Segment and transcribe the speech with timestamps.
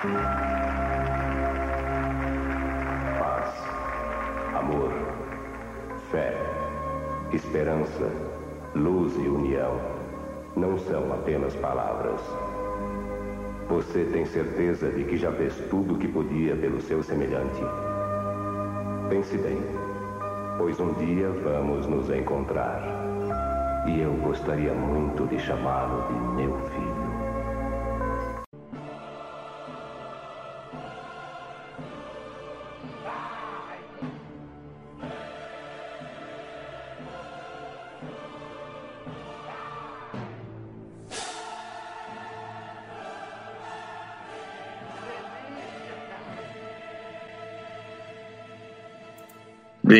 [0.00, 0.10] Paz,
[4.54, 4.92] amor,
[6.12, 6.36] fé,
[7.32, 8.08] esperança,
[8.76, 9.80] luz e união
[10.54, 12.20] não são apenas palavras.
[13.68, 17.60] Você tem certeza de que já fez tudo o que podia pelo seu semelhante?
[19.08, 19.60] Pense bem,
[20.58, 22.84] pois um dia vamos nos encontrar.
[23.84, 26.87] E eu gostaria muito de chamá-lo de meu filho.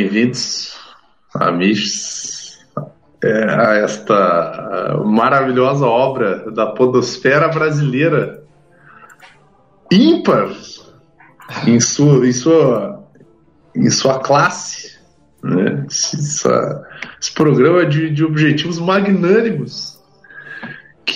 [0.00, 0.76] Bem-vindos,
[1.34, 2.56] amigos,
[3.20, 8.44] é, a esta maravilhosa obra da podosfera brasileira,
[9.90, 10.52] ímpar
[11.66, 13.04] em sua, em sua,
[13.74, 15.00] em sua classe,
[15.42, 15.84] né?
[15.88, 16.86] Essa,
[17.20, 19.97] esse programa de, de objetivos magnânimos.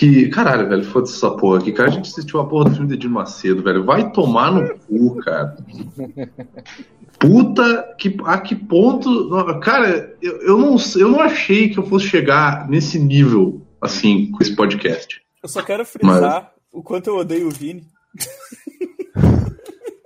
[0.03, 1.89] Que, caralho, velho, foda-se essa porra aqui, cara.
[1.89, 3.85] A gente assistiu a porra do filme de Edir Macedo, velho.
[3.85, 5.57] Vai tomar no cu, cara.
[7.21, 9.31] Puta que a que ponto.
[9.61, 14.43] Cara, eu, eu, não, eu não achei que eu fosse chegar nesse nível assim com
[14.43, 15.23] esse podcast.
[15.41, 16.73] Eu só quero frisar Mas...
[16.73, 17.87] o quanto eu odeio o Vini.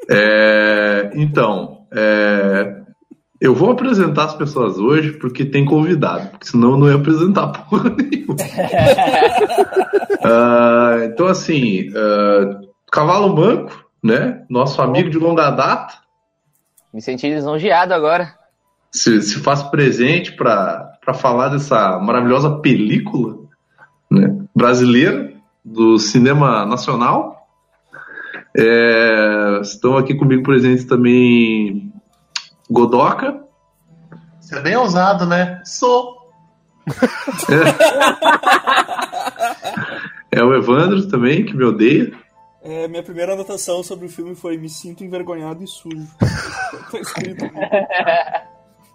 [0.09, 2.83] É, então, é,
[3.41, 7.49] eu vou apresentar as pessoas hoje porque tem convidado, porque senão eu não ia apresentar
[7.49, 8.35] porra nenhuma.
[10.25, 14.45] uh, então, assim, uh, Cavalo Manco, né?
[14.49, 15.95] Nosso amigo de longa data.
[16.93, 18.35] Me senti lisonjeado agora.
[18.91, 23.37] Se, se faz presente para falar dessa maravilhosa película
[24.11, 27.37] né, brasileira do cinema nacional.
[28.57, 31.86] É, estão aqui comigo presentes também
[32.71, 33.43] Godoca.
[34.41, 35.61] Você é bem ousado, né?
[35.65, 36.17] Sou.
[40.31, 40.39] É.
[40.39, 42.13] é o Evandro também, que me odeia.
[42.63, 46.07] É, minha primeira anotação sobre o filme foi me sinto envergonhado e sujo.
[46.91, 47.45] tá escrito.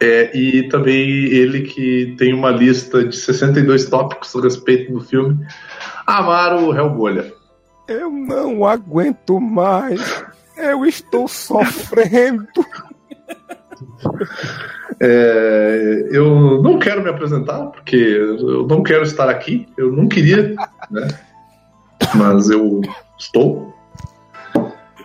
[0.01, 5.45] É, e também ele que tem uma lista de 62 tópicos a respeito do filme.
[6.05, 7.31] Amaro Hellbolha.
[7.87, 10.25] Eu não aguento mais.
[10.57, 12.47] Eu estou sofrendo.
[14.99, 19.67] É, eu não quero me apresentar, porque eu não quero estar aqui.
[19.77, 20.55] Eu não queria,
[20.89, 21.07] né?
[22.15, 22.81] Mas eu
[23.17, 23.73] estou.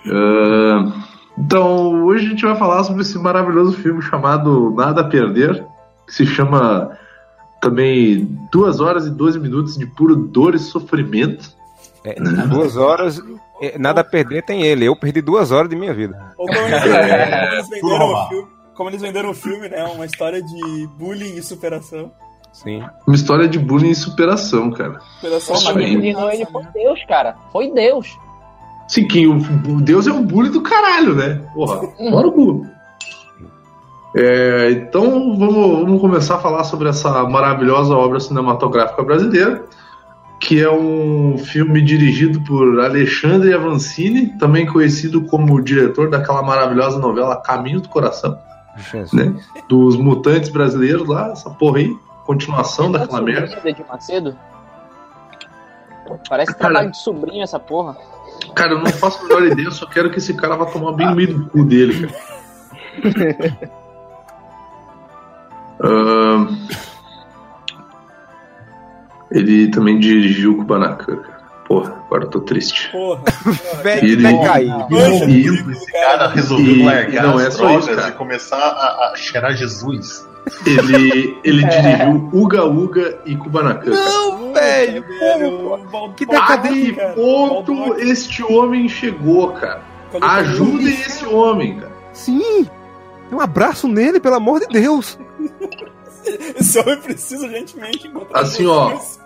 [0.07, 0.93] Uh,
[1.39, 5.65] então, hoje a gente vai falar sobre esse maravilhoso filme chamado Nada a Perder,
[6.07, 6.97] que se chama
[7.61, 11.55] também 2 horas e 12 minutos de puro dor e sofrimento.
[12.05, 12.15] É,
[12.47, 13.21] duas horas,
[13.61, 14.85] é, nada a perder tem ele.
[14.87, 16.33] Eu perdi duas horas de minha vida.
[16.37, 19.83] Como eles, como eles venderam o filme, como eles venderam o filme, né?
[19.85, 22.13] Uma história de bullying e superação.
[22.53, 22.83] Sim.
[23.07, 25.01] Uma história de bullying e superação, cara.
[25.17, 27.37] Superação Mas ele foi Deus, cara.
[27.53, 28.17] Foi Deus.
[28.89, 31.43] Sim, que o, o Deus é um bullying do caralho, né?
[31.55, 32.71] Porra, fora o bullying.
[34.15, 39.65] É, então vamos, vamos começar a falar sobre essa maravilhosa obra cinematográfica brasileira,
[40.41, 47.43] que é um filme dirigido por Alexandre Avancini, também conhecido como diretor daquela maravilhosa novela
[47.43, 48.39] Caminho do Coração,
[49.13, 49.35] né?
[49.69, 53.73] dos mutantes brasileiros lá, essa porra aí, continuação Você daquela merda.
[53.73, 54.37] De Macedo?
[56.29, 57.97] Parece cara, trabalho de sobrinho essa porra.
[58.55, 60.93] Cara, eu não faço a menor ideia, eu só quero que esse cara vá tomar
[60.93, 63.77] bem no meio do cu dele, cara.
[65.79, 66.57] Uh,
[69.31, 71.36] ele também dirigiu o Kubanacan, cara.
[71.69, 72.91] Porra, agora eu tô triste.
[72.93, 73.23] Porra.
[73.83, 74.71] Velho, Ele- vai cair.
[74.89, 78.09] Resumindo, esse cara resolveu E largar não é as só isso, drogas cara.
[78.09, 80.27] e começar a, a cheirar Jesus.
[80.65, 83.91] Ele, ele dirigiu Uga Uga e Kubanacan.
[83.91, 84.05] cara.
[84.05, 85.05] Não, velho.
[85.19, 86.93] Velho, Que A decadente.
[86.93, 89.83] que ponto este homem chegou, cara?
[90.21, 91.93] Ajudem esse homem, cara.
[92.13, 92.67] Sim.
[93.33, 95.19] Um abraço nele, pelo amor de Deus.
[96.25, 98.91] Esse homem precisa urgentemente encontrar Assim, ó.
[98.91, 99.19] Jesus.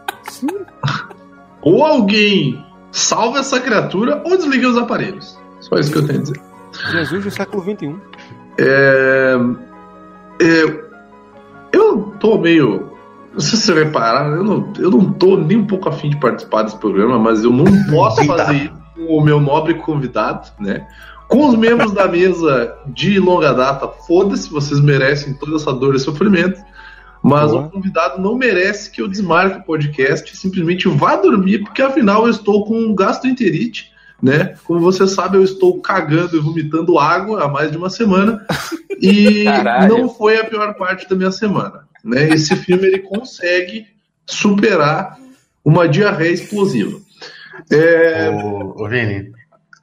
[1.62, 5.38] Ou alguém salva essa criatura ou desliga os aparelhos.
[5.60, 6.40] Só isso que eu tenho a dizer.
[6.92, 7.96] Jesus do século XXI.
[8.58, 9.36] É,
[10.40, 10.90] é,
[11.72, 12.90] eu tô meio.
[13.32, 16.16] Não sei se você repararam, eu não, eu não tô nem um pouco afim de
[16.16, 20.86] participar desse programa, mas eu não posso fazer isso com o meu nobre convidado, né?
[21.28, 26.00] Com os membros da mesa de longa data, foda-se, vocês merecem toda essa dor e
[26.00, 26.60] sofrimento.
[27.22, 27.66] Mas Boa.
[27.66, 32.30] o convidado não merece que eu desmarque o podcast simplesmente vá dormir, porque afinal eu
[32.30, 33.90] estou com um gastroenterite
[34.22, 34.54] né?
[34.64, 38.44] Como você sabe, eu estou cagando e vomitando água há mais de uma semana
[39.00, 39.98] e Caralho.
[39.98, 42.28] não foi a pior parte da minha semana, né?
[42.28, 43.86] Esse filme ele consegue
[44.26, 45.18] superar
[45.64, 46.98] uma diarreia explosiva.
[47.70, 49.32] É, Ô, ô Vini,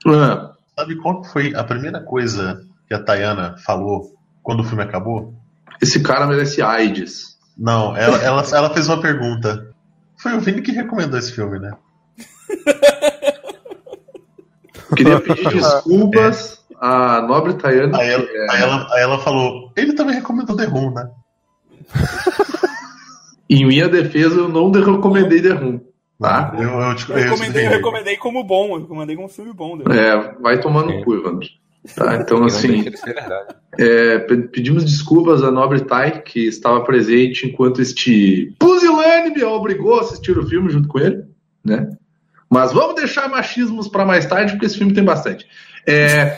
[0.08, 4.14] ah, sabe qual foi a primeira coisa que a Tayana falou
[4.44, 5.34] quando o filme acabou?
[5.82, 7.38] Esse cara merece AIDS.
[7.58, 9.74] Não, ela, ela, ela fez uma pergunta.
[10.18, 11.72] Foi o Vini que recomendou esse filme, né?
[14.96, 17.98] Queria pedir desculpas à nobre Tayana.
[17.98, 21.10] Aí ela, é- aí ela, aí ela falou, ele também recomendou The Room, né?
[23.50, 25.80] Em minha defesa, eu não de- recomendei The Room.
[26.20, 26.52] Tá?
[26.58, 29.54] Eu, eu, te- Eu eu recomendei, eu recomendei como bom, eu recomendei como um filme
[29.54, 29.78] bom.
[29.78, 29.96] Deus.
[29.96, 31.04] É, vai tomar no É.
[31.04, 31.48] cu, Evandro.
[31.96, 32.86] Tá, então, assim,
[33.78, 39.98] é, pe- pedimos desculpas à nobre Tai, que estava presente enquanto este pusilânime me obrigou
[39.98, 41.24] a assistir o filme junto com ele,
[41.64, 41.90] né?
[42.50, 45.46] Mas vamos deixar machismos para mais tarde, porque esse filme tem bastante.
[45.86, 46.38] É,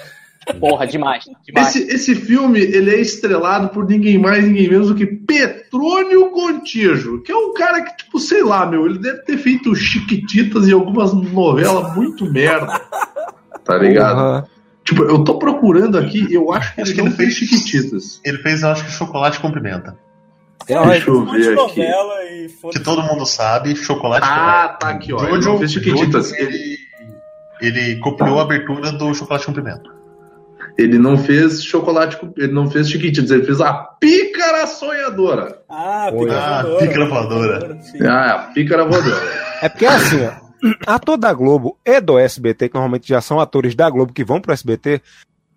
[0.60, 1.26] Porra, demais.
[1.46, 1.76] demais.
[1.76, 7.22] esse, esse filme ele é estrelado por ninguém mais, ninguém menos do que Petrônio Contígio,
[7.22, 10.74] que é um cara que, tipo, sei lá, meu, ele deve ter feito Chiquititas e
[10.74, 12.82] algumas novelas muito merda.
[13.64, 14.16] Tá ligado?
[14.16, 14.59] Porra.
[14.90, 18.20] Tipo, eu tô procurando aqui, eu acho que Acho ele que não ele fez Chiquititas.
[18.26, 19.96] Ele fez, eu acho que chocolate com pimenta.
[20.68, 21.88] É, Deixa eu Um ver aqui.
[22.72, 25.20] Que todo mundo sabe, chocolate Ah, tá aqui, ó.
[25.20, 26.30] Jojo, fez Chiquititas.
[26.30, 26.78] Jojo, ele,
[27.62, 29.90] ele copiou a abertura do chocolate com pimenta.
[30.78, 35.60] Ele não fez chocolate, com- ele não fez Chiquititas, ele fez a Pícara Sonhadora.
[35.70, 36.78] Ah, Ah, voadora.
[36.80, 37.80] pica voadora.
[38.10, 39.22] Ah, a Pícara Voadora.
[39.62, 40.49] É porque assim, ó,
[40.88, 44.40] ator da Globo e do SBT, que normalmente já são atores da Globo que vão
[44.42, 45.02] pro SBT,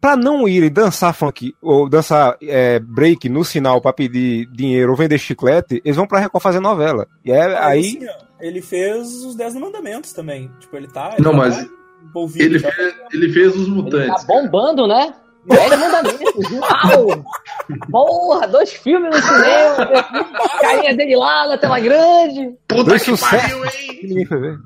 [0.00, 4.96] pra não irem dançar funk ou dançar é, break no sinal pra pedir dinheiro ou
[4.96, 7.06] vender chiclete, eles vão pra Record fazer novela.
[7.24, 7.80] E é aí.
[7.80, 8.00] assim,
[8.40, 10.50] ele fez os Dez Mandamentos também.
[10.58, 11.12] Tipo, ele tá.
[11.16, 11.66] ele Não, tá mas
[12.04, 12.72] envolvido Ele já.
[12.72, 14.24] fez, ele fez os Ele tá mutantes.
[14.24, 15.14] bombando, né?
[15.44, 16.50] Dez mandamentos.
[16.52, 17.24] Uau!
[17.90, 19.86] Porra, dois filmes no cinema.
[20.60, 22.54] Carinha dele lá na tela grande.
[22.68, 23.40] Puta Dois que sucessos.
[23.50, 24.58] pariu, hein?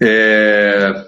[0.00, 1.04] É,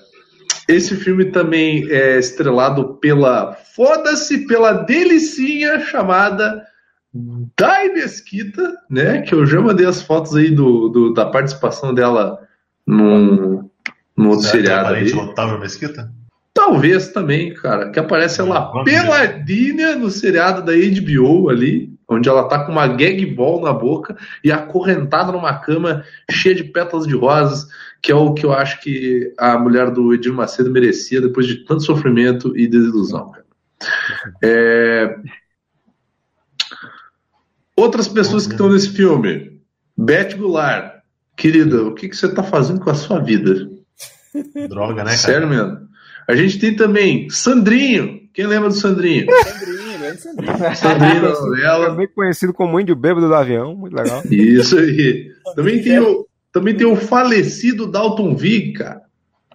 [0.69, 6.63] Esse filme também é estrelado pela foda-se pela delicinha chamada
[7.59, 9.23] Dai Mesquita, né?
[9.23, 12.39] Que eu já mandei as fotos aí do, do- da participação dela
[12.87, 13.69] num,
[14.17, 16.11] num outro Será é seriado Otávio Mesquita?
[16.55, 19.01] Talvez também, cara, que aparece ela Vamos ver.
[19.03, 24.17] peladinha no seriado da HBO ali, onde ela tá com uma gag ball na boca
[24.43, 27.67] e acorrentada numa cama cheia de pétalas de rosas,
[28.01, 31.65] que é o que eu acho que a mulher do Edir Macedo merecia depois de
[31.65, 33.45] tanto sofrimento e desilusão, cara.
[34.43, 35.17] É,
[37.77, 39.61] Outras pessoas que estão nesse filme.
[39.97, 41.03] Beth Goulart.
[41.37, 43.69] Querida, o que, que você tá fazendo com a sua vida?
[44.69, 45.17] Droga, né, cara?
[45.17, 45.89] Sério mesmo.
[46.29, 48.21] A gente tem também Sandrinho.
[48.35, 49.27] Quem lembra do Sandrinho?
[49.43, 51.95] Sandrinho, grande É novela.
[51.95, 54.23] bem conhecido como índio bêbado do avião, muito legal.
[54.31, 55.31] Isso aí.
[55.55, 59.03] Também tem o, também tem o falecido Dalton Vig, cara.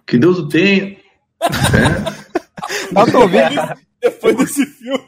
[0.06, 0.96] Que Deus o tenha.
[2.92, 3.56] Dalton Vig,
[4.00, 5.04] Depois desse filme.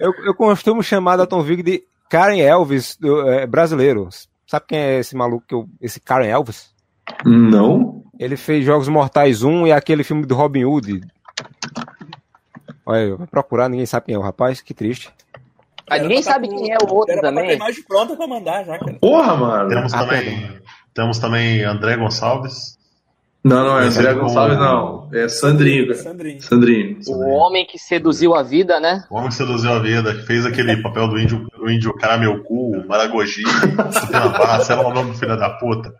[0.00, 4.08] eu, eu costumo chamar Dalton Vig de Karen Elvis do, é, brasileiro.
[4.46, 6.70] Sabe quem é esse maluco, que eu, esse Karen Elvis?
[7.24, 8.02] Não.
[8.18, 11.00] Ele fez Jogos Mortais 1 e aquele filme do Robin Hood.
[12.86, 15.10] Olha, eu vou procurar, ninguém sabe quem é o rapaz, que triste.
[15.88, 17.56] Ah, ninguém sabe tá quem é com- o outro era pra com também.
[17.56, 18.94] imagem pronta pra mandar já, cara.
[19.00, 19.68] Porra, mano.
[19.68, 20.60] Temos, Ah, também,
[20.94, 22.78] temos também André Gonçalves.
[23.42, 25.10] Não, não, é André é com- Gonçalves, não.
[25.12, 25.98] É Sandrinho, cara.
[25.98, 26.40] Sandrinho.
[26.42, 26.98] Sandrinho.
[27.06, 29.04] O homem que seduziu a vida, né?
[29.10, 32.16] O homem que seduziu a vida, que fez aquele papel do índio, do índio cara
[32.16, 33.42] meu cu, Maragogi,
[34.10, 35.92] Barra, sei lá o nome do filho da puta.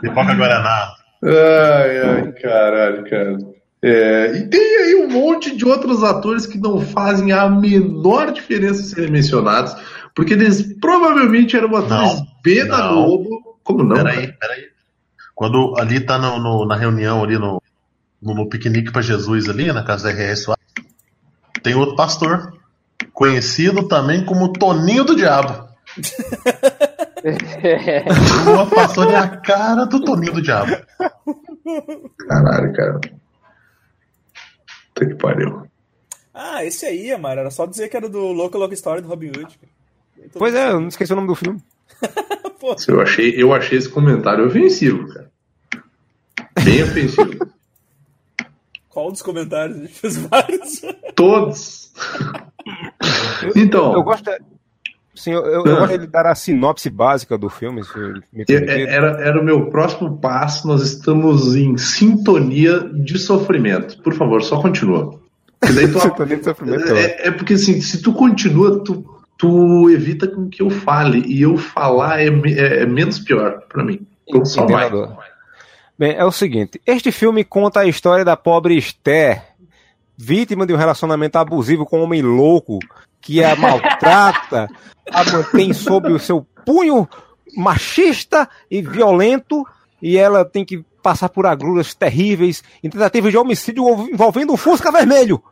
[0.00, 0.92] Pipoca Guaraná.
[1.22, 3.38] Ai, ai, caralho, cara.
[3.82, 8.82] É, e tem aí um monte de outros atores que não fazem a menor diferença
[8.82, 9.74] serem mencionados,
[10.14, 12.88] porque eles provavelmente eram atores B da.
[12.88, 13.58] Globo.
[13.64, 13.96] Como não?
[13.96, 14.36] Peraí, cara?
[14.40, 14.64] peraí.
[15.34, 17.62] Quando ali tá no, no- na reunião ali no,
[18.20, 20.46] no, no piquenique pra Jesus ali, na casa da RS,
[21.62, 22.52] tem outro pastor,
[23.14, 25.68] conhecido também como Toninho do Diabo.
[28.46, 30.74] O outro pastor é a cara do Toninho do Diabo.
[32.28, 33.00] Caralho, cara.
[35.00, 35.62] Puta que pariu.
[36.34, 37.40] Ah, esse aí, Amaro.
[37.40, 39.58] Era só dizer que era do Louco Louco Story do Robin Hood.
[40.34, 41.60] Pois é, eu não esqueci o nome do filme.
[42.86, 45.30] Eu achei, eu achei esse comentário ofensivo, cara.
[46.62, 47.50] Bem ofensivo.
[48.90, 49.78] Qual dos comentários?
[49.78, 50.82] A gente fez vários.
[51.16, 51.90] Todos.
[53.56, 54.30] Então, Eu gosto.
[55.20, 57.84] Sim, eu, eu, eu gostaria de dar a sinopse básica do filme, É-
[58.46, 58.88] permitir.
[58.88, 64.00] Era, era o meu próximo passo, nós estamos em sintonia de sofrimento.
[64.02, 65.20] Por favor, só continua.
[65.60, 65.68] Tu-
[66.00, 66.92] Sintonia de sofrimento.
[66.94, 69.04] é, é porque assim, se tu continua, tu,
[69.36, 71.22] tu evita com que eu fale.
[71.26, 74.06] E eu falar é, é- é menos pior pra mim.
[74.26, 74.86] Então só vai.
[74.86, 75.18] Entendedor.
[75.98, 79.42] Bem, é o seguinte: este filme conta a história da pobre Esther,
[80.16, 82.78] vítima de um relacionamento abusivo com um homem louco
[83.20, 84.68] que a maltrata,
[85.10, 87.08] a mantém sob o seu punho
[87.56, 89.66] machista e violento,
[90.00, 94.92] e ela tem que passar por agruras terríveis em tentativa de homicídio envolvendo um Fusca
[94.92, 95.42] vermelho.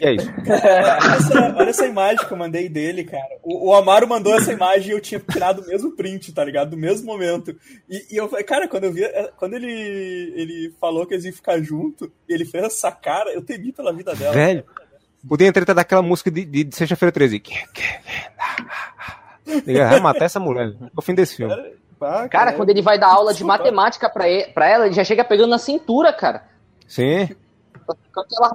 [0.00, 0.30] E é isso.
[0.46, 3.38] Olha essa, olha essa imagem que eu mandei dele, cara.
[3.42, 6.70] O, o Amaro mandou essa imagem e eu tinha tirado o mesmo print, tá ligado?
[6.70, 7.56] Do mesmo momento.
[7.88, 9.02] E, e eu falei, cara, quando eu vi.
[9.36, 13.42] Quando ele, ele falou que eles iam ficar junto, e ele fez essa cara, eu
[13.42, 14.34] temi pela vida dela.
[14.34, 14.64] Velho,
[15.26, 17.42] podia entrar daquela música de, de, de Sexta-feira 13.
[19.66, 20.74] Ele vai matar essa mulher.
[20.80, 21.54] É o fim desse filme.
[22.30, 25.24] Cara, quando ele vai dar aula de matemática pra, ele, pra ela, ele já chega
[25.24, 26.44] pegando na cintura, cara.
[26.86, 27.28] Sim.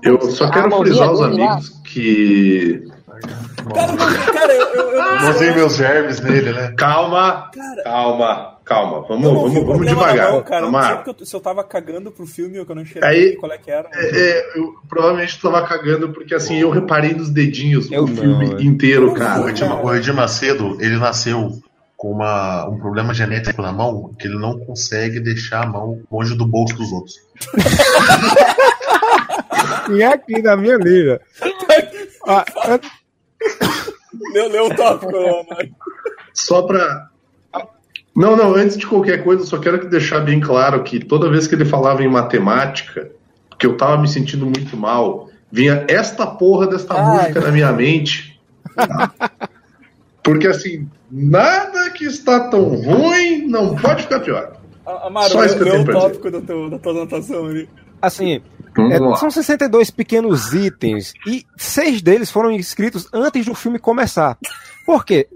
[0.04, 1.28] Eu só quero frisar os lá.
[1.28, 2.88] amigos que.
[3.74, 6.74] Cara, mas, cara, eu, eu, eu não Usei meus germes nele, né?
[6.78, 7.84] Calma, Cara.
[7.84, 9.02] calma, calma.
[9.08, 10.32] Vamos, eu vamos, vamos devagar.
[10.32, 10.66] mão, cara.
[10.66, 13.10] Eu não sei eu- se eu tava cagando pro filme ou que eu não enxerguei
[13.10, 13.90] Aí- qual é que era.
[13.94, 18.16] É, é, eu provavelmente tava cagando porque assim, eu reparei nos dedinhos Eu o não,
[18.16, 18.64] filme é.
[18.64, 19.50] inteiro, O cara.
[19.50, 21.52] Edir, o Edir Macedo, ele nasceu
[21.96, 26.36] com uma, um problema genético na mão que ele não consegue deixar a mão longe
[26.36, 27.16] do bolso dos outros.
[29.92, 31.20] E aqui na minha liga.
[32.26, 32.46] Ah,
[34.34, 35.12] Leu, leu o tópico.
[36.34, 37.08] Só pra.
[38.16, 41.30] Não, não, antes de qualquer coisa, eu só quero que deixar bem claro que toda
[41.30, 43.10] vez que ele falava em matemática,
[43.58, 47.02] que eu tava me sentindo muito mal, vinha esta porra desta Ai.
[47.22, 48.40] música na minha mente.
[48.76, 49.12] tá?
[50.24, 54.58] Porque assim, nada que está tão ruim não pode ficar pior.
[54.86, 57.68] A- Amaro, Só isso que eu tenho o tópico da, teu, da tua anotação ali.
[58.02, 58.42] assim,
[58.78, 59.16] é, lá.
[59.16, 64.38] são 62 pequenos itens e seis deles foram escritos antes do filme começar.
[64.86, 65.28] Por quê?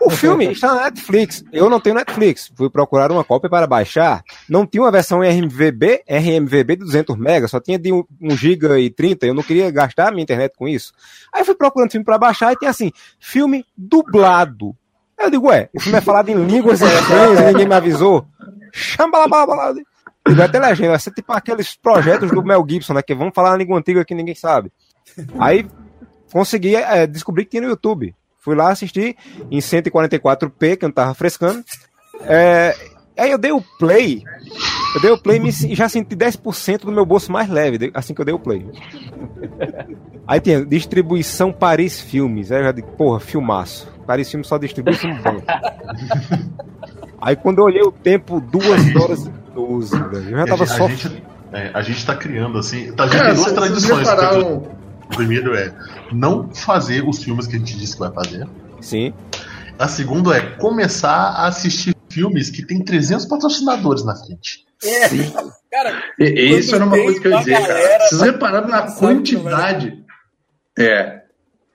[0.00, 1.44] O filme está na Netflix.
[1.52, 2.50] Eu não tenho Netflix.
[2.54, 4.22] Fui procurar uma cópia para baixar.
[4.48, 8.90] Não tinha uma versão RMVB, RMVB de 200 MB, só tinha de 1 GB e
[8.90, 9.26] 30.
[9.26, 10.92] Eu não queria gastar a minha internet com isso.
[11.32, 14.74] Aí fui procurando filme para baixar e tem assim, filme dublado.
[15.18, 18.26] Aí eu digo, ué, o filme é falado em línguas estranhas e ninguém me avisou.
[20.26, 20.28] Chambalabalabala.
[20.28, 23.02] Digo, até legenda, vai ser tipo aqueles projetos do Mel Gibson, né?
[23.02, 24.72] Que vamos falar na língua antiga que ninguém sabe.
[25.38, 25.66] Aí
[26.32, 28.14] consegui é, descobrir que tinha no YouTube.
[28.38, 29.16] Fui lá assistir
[29.50, 31.64] em 144p, que eu não tava frescando.
[32.20, 32.74] É,
[33.16, 34.22] aí eu dei o play.
[34.94, 38.20] Eu dei o play e já senti 10% do meu bolso mais leve, assim que
[38.20, 38.64] eu dei o play.
[40.26, 42.50] Aí tinha distribuição Paris Filmes.
[42.50, 43.88] Aí eu já digo, porra, filmaço.
[44.06, 45.42] Paris Filmes só distribui filme bom.
[47.20, 49.30] Aí quando eu olhei o tempo, 2 horas
[49.62, 50.30] e 12, velho.
[50.30, 50.88] Eu já a tava gente- só.
[50.88, 51.22] gente,
[51.52, 52.92] é, a gente tá criando assim.
[52.92, 53.98] Tá, a gente Cara, tem duas tradições.
[54.08, 54.76] repararam.
[55.04, 55.72] O primeiro é
[56.12, 58.46] não fazer os filmes que a gente disse que vai fazer.
[58.80, 59.14] Sim.
[59.78, 64.64] A segunda é começar a assistir filmes que tem 300 patrocinadores na frente.
[64.84, 65.08] É,
[65.70, 67.98] cara, E- isso era uma coisa que eu ia dizer, cara.
[68.00, 70.04] Vocês repararam na quantidade.
[70.78, 71.22] É.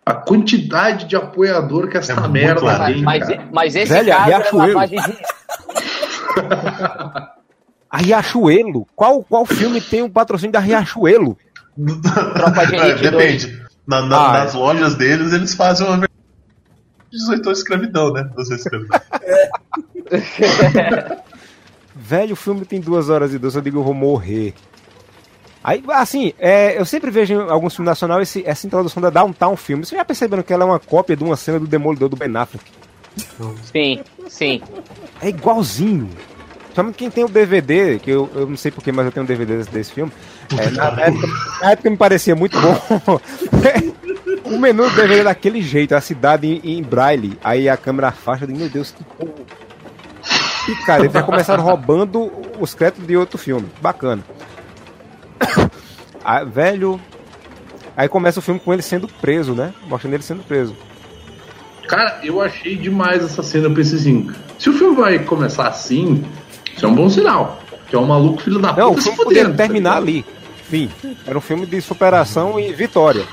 [0.06, 4.52] A quantidade de apoiador que essa É merda tem, Mas, mas esse Velho, caso é
[4.52, 5.18] lavagem de...
[7.92, 8.88] A Riachuelo?
[8.96, 11.38] Qual, qual filme tem o patrocínio da Riachuelo?
[12.34, 13.62] Tropa de Elite É, Depende.
[13.86, 16.08] Na- na- Ah, nas lojas deles, eles fazem uma
[17.12, 18.30] 18 anos de escravidão, né?
[18.46, 19.00] Se escravidão.
[21.96, 24.54] Velho, o filme tem duas horas e doze, eu digo, eu vou morrer.
[25.64, 29.56] Aí, assim, é, eu sempre vejo em alguns filmes nacionais esse- essa introdução da Downtown
[29.56, 29.90] Filmes.
[29.90, 32.36] Vocês já perceberam que ela é uma cópia de uma cena do Demolidor do Ben
[32.36, 32.66] Affleck?
[33.72, 34.62] Sim, sim.
[35.22, 36.10] É igualzinho.
[36.72, 39.58] Principalmente quem tem o DVD, que eu, eu não sei porquê, mas eu tenho DVD
[39.58, 40.12] desse, desse filme.
[40.58, 41.28] É, na, época,
[41.60, 43.20] na época me parecia muito bom.
[44.46, 47.38] o menu do DVD é daquele jeito, a cidade em, em braille.
[47.44, 49.34] Aí a câmera afasta, eu meu Deus, que porra.
[50.70, 53.68] E cara, eles já começaram roubando os créditos de outro filme.
[53.82, 54.24] Bacana.
[56.24, 57.02] Ah, velho.
[57.98, 59.74] Aí começa o filme com ele sendo preso, né?
[59.88, 60.74] Mostrando ele sendo preso.
[61.88, 63.66] Cara, eu achei demais essa cena.
[63.66, 66.24] Eu pensei assim: se o filme vai começar assim,
[66.76, 67.62] isso é um bom sinal.
[67.88, 70.00] Que é um maluco filho da puta Não, o se filme podia fudendo, tá terminar
[70.02, 70.26] ligado?
[70.30, 70.42] ali.
[70.70, 70.90] Fim.
[71.26, 73.26] Era um filme de superação e vitória.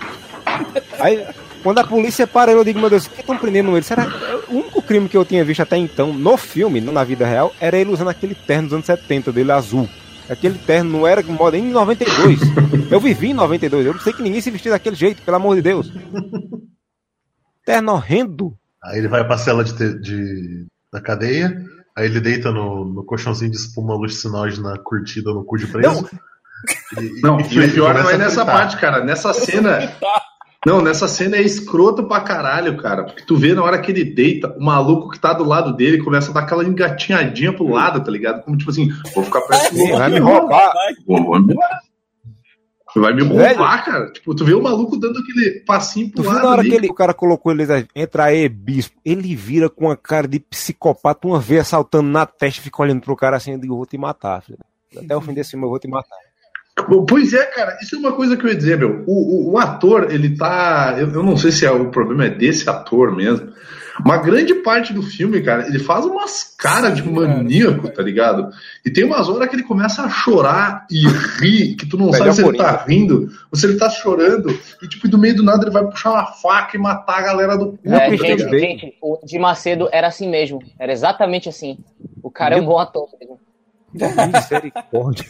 [0.98, 1.24] Aí,
[1.62, 3.82] quando a polícia para, eu digo, meu Deus, por que estão prendendo ele?
[3.84, 4.06] Será
[4.48, 7.54] o único crime que eu tinha visto até então, no filme, não na vida real,
[7.60, 9.88] era ele usando aquele terno dos anos 70 dele azul.
[10.28, 12.40] Aquele terno não era moda em 92.
[12.90, 13.86] Eu vivi em 92.
[13.86, 15.90] Eu não sei que ninguém se vestia daquele jeito, pelo amor de Deus.
[17.64, 18.54] Terno horrendo.
[18.82, 21.56] Aí ele vai pra cela de, te- de- da cadeia,
[21.98, 26.08] aí ele deita no, no colchãozinho de espuma alucinógena curtida no cu de preso.
[27.00, 28.46] E- Não, e o pior não é nessa fritar.
[28.46, 29.04] parte, cara.
[29.04, 29.92] Nessa cena.
[30.66, 33.04] Não, nessa cena é escroto pra caralho, cara.
[33.04, 36.02] Porque tu vê na hora que ele deita, o maluco que tá do lado dele
[36.02, 38.42] começa a dar aquela engatinhadinha pro lado, tá ligado?
[38.42, 40.72] Como tipo assim, vou ficar perto do vai me roubar.
[41.06, 41.78] Vou, vou embora.
[42.96, 43.34] Vai me Velho.
[43.56, 44.10] roubar, cara.
[44.12, 46.70] Tipo, tu vê o maluco dando aquele passinho pro Tu lado na hora ali.
[46.70, 47.64] que ele, o cara colocou ele,
[47.94, 52.60] entra aí, bispo, ele vira com a cara de psicopata, uma veia saltando na testa
[52.60, 54.58] e fica olhando pro cara assim, eu digo, vou te matar, filho.
[54.96, 56.16] Até o fim desse filme eu vou te matar.
[57.08, 59.02] Pois é, cara, isso é uma coisa que eu ia dizer, meu.
[59.06, 60.94] O, o, o ator, ele tá.
[60.96, 63.52] Eu, eu não sei se é, o problema é desse ator mesmo.
[64.04, 68.50] Uma grande parte do filme, cara, ele faz umas caras de maníaco, tá ligado?
[68.84, 71.06] E tem umas horas que ele começa a chorar e
[71.40, 74.50] rir, que tu não Melhor sabe se ele tá rindo ou se ele tá chorando.
[74.82, 77.56] E, tipo, do meio do nada ele vai puxar uma faca e matar a galera
[77.56, 77.78] do cu.
[77.84, 80.60] É, gente, também- gente, o de Macedo era assim mesmo.
[80.78, 81.78] Era exatamente assim.
[82.22, 83.38] O cara é um bom ator mesmo.
[83.92, 85.24] Misericórdia.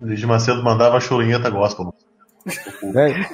[0.00, 1.94] O de Macedo mandava a chorinheta gospel.
[2.92, 3.24] Velho,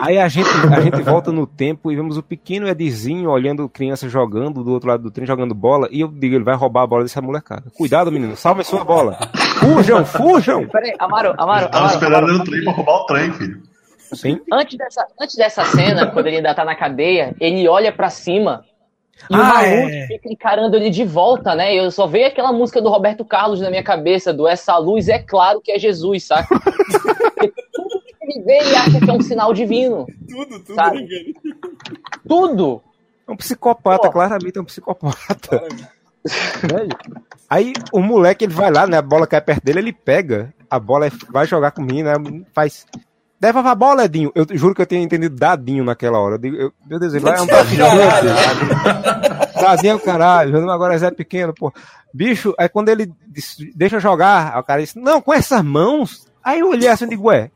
[0.00, 4.08] aí- a gente, a gente volta no tempo e vemos o pequeno Edizinho olhando criança
[4.08, 6.86] jogando do outro lado do trem, jogando bola, e eu digo, ele vai roubar a
[6.86, 7.64] bola dessa molecada.
[7.76, 9.18] Cuidado, menino, salve sua bola.
[9.58, 10.66] Fujam, fujam!
[10.68, 13.62] Peraí, Amaro, Amaro, tava esperando Amaro, no trem pra roubar o trem, filho.
[14.12, 14.38] Sim.
[14.52, 18.62] antes dessa, antes dessa cena, quando ele ainda tá na cadeia, ele olha pra cima
[19.30, 20.06] e o Ah, maluco é.
[20.06, 21.74] fica encarando ele de volta, né?
[21.74, 25.18] Eu só vejo aquela música do Roberto Carlos na minha cabeça, do Essa Luz é
[25.18, 26.54] Claro que é Jesus, saca?
[28.34, 30.06] Que vê, ele acha que é um sinal divino.
[30.28, 31.34] Tudo, tudo, Sabe?
[32.26, 32.82] Tudo!
[33.28, 34.10] É um psicopata, Pô.
[34.12, 35.62] claramente é um psicopata.
[37.48, 38.98] Aí o moleque ele vai lá, né?
[38.98, 42.42] A bola cai perto dele, ele pega a bola, vai jogar com o menino, né,
[42.52, 42.86] faz.
[43.40, 44.32] Devolve a bola, Edinho.
[44.34, 46.34] Eu juro que eu tinha entendido dadinho naquela hora.
[46.34, 47.84] Eu digo, eu- meu Deus, ele vai um dadinho.
[47.86, 48.30] Caralho.
[49.54, 51.72] Dadinho é o caralho, agora é Zé pequeno, pô.
[52.12, 55.62] Bicho, aí quando ele disse, deixa eu jogar, aí o cara disse, não, com essas
[55.62, 56.26] mãos.
[56.42, 57.50] Aí eu olhei assim e digo, ué,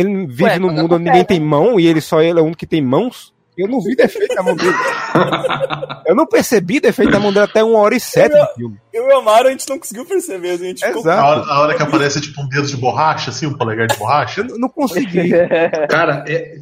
[0.00, 2.44] ele vive Ué, no mundo onde ninguém tem mão e ele só ele é o
[2.44, 3.32] único que tem mãos.
[3.56, 4.72] Eu não vi defeito na mão dele.
[6.06, 8.76] eu não percebi defeito na mão dele até uma hora e sete do filme.
[8.92, 10.50] Eu e o Amaro, a gente não conseguiu perceber.
[10.50, 11.20] A gente ficou Exato.
[11.20, 13.96] A hora, a hora que aparece tipo um dedo de borracha, assim, um polegar de
[13.96, 14.42] borracha.
[14.42, 15.30] Eu não- não consegui.
[15.90, 16.58] Cara, é-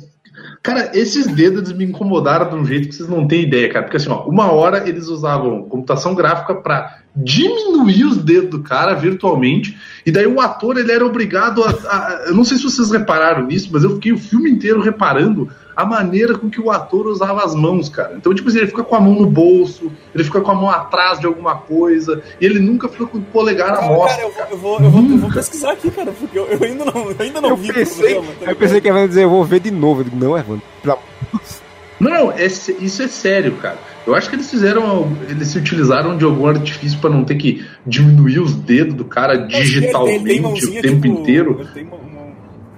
[0.63, 3.85] cara, esses dedos me incomodaram de um jeito que vocês não têm ideia, cara.
[3.85, 8.95] Porque assim, ó, uma hora eles usavam computação gráfica pra diminuir os dedos do cara
[8.95, 12.91] virtualmente, e daí o ator ele era obrigado a, a- Eu não sei se vocês
[12.91, 17.07] repararam nisso, mas eu fiquei o filme inteiro reparando a maneira com que o ator
[17.07, 18.15] usava as mãos, cara.
[18.17, 20.71] Então, tipo assim, ele fica com a mão no bolso, ele fica com a mão
[20.71, 24.23] atrás de alguma coisa, e ele nunca fica com o polegar Cara, mostra.
[24.25, 26.85] eu, vou, eu, vou, eu, vou, eu vou pesquisar aqui, cara, porque eu, eu ainda
[26.87, 28.35] não, eu ainda não Eu vi pensei, programa.
[28.45, 30.01] tá eu pensei que ele ia dizer, eu vou ver de novo.
[30.01, 31.67] Eu digo, não, Evandro, de Deus.
[31.99, 33.79] Não, não, é isso é sério, cara.
[34.07, 37.67] Eu acho que eles fizeram, eles se utilizaram de algum artifício pra não ter que
[37.87, 41.57] diminuir os dedos do cara Ele tem digitalmente mãozinha, o tempo tipo, inteiro.
[41.61, 42.16] ele tem uma-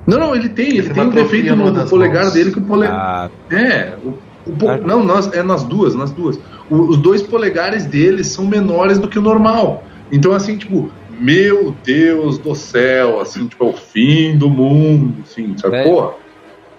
[0.08, 2.32] Não, não, ele tem, ele Tem tem um defeito no, das polegar mãos.
[2.34, 3.30] dele que o polegar.
[3.50, 4.14] Ah, É, o,
[4.50, 4.78] o po- Ah.
[4.78, 6.38] não, nas, é nas duas, nas duas.
[6.70, 9.84] O- os dois polegares dele são menores do que o normal.
[10.10, 10.90] Então, assim, tipo,
[11.20, 15.76] meu Deus do céu, assim, tipo, é o fim do mundo, assim, sabe?
[15.76, 15.82] É.
[15.84, 16.12] Porra.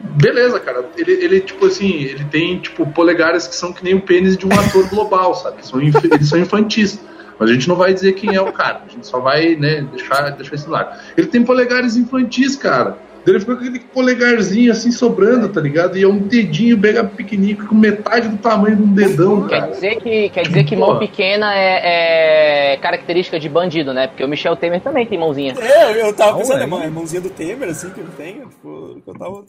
[0.01, 0.85] Beleza, cara.
[0.97, 4.45] Ele, ele, tipo assim, ele tem, tipo, polegares que são que nem o pênis de
[4.47, 5.65] um ator global, sabe?
[5.65, 6.99] São inf- eles são infantis.
[7.37, 8.81] Mas a gente não vai dizer quem é o cara.
[8.87, 10.97] A gente só vai, né, deixar, deixar esse lado.
[11.17, 12.97] Ele tem polegares infantis, cara.
[13.31, 15.97] Ele fica com aquele polegarzinho assim sobrando, tá ligado?
[15.97, 19.71] E é um dedinho mega pequenininho, com metade do tamanho de um dedão, Quer cara.
[19.71, 24.07] dizer que, quer dizer que mão pequena é, é característica de bandido, né?
[24.07, 25.53] Porque o Michel Temer também tem mãozinha.
[25.59, 26.81] É, eu, eu tava Não, pensando, é.
[26.83, 28.33] é é mãozinha do Temer, assim, que ele tem.
[28.41, 29.43] Tipo, que eu tava.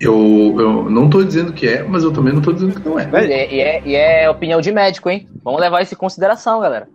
[0.00, 2.98] Eu, eu não tô dizendo que é, mas eu também não tô dizendo que não
[2.98, 3.08] é.
[3.12, 5.28] E é, e é- e é opinião de médico, hein?
[5.44, 6.88] Vamos levar isso em consideração, galera.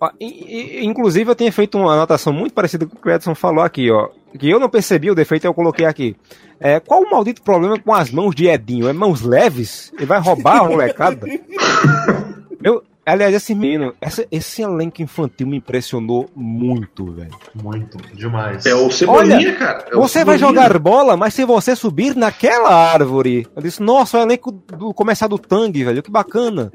[0.00, 3.10] Ó, e- e- Inclusive, eu tinha feito uma anotação muito parecida com o que o
[3.10, 4.08] Edson falou aqui, ó.
[4.38, 6.16] Que eu não percebi o defeito, eu coloquei aqui.
[6.58, 8.88] É, qual o maldito problema com as mãos de Edinho?
[8.88, 9.92] É mãos leves?
[9.96, 11.26] Ele vai roubar a molecada?
[12.62, 17.30] eu, aliás, esse menino, essa- esse elenco infantil me impressionou muito, velho.
[17.54, 18.64] Muito, demais.
[18.64, 19.86] É o Cebolinha, cara.
[19.90, 23.46] É o Você vai jogar bola, mas se você subir naquela árvore.
[23.56, 26.72] Eu disse, nossa, o elenco do começar do Tang, velho, que bacana.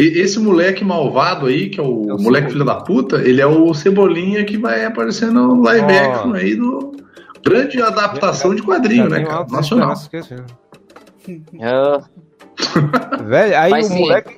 [0.00, 3.40] E esse moleque malvado aí, que é o, É o moleque filho da puta, ele
[3.40, 6.10] é o Cebolinha que vai aparecer no live Ó.
[6.10, 6.98] action aí do.
[7.44, 9.46] Grande adaptação de quadrinho, Já né, cara?
[9.50, 9.94] Nacional.
[11.62, 12.00] Ah,
[13.24, 14.00] Velho, aí Mas o sim.
[14.00, 14.36] moleque.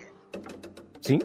[1.01, 1.19] Sim,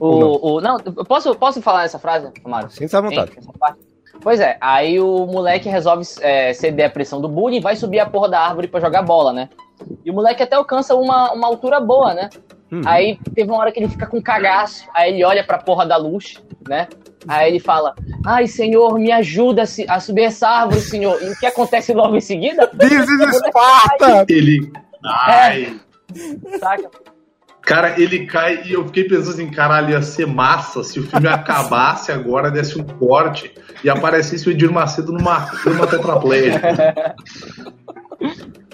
[0.00, 2.70] o, o, não, eu posso, posso falar essa frase, Amaro?
[2.70, 3.32] sim, tá à vontade.
[4.20, 8.00] Pois é, aí o moleque resolve é, ceder a pressão do bullying e vai subir
[8.00, 9.48] a porra da árvore pra jogar bola, né?
[10.04, 12.28] E o moleque até alcança uma, uma altura boa, né?
[12.70, 12.82] Uhum.
[12.84, 15.96] Aí teve uma hora que ele fica com cagaço, aí ele olha pra porra da
[15.96, 16.86] luz, né?
[17.26, 17.94] Aí ele fala:
[18.26, 21.22] Ai, senhor, me ajuda a subir essa árvore, senhor.
[21.22, 22.66] E o que acontece logo em seguida?
[22.78, 24.26] This is Sparta!
[24.28, 24.70] Ele.
[25.04, 25.80] Ai.
[26.58, 26.90] Saca?
[27.62, 31.28] Cara, ele cai e eu fiquei pensando assim, caralho, ia ser massa se o filme
[31.28, 33.52] acabasse agora, desse um corte
[33.84, 37.14] e aparecesse o Edir Macedo numa, numa tetraplégica.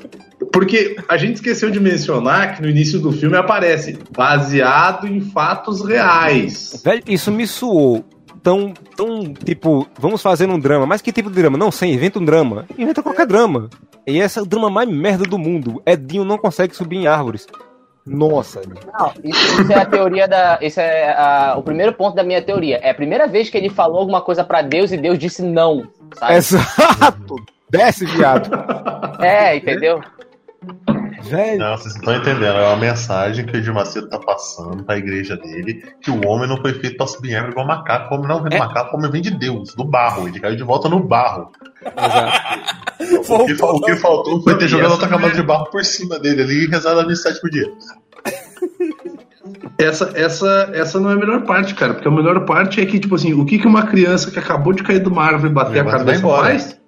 [0.54, 5.84] Porque a gente esqueceu de mencionar que no início do filme aparece baseado em fatos
[5.86, 6.80] reais.
[6.84, 8.04] Velho, isso me suou
[8.42, 10.86] tão, tão, tipo, vamos fazer um drama.
[10.86, 11.58] Mas que tipo de drama?
[11.58, 12.64] Não sei, inventa um drama.
[12.78, 13.68] Inventa qualquer drama.
[14.06, 15.82] E esse é o drama mais merda do mundo.
[15.84, 17.46] Edinho não consegue subir em árvores.
[18.06, 18.60] Nossa.
[18.98, 20.58] Não, isso, isso é a teoria da.
[20.60, 22.76] Isso é a- o primeiro ponto da minha teoria.
[22.82, 25.88] É a primeira vez que ele falou alguma coisa pra Deus e Deus disse não.
[26.18, 26.34] Sabe?
[26.34, 27.36] Exato.
[27.70, 28.50] Desce, viado.
[29.22, 30.00] É, entendeu?
[31.22, 31.59] Velho.
[31.59, 32.57] Não, vocês não estão entendendo.
[32.59, 36.46] É uma mensagem que o Edir Macedo tá passando pra igreja dele que o homem
[36.48, 38.12] não foi feito pra subir em árvore igual macaco.
[38.14, 38.59] O homem não vem do É.
[38.59, 40.29] macaco, o homem vem de Deus, do barro.
[40.29, 41.50] Ele caiu de volta no barro.
[41.83, 42.85] Exato.
[43.05, 46.18] O que, o que faltou foi ter jogado essa outra camada de barro por cima
[46.18, 47.66] dele ali e rezado a missa sete por dia.
[49.79, 52.98] Essa, essa, essa não é a melhor parte, cara, porque a melhor parte é que,
[52.98, 55.55] tipo assim, o que, que uma criança que acabou de cair de uma árvore e
[55.55, 56.42] bater a cabeça embora.
[56.44, 56.81] faz?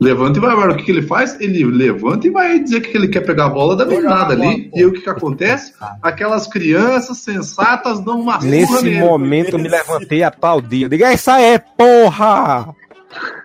[0.00, 0.72] Levanta e vai embora.
[0.72, 1.40] O que, que ele faz?
[1.40, 4.70] Ele levanta e vai dizer que ele quer pegar a bola da meninada ali.
[4.74, 5.72] E aí o que, que acontece?
[6.00, 9.00] Aquelas crianças sensatas dão uma Nesse nele.
[9.00, 10.88] momento eu me levantei a pau dia.
[10.88, 12.72] Diga, isso aí é porra!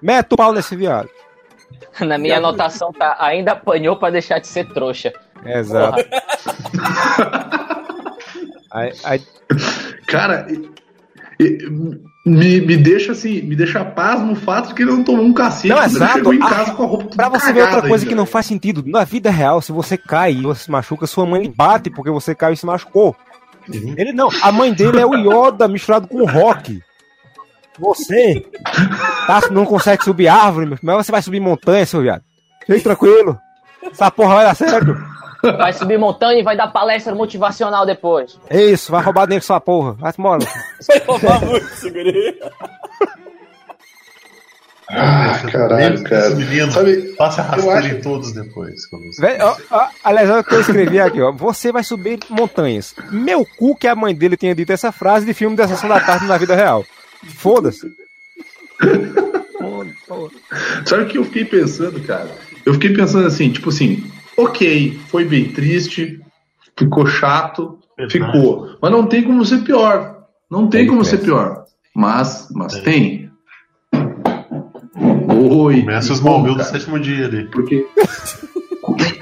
[0.01, 1.09] Mete o pau nesse viado.
[2.01, 5.11] Na minha anotação tá, ainda apanhou pra deixar de ser trouxa.
[5.45, 6.03] Exato.
[8.71, 9.21] Aí, aí,
[10.07, 10.69] Cara, e-
[11.43, 11.57] e-
[12.25, 15.33] me, me deixa assim, me deixa pasmo o fato de que ele não tomou um
[15.33, 15.67] cacete.
[15.69, 16.13] Não, exato.
[16.13, 18.25] chegou em Ah, casa com a roupa Pra você ver outra coisa ainda, que não
[18.25, 18.83] faz sentido.
[18.85, 22.33] Na vida real, se você cai e você se machuca, sua mãe bate porque você
[22.33, 23.15] caiu e se machucou.
[23.69, 24.29] Ele não.
[24.41, 26.81] A mãe dele é o Yoda misturado com o Rock.
[27.79, 28.45] Você
[29.25, 32.21] tá, não consegue subir árvore, mas você vai subir montanha, seu viado.
[32.65, 33.37] Fique tranquilo.
[33.81, 34.95] Essa porra vai dar certo.
[35.43, 38.39] Vai subir montanha e vai dar palestra motivacional depois.
[38.49, 39.91] É isso, vai roubar dinheiro sua porra.
[39.93, 40.39] Vai embora.
[40.87, 42.39] Vai roubar muito, segurei.
[44.89, 46.29] Ah, caralho, cara.
[46.31, 46.71] menino.
[46.71, 48.73] Sabe, rasteiro acho- em todos depois.
[49.19, 51.31] Véi, ó, ó, aliás, olha o que eu escrevi aqui, ó.
[51.31, 52.93] Você vai subir montanhas.
[53.11, 55.99] Meu cu que a mãe dele tinha dito essa frase de filme da sessão da
[55.99, 56.85] tarde na vida real.
[57.37, 57.87] Foda-se.
[60.85, 62.29] Sabe o que eu fiquei pensando, cara?
[62.65, 64.03] Eu fiquei pensando assim, tipo assim,
[64.37, 66.19] ok, foi bem triste,
[66.77, 68.31] ficou chato, Verdade.
[68.33, 68.77] ficou.
[68.81, 70.25] Mas não tem como ser pior.
[70.49, 71.63] Não tem Tem como ser pior.
[71.95, 72.83] Mas, mas Tem.
[72.83, 73.31] tem.
[75.49, 75.81] Oi.
[75.81, 77.45] Começa os Smallville do sétimo dia ali.
[77.49, 77.85] Porque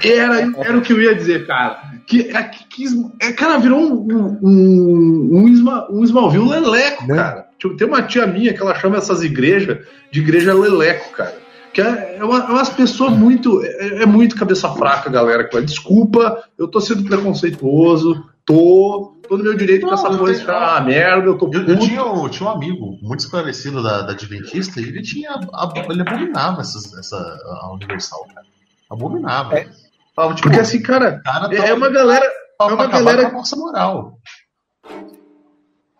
[0.04, 1.80] era, era o que eu ia dizer, cara.
[2.06, 7.16] Que, é, que, que- é, cara, virou um, um, um, Isma, um Smallville leleco, Né?
[7.16, 7.46] cara.
[7.78, 9.78] Tem uma tia minha que ela chama essas igrejas
[10.10, 11.34] de igreja leleco, cara.
[11.72, 13.62] Que é, é, uma- é umas pessoas muito.
[13.64, 15.48] É, é muito cabeça fraca, galera.
[15.62, 19.16] Desculpa, eu tô sendo preconceituoso, tô.
[19.28, 21.60] Tô no meu direito com essa coisa tem- de ficar ah, merda, eu tô Eu,
[21.60, 21.86] eu puto.
[21.88, 25.30] tinha, um, tinha um amigo muito esclarecido da, da Adventista e ele tinha.
[25.30, 28.46] a- ele abominava essas, essa, a Universal, cara.
[28.90, 29.56] Abominava.
[29.58, 29.68] É.
[30.14, 32.26] Falava, tipo, Porque assim, cara, cara tá é é uma galera.
[32.60, 34.18] é uma galera- com a nossa moral.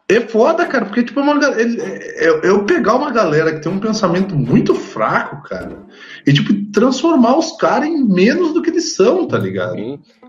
[0.09, 3.61] É foda, cara, porque tipo, é uma, ele- é, é eu pegar uma galera que
[3.63, 5.85] tem um pensamento muito fraco, cara,
[6.27, 9.77] e tipo, transformar os caras em menos do que eles são, tá ligado?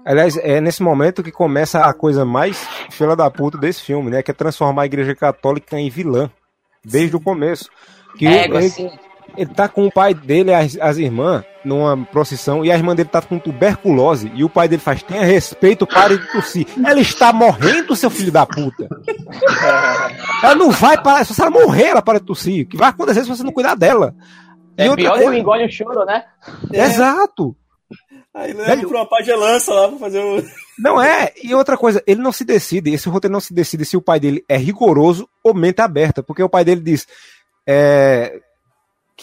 [0.05, 4.21] Aliás, é nesse momento que começa a coisa mais fila da puta desse filme, né?
[4.21, 6.29] Que é transformar a igreja católica em vilã.
[6.83, 7.69] Desde o começo.
[8.17, 8.91] Que ele, assim.
[9.37, 12.95] ele tá com o pai dele e as, as irmãs numa procissão e a irmã
[12.95, 16.67] dele tá com tuberculose e o pai dele faz, tenha respeito, pare de tossir.
[16.85, 18.87] Ela está morrendo, seu filho da puta.
[20.43, 22.65] Ela não vai parar, se ela morrer, ela para de tossir.
[22.65, 24.13] O que vai acontecer se você não cuidar dela?
[24.77, 26.23] E É outra pior que o coisa- engole o choro, né?
[26.71, 27.55] Exato.
[28.33, 28.89] Aí leva Velho.
[28.89, 30.43] pra uma pagelança lá pra fazer o.
[30.79, 33.95] Não é, e outra coisa, ele não se decide, esse roteiro não se decide se
[33.95, 37.05] o pai dele é rigoroso ou mente aberta, porque o pai dele diz
[37.67, 38.39] é,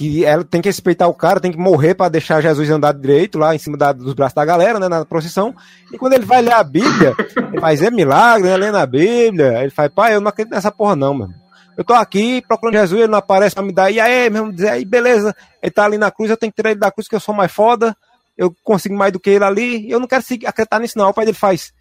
[0.00, 3.38] que ela tem que respeitar o cara, tem que morrer pra deixar Jesus andar direito
[3.38, 5.54] lá em cima da- dos braços da galera, né, na procissão,
[5.92, 7.14] e quando ele vai ler a Bíblia,
[7.52, 10.72] ele faz, é milagre, né, lendo a Bíblia, ele faz, pai, eu não acredito nessa
[10.72, 11.34] porra não, mano.
[11.76, 14.70] Eu tô aqui procurando Jesus, ele não aparece pra me dar, e aí, mesmo dizer,
[14.70, 17.14] aí beleza, ele tá ali na cruz, eu tenho que tirar ele da cruz que
[17.14, 17.94] eu sou mais foda,
[18.38, 21.10] eu consigo mais do que ele ali, eu não quero seguir, acreditar nisso não.
[21.10, 21.74] O pai dele faz,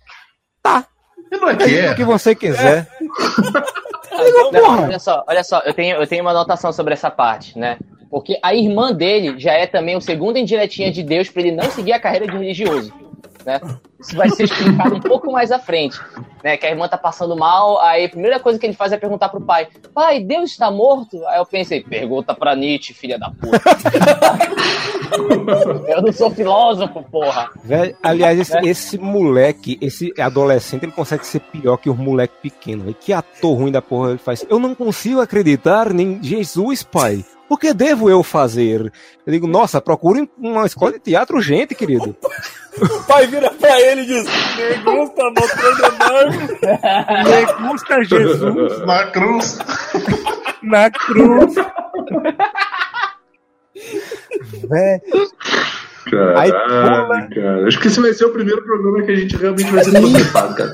[0.61, 0.85] tá,
[1.31, 2.85] não é acredita que que você quiser.
[4.51, 7.57] Não, Não, olha só, olha só, eu tenho, eu tenho uma anotação sobre essa parte,
[7.57, 7.77] né?
[8.09, 11.69] Porque a irmã dele já é também o segundo indiretinha de Deus para ele não
[11.69, 12.91] seguir a carreira de religioso.
[13.45, 13.59] Né?
[13.99, 15.99] Isso vai ser explicado um pouco mais à frente.
[16.43, 16.57] Né?
[16.57, 19.29] Que a irmã tá passando mal, aí a primeira coisa que ele faz é perguntar
[19.29, 21.25] pro pai: Pai, Deus está morto?
[21.27, 23.61] Aí eu pensei: pergunta pra Nietzsche, filha da puta.
[25.87, 27.49] eu não sou filósofo, porra.
[27.63, 32.83] Velho, aliás, esse, esse moleque, esse adolescente, ele consegue ser pior que os moleque pequeno.
[32.83, 32.97] velho.
[32.99, 34.45] Que ator ruim da porra ele faz.
[34.49, 37.23] Eu não consigo acreditar em Jesus, pai.
[37.49, 38.91] O que devo eu fazer?
[39.25, 42.15] Eu digo, nossa, procure uma escola de teatro, gente, querido.
[42.79, 45.63] O pai vira pra ele e diz: Me gusta Notre.
[47.25, 49.57] Me gusta Jesus Na cruz.
[50.61, 51.55] na cruz.
[54.69, 55.01] Véi,
[56.09, 56.53] Caralho,
[57.35, 57.67] cara.
[57.67, 60.55] Acho que esse vai ser o primeiro programa que a gente realmente vai ser processado,
[60.55, 60.71] cara.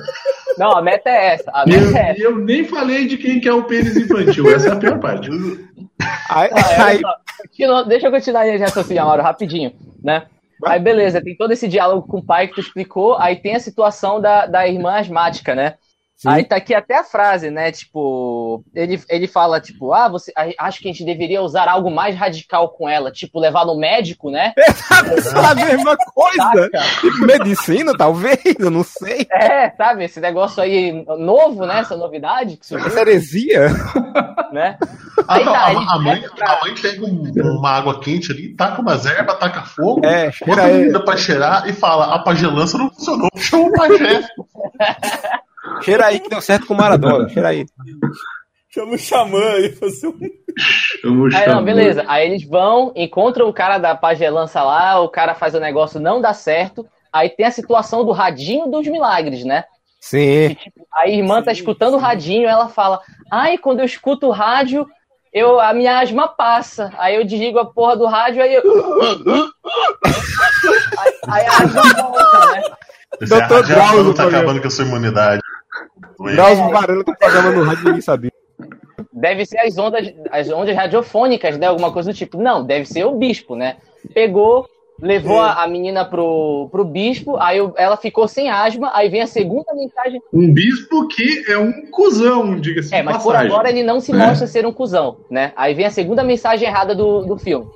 [0.57, 1.51] Não, a meta é essa.
[1.53, 2.19] A E meta eu, é essa.
[2.19, 4.49] e eu nem falei de quem que é o pênis infantil.
[4.53, 5.29] Essa é a pior parte.
[6.29, 7.01] Aí, Ah, olha aí-
[7.47, 10.23] continua- deixa eu continuar aí, raciocínio, Amaro, rapidinho, né?
[10.65, 13.59] Aí, beleza, tem todo esse diálogo com o pai que tu explicou, aí tem a
[13.59, 15.75] situação da, da irmã asmática, né?
[16.25, 17.71] Aí tá aqui até a frase, né?
[17.71, 21.91] Tipo, ele, ele fala, tipo, ah, você, a- acho que a gente deveria usar algo
[21.91, 24.53] mais radical com ela, tipo, levar no médico, né?
[25.35, 26.69] a mesma coisa.
[27.01, 29.27] Tipo, medicina, talvez, eu não sei.
[29.31, 31.79] É, sabe, esse negócio aí novo, né?
[31.79, 33.67] Essa novidade que surgiu, Essa heresia.
[34.53, 34.77] né?
[35.27, 37.99] Ah, Aí não, tá, a, a mãe, pega pra- a mãe pega um- uma água
[37.99, 42.19] quente ali, taca umas ervas, taca fogo, É, bota comida pra cheirar e fala: a
[42.19, 44.21] pagelança não funcionou, chama o pajé.
[45.81, 47.29] Cheira aí que deu certo com o Maradona.
[47.29, 47.65] Cheira aí.
[48.73, 50.19] Chama o xamã aí, fazer um.
[51.03, 52.03] Vamos Aí, não, beleza.
[52.07, 56.19] Aí eles vão, encontram o cara da pagelança lá, o cara faz o negócio, não
[56.19, 56.85] dá certo.
[57.11, 59.63] Aí tem a situação do radinho dos milagres, né?
[60.01, 60.57] Sim.
[60.93, 62.99] A irmã tá escutando o radinho, ela fala:
[63.31, 64.85] Ai, quando eu escuto o rádio,
[65.31, 66.93] eu, a minha asma passa.
[66.97, 68.61] Aí eu desligo a porra do rádio, aí eu.
[70.99, 72.63] aí, aí a asma volta, né?
[73.21, 75.41] É Doutor Drauzio, tá acabando com a sua imunidade.
[76.19, 78.31] Drauzio Varela tem programa no rádio e ninguém sabia.
[79.11, 81.67] Deve ser as ondas, as ondas radiofônicas, né?
[81.67, 82.37] Alguma coisa do tipo.
[82.37, 83.77] Não, deve ser o bispo, né?
[84.13, 84.67] Pegou,
[85.01, 89.27] levou a, a menina pro, pro bispo, aí ela ficou sem asma, aí vem a
[89.27, 90.21] segunda mensagem.
[90.33, 93.51] Um bispo que é um cuzão, diga-se É, de mas por passagem.
[93.51, 95.51] agora ele não se mostra ser um cuzão, né?
[95.55, 97.67] Aí vem a segunda mensagem errada do, do filme.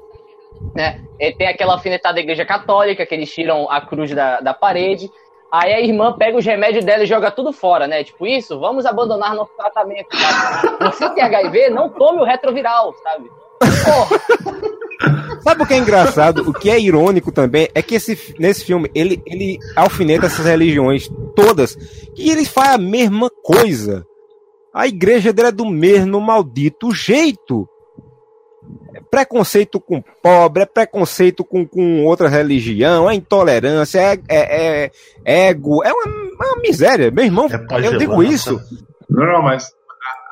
[0.76, 1.00] Né?
[1.20, 5.10] E tem aquela alfinetada da igreja católica, que eles tiram a cruz da, da parede.
[5.52, 8.04] Aí a irmã pega os remédios dela e joga tudo fora, né?
[8.04, 10.08] Tipo, isso, vamos abandonar nosso tratamento.
[10.16, 10.92] Sabe?
[10.92, 13.30] Você tem HIV, não tome o retroviral, sabe?
[13.60, 14.20] Porra,
[15.42, 16.50] Sabe o que é engraçado?
[16.50, 21.10] O que é irônico também é que esse, nesse filme ele, ele alfineta essas religiões
[21.36, 21.78] todas
[22.18, 24.06] e ele faz a mesma coisa.
[24.74, 27.68] A igreja dele é do mesmo maldito jeito.
[28.94, 34.92] É preconceito com pobre, é preconceito com, com outra religião, é intolerância, é, é-
[35.26, 37.10] é ego, é uma, uma miséria.
[37.12, 38.60] Meu irmão, É eu digo isso.
[39.10, 39.74] Não, não, mas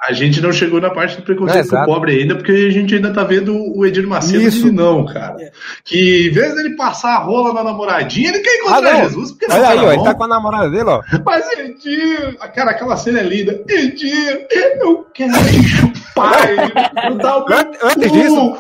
[0.08, 1.86] a, gente não chegou na parte do preconceito É, com o exato.
[1.92, 4.72] pobre ainda, porque a gente ainda tá vendo o Edir Macedo Isso.
[4.72, 5.36] não, cara.
[5.84, 9.02] Que em vez dele passar a rola na namoradinha, ele quer Ah, encontrar não.
[9.04, 11.02] Jesus, porque Olha não aí, tá ó, ele tá com a namorada dele, ó.
[11.26, 13.62] Mas Edir, cara, aquela cena é linda.
[13.68, 14.48] Edir,
[14.80, 16.74] eu quero te chupar, Edir.
[17.10, 18.18] Eu dar o meu Antes- antes cu.
[18.18, 18.58] disso-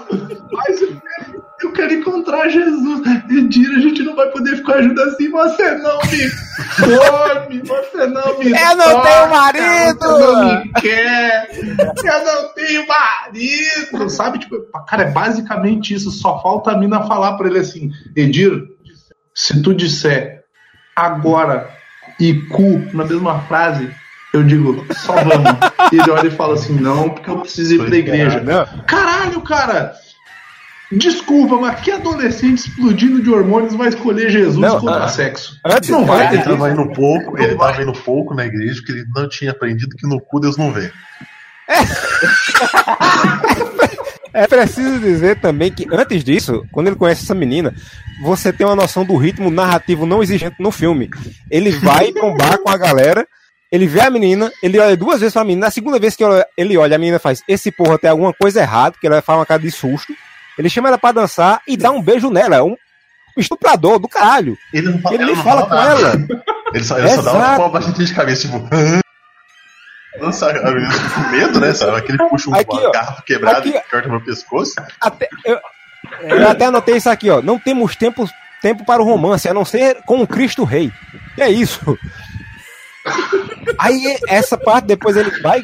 [0.52, 0.82] Mas
[1.62, 3.02] eu quero, encontrar Jesus.
[3.30, 5.30] Edir, a gente não vai poder ficar junto assim.
[5.30, 6.30] Você não me
[6.78, 10.00] come, você não me Eu não toca, tenho marido!
[10.00, 11.50] Você não me quer.
[11.58, 14.10] Eu não tenho marido.
[14.10, 16.12] Sabe, tipo, cara, é basicamente isso.
[16.12, 18.64] Só falta a mina falar pra ele assim: Edir,
[19.34, 20.44] se tu disser
[20.96, 21.70] agora
[22.20, 23.90] e cu na mesma frase,
[24.34, 25.58] eu digo, só vamos.
[25.92, 28.42] E ele olha e fala assim: não, porque eu preciso ir pra igreja.
[28.42, 29.94] Não, Caralho, cara!
[30.92, 35.60] Desculpa, mas que adolescente explodindo de hormônios vai escolher Jesus Não, contra ah, sexo?
[35.66, 36.34] antes- não vai.
[36.34, 36.86] Ele tava entendeu?
[36.86, 40.20] indo pouco, ele tava indo pouco na igreja, porque ele não tinha aprendido que no
[40.22, 40.92] cu Deus não vê.
[44.34, 47.74] É preciso dizer também que antes disso, quando ele conhece essa menina,
[48.22, 51.10] você tem uma noção do ritmo narrativo não existente no filme.
[51.50, 53.26] Ele vai pra um bar com a galera,
[53.72, 56.24] ele vê a menina, ele olha duas vezes pra menina, na segunda vez que
[56.56, 59.46] ele olha, a menina faz, esse porra tem alguma coisa errada, porque ela faz uma
[59.46, 60.14] cara de susto.
[60.58, 62.56] Ele chama ela pra dançar e dá um beijo nela.
[62.58, 62.76] É um
[63.38, 64.58] estuprador do caralho.
[64.74, 65.92] Ele não fala, Ele nem não fala com nada.
[66.02, 66.14] ela.
[66.74, 68.60] Ele só, ele só dá uma baixadinha de cabeça, tipo.
[70.20, 71.74] Nossa, com medo, né?
[71.74, 71.98] Sabe?
[71.98, 72.92] Aquele puxa um Aqui, ó.
[72.92, 74.74] garfo quebrado Aqui, e corta meu pescoço.
[75.00, 75.60] Até, eu,
[76.24, 77.42] eu até anotei isso aqui, ó.
[77.42, 78.28] Não temos tempo,
[78.62, 80.92] tempo para o romance, a não ser com o Cristo Rei.
[81.38, 81.98] E é isso.
[83.78, 85.64] Aí essa parte, depois ele vai,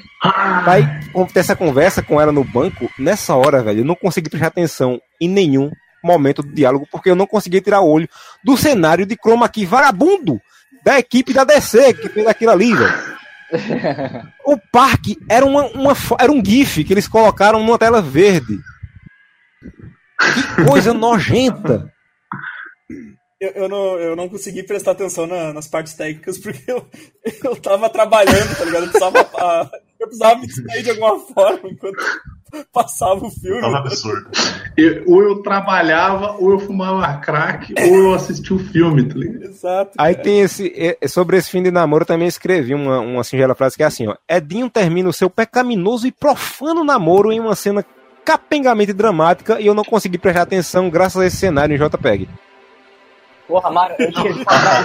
[0.66, 1.00] vai
[1.34, 2.90] ter essa conversa com ela no banco.
[2.98, 5.72] Nessa hora, velho, eu não consegui prestar atenção em nenhum
[6.04, 8.10] momento do diálogo, porque eu não conseguia tirar o olho
[8.44, 10.42] do cenário de chroma key vagabundo
[10.84, 13.14] da equipe da DC que fez aquilo ali, velho.
[14.46, 18.58] O parque era, uma, uma, era um GIF que eles colocaram numa tela verde.
[20.34, 21.92] Que coisa nojenta.
[23.44, 26.86] Eu, eu, não, eu não consegui prestar atenção na, nas partes técnicas porque eu,
[27.44, 28.86] eu tava trabalhando, tá ligado?
[28.86, 31.98] Eu precisava, a, eu precisava me distrair de alguma forma enquanto
[32.72, 33.60] passava o filme.
[33.60, 34.30] Tava absurdo.
[34.78, 39.44] Eu, ou eu trabalhava, ou eu fumava crack, ou eu assistia o filme, tá ligado?
[39.44, 39.92] Exato.
[39.98, 40.24] Aí cara.
[40.24, 40.98] tem esse.
[41.10, 44.08] Sobre esse fim de namoro, eu também escrevi uma, uma singela frase que é assim:
[44.08, 44.16] ó.
[44.30, 47.86] Edinho termina o seu pecaminoso e profano namoro em uma cena
[48.24, 52.30] capengamente dramática e eu não consegui prestar atenção graças a esse cenário em JPEG.
[53.54, 54.34] Porra, Mário, eu tinha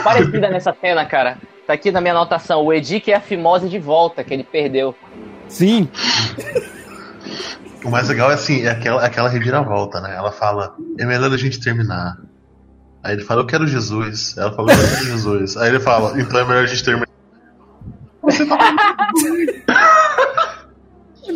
[0.04, 1.38] parecida nessa cena, cara.
[1.66, 2.66] Tá aqui na minha anotação.
[2.66, 4.94] O Edi quer a fimose de volta, que ele perdeu.
[5.48, 5.88] Sim.
[7.82, 10.14] O mais legal é assim, é aquela, aquela reviravolta, né?
[10.14, 12.18] Ela fala, é melhor a gente terminar.
[13.02, 14.36] Aí ele fala, eu quero Jesus.
[14.36, 15.56] Ela fala, eu quero Jesus.
[15.56, 17.08] Aí ele fala, então é melhor a gente terminar.
[18.20, 18.58] Você tá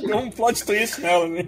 [0.01, 1.45] Deu um plot twist nela, né?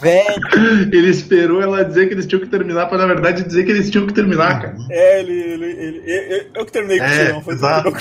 [0.00, 0.90] Velho.
[0.92, 3.88] Ele esperou ela dizer que eles tinham que terminar, pra na verdade dizer que eles
[3.90, 4.76] tinham que terminar, cara.
[4.90, 5.32] É, ele.
[5.32, 7.42] ele, ele eu, que terminei com É, não.
[7.42, 7.92] Foi exato.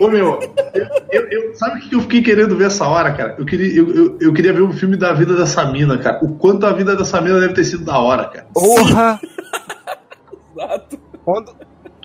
[0.00, 0.38] Ô meu,
[0.74, 3.36] eu, eu- eu- sabe o que eu fiquei querendo ver essa hora, cara?
[3.38, 6.18] Eu queria, eu, eu, eu queria ver um filme da vida dessa mina, cara.
[6.24, 8.46] O quanto a vida dessa mina deve ter sido da hora, cara.
[8.52, 9.20] Porra!
[10.56, 10.98] Exato.
[11.24, 11.54] Quando,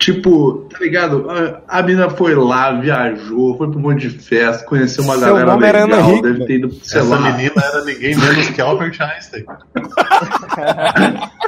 [0.00, 1.28] Tipo, tá ligado?
[1.30, 5.26] A, a mina foi lá, viajou, foi pra um monte de festa, conheceu uma Seu
[5.26, 6.32] galera nome era legal, Ana Hickman.
[6.32, 7.20] deve ter ido, sei Essa lá.
[7.20, 9.44] menina era ninguém menos que Albert Einstein.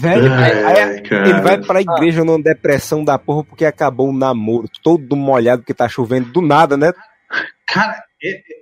[0.00, 4.68] velho, Ai, aí- ele vai pra igreja numa depressão da porra porque acabou o namoro,
[4.82, 6.92] todo molhado porque tá chovendo do nada, né?
[7.66, 8.02] Cara,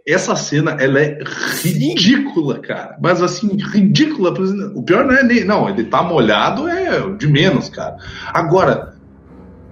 [0.06, 1.18] essa cena, ela é
[1.62, 2.96] ridícula, cara.
[3.00, 4.34] Mas assim, ridícula.
[4.74, 5.44] O pior não é nem.
[5.44, 7.96] Não, ele tá molhado é de menos, cara.
[8.34, 8.94] Agora,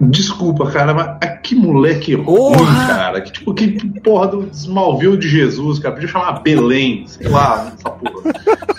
[0.01, 2.87] desculpa, cara, mas ah, que moleque ruim, Porra!
[2.87, 3.21] cara.
[3.21, 5.93] Que tipo, que porra do Smallville de Jesus, cara.
[5.93, 8.33] Podia chamar Belém, sei lá, essa porra.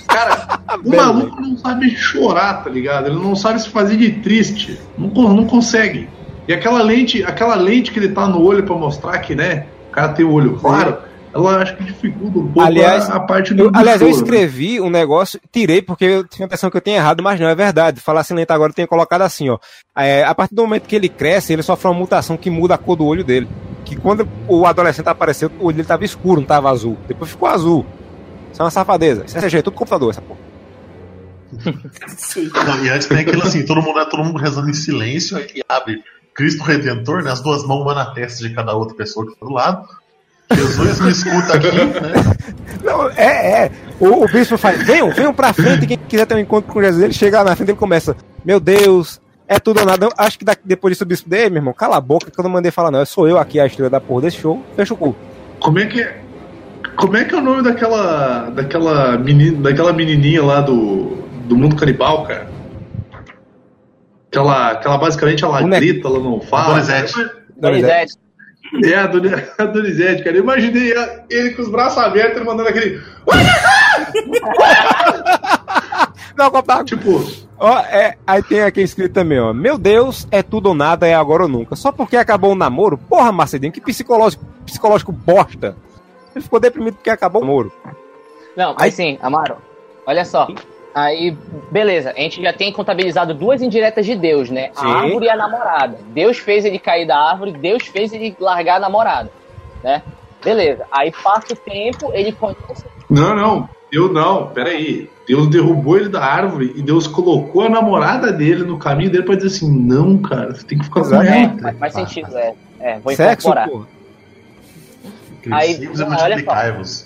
[0.09, 1.01] Cara, o Belém.
[1.01, 3.07] maluco não sabe chorar, tá ligado?
[3.07, 4.77] Ele não sabe se fazer de triste.
[4.99, 6.09] Não, não consegue.
[6.49, 10.13] E aquela lente, aquela lente que ele tá no olho pra mostrar que, né, cara
[10.13, 10.99] tem o olho claro,
[11.35, 14.09] ela acho que dificulta um pouco Aliás, a, a parte do Eu, do aliás, eu
[14.09, 14.13] né?
[14.13, 17.49] escrevi um negócio, tirei porque eu tinha a impressão que eu tinha errado, mas não,
[17.49, 18.01] é verdade.
[18.01, 19.59] Falar assim lento agora eu tenho colocado assim, ó.
[19.97, 22.79] É, a partir do momento que ele cresce, ele sofre uma mutação que muda a
[22.79, 23.49] cor do olho dele.
[23.85, 26.97] Que quando o adolescente apareceu, o olho dele tava escuro, não tava azul.
[27.09, 27.87] Depois ficou azul.
[28.53, 29.25] Isso é uma safadeza.
[29.27, 30.41] Isso é CG, é tudo computador, essa porra.
[32.67, 35.63] Não, e antes tem aquilo assim, todo mundo, todo mundo rezando em silêncio, aí ele
[35.69, 36.03] abre
[36.37, 39.47] Cristo Redentor, né, as duas mãos uma na testa de cada outra pessoa que tá
[39.47, 39.89] do lado.
[40.55, 41.93] Jesus me escuta aqui, né?
[42.85, 43.71] Não, é, é.
[43.99, 47.03] O, o bispo faz, venham, venham pra frente, quem quiser ter um encontro com Jesus,
[47.03, 50.07] ele chega lá na frente e começa, meu Deus, é tudo ou nada.
[50.07, 52.39] Eu acho que daqui, depois disso o bispo dele, meu irmão, cala a boca que
[52.39, 54.95] eu não mandei falar não, sou eu aqui a estrela da porra desse show, fecha
[54.95, 55.17] o cu.
[55.59, 56.21] Como é que é?
[56.97, 61.77] Como é que é o nome daquela daquela menina, daquela menininha lá do, do mundo
[61.77, 62.49] canibal, cara?
[64.37, 65.81] Aquela, aquela basicamente ela Boneca.
[65.81, 66.75] grita, ela não fala.
[66.75, 67.15] Donizete.
[67.57, 68.15] Donizete.
[68.85, 70.37] É, a, Doni, a Donizete, cara.
[70.37, 70.93] Eu imaginei
[71.31, 73.01] ele com os braços abertos, ele mandando aquele.
[76.37, 77.25] Não, copa- Tipo,
[77.59, 79.55] Ó, é, aí tem aqui escrito também, ó.
[79.55, 81.75] Meu Deus, é tudo ou nada, é agora ou nunca.
[81.75, 82.99] Só porque acabou o namoro?
[82.99, 85.75] Porra, Marcelinho, que psicológico, psicológico bosta.
[86.35, 87.73] Ele ficou deprimido porque acabou o namoro.
[88.55, 89.57] Não, Aí- mas sim, Amaro,
[90.07, 90.47] olha só.
[90.97, 91.37] Aí,
[91.71, 94.71] beleza, a gente já tem contabilizado duas indiretas de Deus, né?
[94.73, 94.87] Sim.
[94.87, 95.99] A árvore e a namorada.
[96.15, 99.31] Deus fez ele cair da árvore, Deus fez ele largar a namorada,
[99.85, 100.03] né?
[100.43, 100.87] Beleza.
[100.91, 102.87] Aí passa o tempo, ele conhece.
[103.11, 103.69] não, não.
[103.93, 105.11] Deus não, peraí.
[105.29, 109.35] Deus derrubou ele da árvore e Deus colocou a namorada dele no caminho dele pra
[109.35, 111.15] dizer assim: não, cara, você tem que ficar com.
[111.23, 111.59] É, ela.
[111.59, 112.55] faz, faz sentido, é.
[112.81, 113.69] É, vou Sexo, incorporar.
[113.69, 113.87] porra.
[115.53, 117.05] Aí, olha só.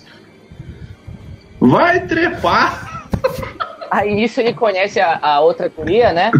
[1.59, 3.09] Vai trepar!
[3.91, 6.37] Aí nisso ele conhece a, a outra guria, né?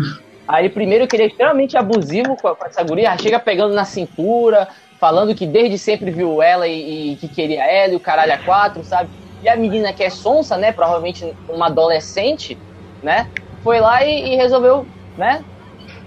[0.48, 3.86] Aí primeiro que ele é extremamente abusivo com, a- com essa guria, chega pegando na
[3.86, 4.68] cintura,
[5.00, 8.38] falando que desde sempre viu ela e, e que queria ela e o caralho a
[8.38, 9.12] quatro, sabe?
[9.42, 10.72] E a menina que é sonsa, né?
[10.74, 12.62] Provavelmente uma adolescente,
[13.02, 13.28] né?
[13.64, 15.46] Foi lá e, e resolveu, né?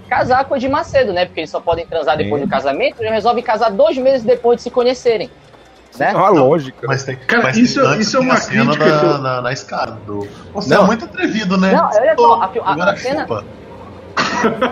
[0.07, 1.25] Casar com o Edir Macedo, né?
[1.25, 4.63] Porque eles só podem transar depois do casamento, eles resolvem casar dois meses depois de
[4.63, 5.31] se conhecerem.
[5.99, 6.11] Né?
[6.11, 6.87] É uma lógica.
[6.87, 9.17] Mas tem, Cara, mas isso- tem antes isso é tem uma crítica da, que eu-
[9.19, 9.91] na, na escada.
[10.05, 10.27] Do...
[10.53, 10.83] Você Não.
[10.83, 11.71] é muito atrevido, né?
[11.73, 13.45] Não, olha só, a- a- Agora a cena- chupa.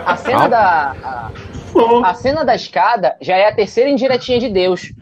[0.06, 0.94] A cena da.
[1.04, 1.30] A,
[2.10, 4.92] A cena da escada já é a terceira indiretinha de Deus.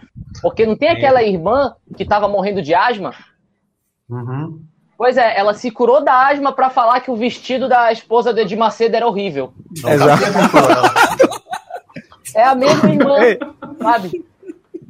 [0.41, 3.13] Porque não tem aquela irmã que tava morrendo de asma?
[4.09, 4.61] Uhum.
[4.97, 8.57] Pois é, ela se curou da asma pra falar que o vestido da esposa de
[8.57, 9.53] Macedo era horrível.
[9.85, 10.23] Exato.
[12.35, 13.17] É a mesma irmã,
[13.81, 14.25] sabe?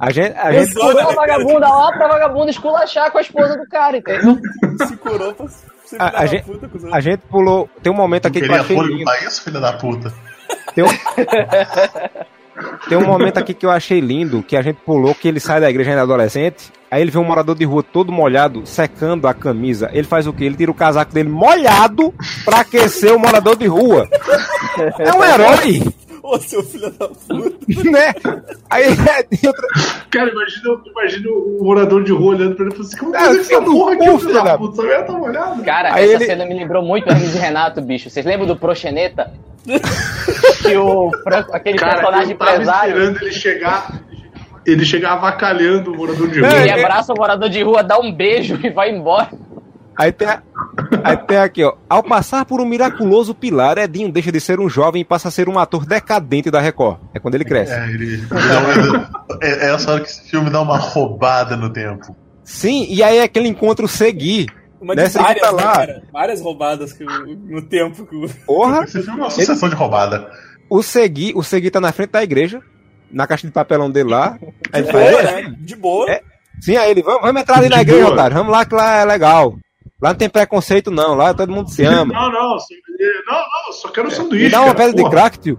[0.04, 3.64] A gente, a gente, Curou a vagabunda lá pra vagabunda esculachar com a esposa do
[3.68, 4.36] cara, entendeu?
[4.88, 7.70] Se curou pra ser A- a gente- puta a gente pulou.
[7.80, 9.04] Tem um momento aqui que eu achei lindo.
[9.04, 10.12] pra isso, filha da puta.
[10.74, 10.88] Tem um...
[12.88, 15.60] Tem um momento aqui que eu achei lindo, que a gente pulou, que ele sai
[15.60, 19.32] da igreja ainda adolescente, aí ele vê um morador de rua todo molhado, secando a
[19.32, 19.88] camisa.
[19.92, 20.44] Ele faz o quê?
[20.44, 22.12] Ele tira o casaco dele molhado
[22.44, 24.06] pra aquecer o morador de rua.
[24.98, 25.82] É um herói,
[26.22, 27.34] Ô, seu filho da puta.
[27.90, 28.14] né?
[28.70, 28.84] Aí
[29.28, 29.66] tem outra...
[30.08, 33.18] cara, imagina, imagina o morador de rua olhando pra ele e falando assim: como É,
[33.18, 34.82] fazer essa do porra aqui, filho da filho puta?
[34.82, 35.62] Merda tá molhada.
[35.64, 38.08] Cara, Aí essa ele- cena me lembrou muito Hermes e Renato, bicho.
[38.08, 39.32] Vocês lembram do Proxeneta?
[40.62, 44.00] que o Franco, aquele Cara, personagem eu tava empresário, esperando ele chegar.
[44.64, 46.48] Ele chegar avacalhando o morador de rua.
[46.52, 49.28] É, ele abraça o morador de rua, dá um beijo e vai embora.
[49.96, 50.42] Aí tem, a-
[51.04, 51.74] aí tem aqui, ó.
[51.88, 55.30] Ao passar por um miraculoso pilar, Edinho deixa de ser um jovem e passa a
[55.30, 56.98] ser um ator decadente da Record.
[57.14, 57.72] É quando ele cresce.
[57.72, 59.10] É, ele, ele uma-
[59.42, 62.16] é, é essa hora que esse filme dá uma roubada no tempo.
[62.44, 64.46] Sim, e aí é que ele encontra o Segui.
[64.80, 65.72] Uma de várias, tá né, lá.
[65.76, 66.02] cara?
[66.12, 68.28] Várias roubadas que no tempo que o.
[68.46, 68.82] Porra!
[68.82, 70.28] Esse filme é uma sucessão de roubada.
[70.68, 72.60] O Segui, o Segui tá na frente da igreja,
[73.10, 74.36] na caixa de papelão dele lá.
[74.40, 75.54] De ele boa, "É, né?
[75.60, 76.10] De boa.
[76.10, 76.20] É.
[76.60, 78.12] Sim, aí ele, vamos, vamos entrar ali na igreja, boa.
[78.14, 78.36] otário.
[78.36, 79.54] Vamos lá que lá é legal.
[80.02, 81.14] Lá não tem preconceito, não.
[81.14, 82.12] Lá todo mundo se ama.
[82.12, 82.66] Não, não, só-
[83.26, 83.36] não,
[83.66, 84.44] não, só quero um sanduíche.
[84.46, 85.58] Me dá uma pedra de crack, tio.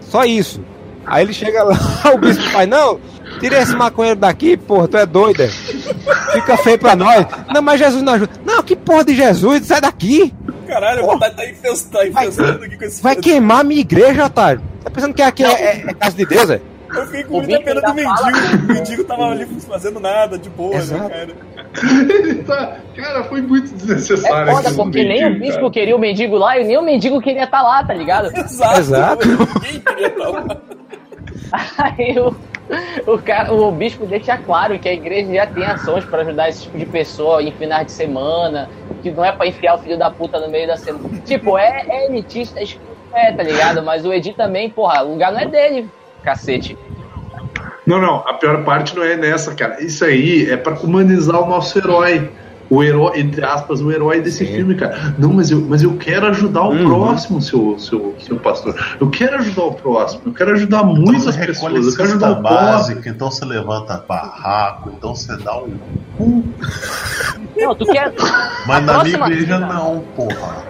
[0.00, 0.64] Só isso.
[1.06, 1.76] Aí ele chega lá,
[2.14, 3.00] o bispo faz, não,
[3.40, 5.48] tira esse maconheiro daqui, porra, tu é doida.
[6.32, 7.26] Fica feio pra nós.
[7.52, 8.32] Não, mas Jesus não ajuda.
[8.44, 10.32] Não, que porra de Jesus, sai daqui.
[10.66, 11.18] Caralho, Porra.
[11.18, 14.62] tá, tá infestando, infestando aqui com esse Vai queimar a minha igreja, otário.
[14.84, 16.60] Tá pensando que aqui é, é- é casa de Deus, é?
[16.94, 18.62] Eu fiquei com muita pena do fala- mendigo.
[18.64, 21.02] O mendigo tava ali fazendo nada, de boa, Exato.
[21.08, 21.28] né, cara?
[22.18, 24.52] Ele tá- Cara, foi muito É desnecessário.
[24.52, 25.70] foda, esse porque nem o mendigo, bispo cara.
[25.72, 28.26] queria o mendigo lá e nem o mendigo queria estar lá, tá ligado?
[28.36, 28.78] Exato.
[28.80, 29.28] Exato.
[29.28, 30.56] Ninguém queria estar lá.
[31.78, 32.34] Aí o,
[33.14, 36.62] o, cara, o bispo deixa claro que a igreja já tem ações pra ajudar esse
[36.62, 38.68] tipo de pessoa em finais de semana,
[39.02, 41.08] que não é pra enfiar o filho da puta no meio da semana.
[41.24, 42.60] Tipo, é, é elitista,
[43.12, 43.82] é, tá ligado?
[43.82, 45.88] Mas o Edi também, porra, o lugar não é dele,
[46.22, 46.76] cacete.
[47.86, 49.82] Não, não, a pior parte não é nessa, cara.
[49.82, 52.30] Isso aí é pra humanizar o nosso herói.
[52.68, 55.12] O herói, entre aspas, o herói desse filme, cara.
[55.18, 56.86] Não, mas eu, mas eu quero ajudar o Uhum.
[56.86, 58.76] próximo, seu, seu, seu pastor.
[59.00, 60.22] Eu quero ajudar o próximo.
[60.26, 61.86] Eu quero ajudar Então muitas pessoas.
[61.86, 65.76] Eu quero ajudar o básica, então você levanta barraco, então você dá um.
[67.56, 68.12] Não, tu quer.
[68.66, 70.64] Mas A na minha igreja não, porra.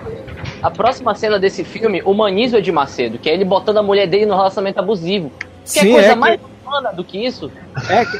[0.62, 4.06] A próxima cena desse filme humaniza o Edi Macedo, que é ele botando a mulher
[4.06, 5.32] dele no relacionamento abusivo.
[5.64, 7.50] Sim, coisa é que- mais humana do que isso?
[7.88, 8.18] É que,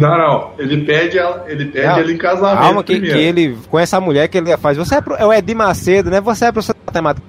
[0.00, 0.50] Não, não.
[0.58, 2.58] Ele pede ela, ele pede Não, ela em casamento.
[2.62, 4.76] calma, que, que ele conhece a mulher que ele faz.
[4.76, 6.20] Você é, pro- é o Edir Macedo, né?
[6.20, 7.26] Você é professor de matemática.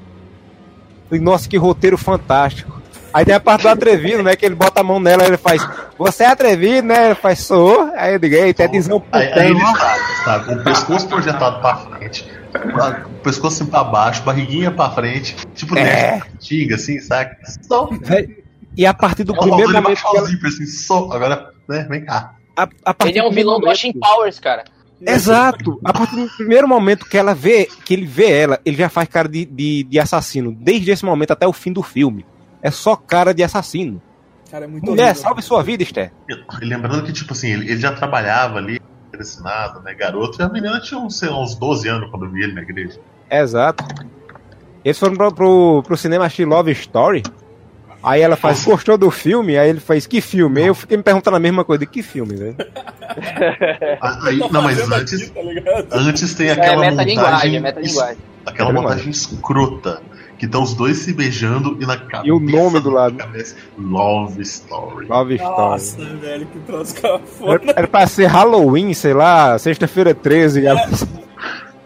[1.22, 2.82] Nossa, que roteiro fantástico.
[3.14, 4.36] Aí tem a parte do atrevido, né?
[4.36, 5.68] Que ele bota a mão nela e ele faz.
[5.97, 7.05] Você é atrevido, né?
[7.08, 7.89] Ele faz, sou.
[7.95, 11.60] Aí eu digo, eita, é dizão Aí, aí ele está, está com o pescoço projetado
[11.62, 12.28] pra frente,
[13.08, 16.22] o pescoço assim pra baixo, barriguinha pra frente, tipo É.
[16.36, 17.36] antiga, assim, sabe?
[17.62, 17.89] Só.
[18.76, 20.02] E a partir do Só primeiro momento.
[20.16, 21.12] ela- assim, só.
[21.12, 22.36] Agora, né, vem cá.
[22.56, 24.64] a, a partir Ele é um vilão do Austin Powers, cara.
[25.00, 25.80] Exato.
[25.84, 29.08] A partir do primeiro momento que ela vê, que ele vê ela, ele já faz
[29.08, 30.52] cara de, de, de assassino.
[30.60, 32.26] Desde esse momento até o fim do filme.
[32.64, 34.02] É só cara de assassino.
[34.50, 35.22] Cara, é muito Mulher, horrível.
[35.22, 36.12] salve sua vida, Esther.
[36.62, 38.80] E lembrando que, tipo assim, ele, ele já trabalhava ali,
[39.22, 42.32] ensinado, né, garoto, e a menina tinha uns, sei lá, uns 12 anos quando eu
[42.32, 42.99] vi ele na igreja.
[43.30, 43.84] Exato.
[44.84, 47.24] Eles foram pro, pro, pro cinema assistir Love Story.
[48.01, 49.57] Aí ela faz, gostou do filme?
[49.57, 50.61] Aí ele faz, que filme?
[50.61, 52.55] Aí eu fiquei me perguntando a mesma coisa, de que filme, velho?
[54.24, 57.55] Aí, não, mas antes, aqui, tá antes tem É aquela metalinguagem, montagem.
[57.55, 58.18] é metalinguagem.
[58.45, 60.01] Aquela É montagem escrota.
[60.38, 62.28] Que estão os dois se beijando e na cabeça.
[62.28, 63.16] E o nome do lado.
[63.18, 65.08] cabeça, Love Story.
[65.08, 65.58] Love Story.
[65.58, 67.54] Nossa, velho, que troço cafona.
[67.54, 70.66] Era, era pra ser Halloween, sei lá, sexta-feira 13.
[70.66, 70.88] ela-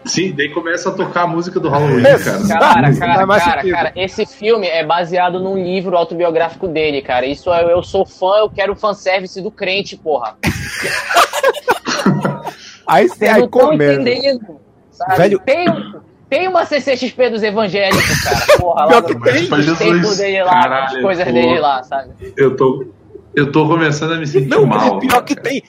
[0.04, 2.48] Sim, daí começa a tocar a música do Halloween, É, cara.
[2.48, 3.72] Cara, Faz cara, cara, sentido.
[3.76, 7.24] cara, esse filme é baseado num livro autobiográfico dele, cara.
[7.24, 10.36] Isso é, eu sou fã, eu quero fanservice do crente, porra.
[12.86, 13.48] Aí, Vocês aí.
[14.90, 15.16] Sabe?
[15.16, 16.00] Velho- Tem, um-
[16.32, 18.46] tem uma CCXP dos evangélicos, cara.
[18.58, 19.46] Porra, lá Pior que no- tem.
[19.46, 20.16] Pra os templos Jesus.
[20.18, 21.32] dele lá, Caralho, as coisas pô.
[21.32, 22.10] dele lá, sabe?
[22.36, 22.86] Eu tô,
[23.36, 24.96] eu tô começando a me sentir Não, mal.
[24.96, 25.62] é pior que tem.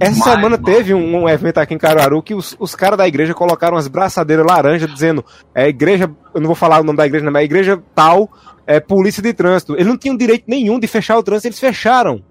[0.00, 2.96] Essa Mas, semana mano, teve um, um evento aqui em Caruaru que os, os caras
[2.96, 5.22] da igreja colocaram umas braçadeiras laranja dizendo
[5.54, 8.30] é igreja, eu não vou falar o nome da igreja, não, mas é igreja tal,
[8.66, 9.74] é polícia de trânsito.
[9.74, 12.22] Eles não tinham direito nenhum de fechar o trânsito, eles fecharam.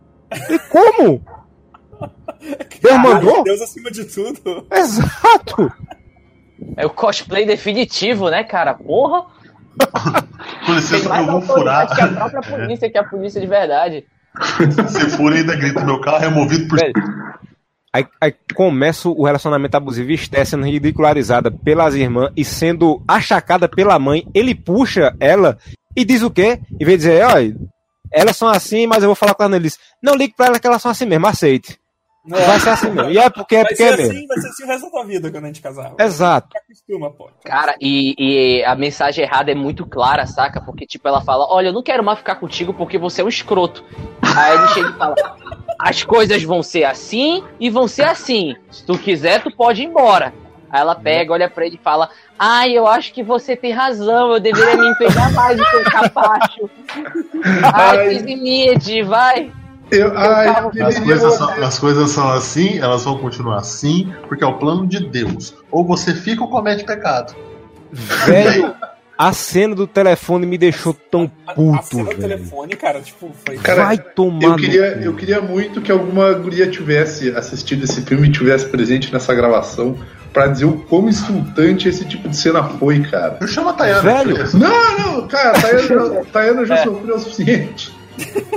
[0.49, 1.21] E como?
[2.81, 3.43] Deus mandou?
[3.43, 4.65] Deus acima de tudo.
[4.71, 5.71] Exato!
[6.78, 8.74] É o cosplay definitivo, né, cara?
[8.74, 9.26] Porra!
[10.66, 11.93] Com licença, mais eu vou furar.
[11.93, 14.05] que a própria polícia, que é a polícia de verdade.
[14.88, 16.80] Se fura ainda grita, meu carro é movido por.
[16.80, 16.93] Velho,
[17.93, 23.70] Aí, aí começa o relacionamento abusivo e Esté sendo ridicularizada pelas irmãs e sendo achacada
[23.70, 24.26] pela mãe.
[24.34, 25.59] Ele puxa ela
[25.95, 26.59] e diz o quê?
[26.80, 27.55] Em vez de dizer, olha,
[28.11, 29.55] elas são assim, mas eu vou falar com ela.
[29.55, 31.78] Ele diz, não ligue pra ela que elas são assim mesmo, aceite.
[32.26, 33.11] Vai ser assim mesmo.
[33.11, 34.11] E é porque é vai porque ser é mesmo.
[34.13, 35.93] assim, vai ser assim o resto da tua vida quando a gente casar.
[35.99, 36.47] Exato.
[36.55, 37.30] Acostuma, pô.
[37.43, 40.61] Cara, e, e a mensagem errada é muito clara, saca?
[40.61, 43.30] Porque, tipo, ela fala: Olha, eu não quero mais ficar contigo porque você é um
[43.30, 43.84] escroto.
[44.21, 45.15] Aí ele chega e fala:
[45.78, 48.55] As coisas vão ser assim e vão ser assim.
[48.71, 50.34] Se tu quiser, tu pode ir embora.
[50.71, 52.09] Aí ela pega, olha pra ele e fala:
[52.39, 56.69] Ai, eu acho que você tem razão, eu deveria me empenhar mais no seu capacho.
[57.74, 58.09] Ai, Ai.
[58.09, 59.51] fiz limite, vai.
[59.95, 60.47] Eu, ai,
[60.81, 64.87] As coisas, são, as coisas são assim, elas vão continuar assim, porque é o plano
[64.87, 65.53] de Deus.
[65.71, 67.35] Ou você fica ou comete pecado.
[67.91, 68.73] Velho,
[69.17, 72.21] a cena do telefone me deixou tão A- a puto, cena do velho.
[72.21, 73.57] telefone, cara, tipo, foi.
[73.57, 78.27] Cara, Vai tomar Eu queria, eu queria muito que alguma guria tivesse assistido esse filme
[78.27, 79.95] e tivesse presente nessa gravação
[80.33, 83.37] pra dizer o quão insultante esse tipo de cena foi, cara.
[83.39, 84.01] Eu chamo a Tayana.
[84.01, 84.37] Velho.
[84.57, 86.83] Não, não, cara, Tayana, Tayana já É.
[86.83, 87.93] sofreu o suficiente.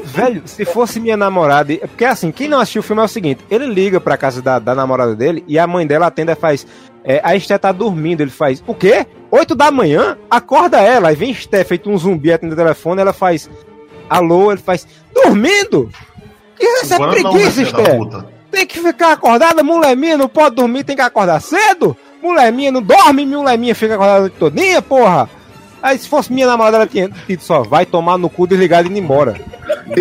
[0.05, 1.77] Velho, se fosse minha namorada.
[1.79, 4.59] Porque assim, quem não assistiu o filme é o seguinte: ele liga pra casa da,
[4.59, 6.67] da namorada dele e a mãe dela atende e faz.
[7.05, 8.21] É, a Esté tá dormindo.
[8.21, 9.07] Ele faz: O quê?
[9.31, 10.17] 8 da manhã?
[10.31, 11.09] Acorda ela.
[11.09, 13.01] Aí vem Esté, feito um zumbi, atende o telefone.
[13.01, 13.49] Ela faz:
[14.09, 14.53] Alô?
[14.53, 15.91] Ele faz: Dormindo?
[16.59, 17.97] Isso é Agora preguiça, Esté.
[17.97, 18.27] puta.
[18.51, 21.97] Tem que ficar acordada, mulher minha não pode dormir, tem que acordar cedo.
[22.23, 25.29] Mulher minha não dorme, mulher minha fica acordada todinha, porra.
[25.87, 28.89] Aí se fosse minha namorada, ela tinha dito só, vai tomar no cu, desligar e
[28.89, 29.41] ir embora.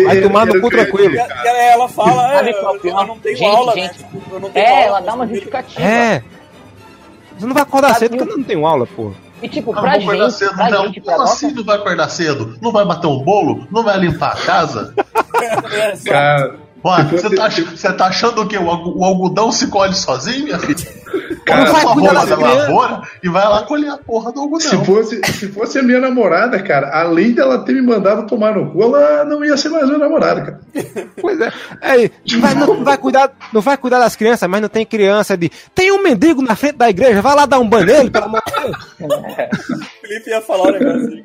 [0.04, 1.14] Vai tomar no cu tranquilo.
[1.14, 2.62] E e ela fala, é, é eu,
[3.06, 4.02] não tenho Gente, aula, gente.
[4.02, 4.08] né?
[4.32, 4.86] Eu não tenho É, aula.
[4.86, 5.80] ela dá uma justificativa.
[5.80, 6.22] É.
[7.38, 9.14] Você não vai acordar Sabe, cedo porque eu não tenho aula, porra.
[9.42, 10.86] E tipo, Ah, pra não gente, cedo, pra não.
[10.86, 12.58] gente, pra Como assim não vai acordar cedo?
[12.60, 13.66] Não vai bater um bolo?
[13.70, 14.92] Não vai limpar a casa?
[15.70, 16.10] É.
[16.10, 16.56] Cara,
[16.86, 18.56] Ué, Se você tá, você tá achando o quê?
[18.56, 20.76] O, o algodão se colhe sozinho, minha filha?
[21.44, 24.68] Cara, vai das da lavoura e vai lá colher a porra do algodão.
[24.68, 28.70] se fosse, se fosse a minha namorada, cara, além dela ter me mandado tomar no
[28.70, 30.60] cu, ela não ia ser mais minha namorada, cara.
[31.20, 31.52] Pois é.
[31.80, 35.50] Aí, vai, não, vai cuidar, não vai cuidar das crianças, mas não tem criança de.
[35.74, 38.62] Tem um mendigo na frente da igreja, vai lá dar um nele, pelo amor de
[38.62, 38.76] Deus.
[39.00, 41.22] O Felipe ia falar um negócio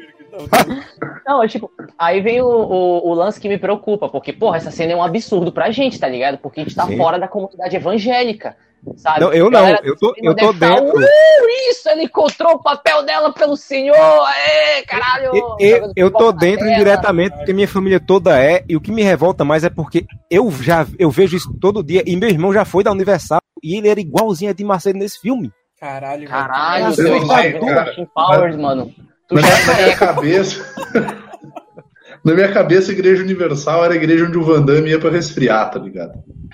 [1.28, 4.72] Não, é tipo, aí vem o, o, o lance que me preocupa, porque, porra, essa
[4.72, 6.38] cena é um absurdo pra gente, tá ligado?
[6.39, 6.98] Porque a gente tá Sim.
[6.98, 8.56] fora da comunidade evangélica,
[8.98, 9.22] sabe?
[9.22, 10.98] Não, eu não, eu tô- eu tô dentro.
[10.98, 15.32] "Uh, isso, ela encontrou o papel dela pelo senhor, aê, caralho!
[15.34, 16.72] Eu, eu, eu tô dentro tela.
[16.76, 20.50] indiretamente porque minha família toda é, e o que me revolta mais é porque eu
[20.52, 23.88] já eu vejo isso todo dia, e meu irmão já foi da Universal e ele
[23.89, 25.52] era igualzinho a Edir Macedo nesse filme.
[25.80, 26.30] Caralho, velho.
[26.32, 28.92] Caralho, Nossa, tu eu é Powers, mano.
[29.32, 30.66] Tu Na já minha, é na minha cabeça.
[32.24, 35.10] na minha cabeça, a Igreja Universal era a igreja onde o Van Damme ia pra
[35.10, 36.12] resfriar, tá ligado?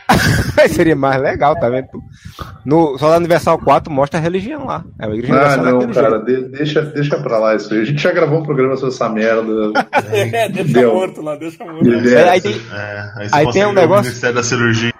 [0.69, 1.87] Seria mais legal, tá vendo?
[2.63, 4.83] No, só da Universal 4 mostra a religião lá.
[4.99, 7.81] É uma igreja Ah, universal não, daquele cara, de- deixa, deixa pra lá isso aí.
[7.81, 9.71] A gente já gravou um programa sobre essa merda.
[10.13, 10.93] É, deixa Deu.
[10.93, 11.83] morto lá, deixa morto.
[11.83, 12.29] De jeito.
[12.29, 14.93] Aí tem, É, aí Aí tem um negócio- o Ministério da Cirurgia.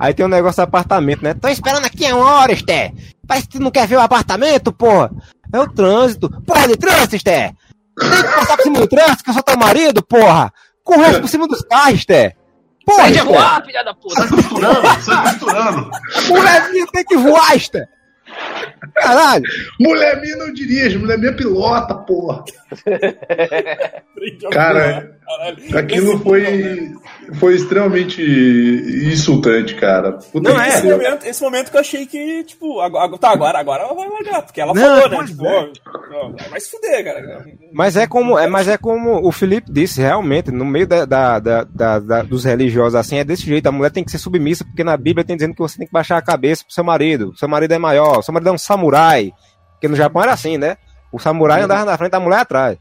[0.00, 1.34] Aí tem um negócio do apartamento, né?
[1.34, 2.92] Tô esperando aqui há uma hora, Esté.
[3.26, 5.12] Parece que tu não quer ver o apartamento, porra.
[5.52, 6.28] É o trânsito.
[6.42, 7.54] Porra de trânsito, Esté.
[7.98, 10.52] Tem que passar por cima do trânsito, que eu sou teu marido, porra.
[10.82, 12.34] Correndo por cima dos carros, Esté.
[12.86, 14.14] Porra, Sai de voar, filha da puta.
[14.16, 15.90] Sai costurando, sai costurando.
[16.28, 17.86] Mulherzinha tem que voar, Esté.
[18.94, 19.44] Caralho.
[19.78, 22.44] Mulher minha não dirige, mulher minha pilota, porra.
[24.50, 25.18] Cara.
[25.76, 26.92] Aquilo Esse- foi,
[27.38, 28.20] foi extremamente
[29.12, 30.12] insultante, cara.
[30.12, 33.58] Puta Não é, Esse momento, esse momento que eu achei que, tipo, agora, tá, agora,
[33.58, 35.26] agora ela vai largar, porque ela Não, falou, né?
[35.26, 35.70] Tipo, é.
[36.50, 37.44] vai se fuder, cara.
[37.72, 41.38] Mas é como, é, mas é como o Felipe disse, realmente, no meio da, da-
[41.38, 43.66] da- da- da- dos religiosos assim, é desse jeito.
[43.68, 45.92] A mulher tem que ser submissa, porque na Bíblia tem dizendo que você tem que
[45.92, 47.32] baixar a cabeça pro seu marido.
[47.36, 49.32] Seu marido é maior, marido é um samurai.
[49.72, 50.76] Porque no Japão era assim, né?
[51.12, 52.78] O samurai andava na frente da mulher atrás.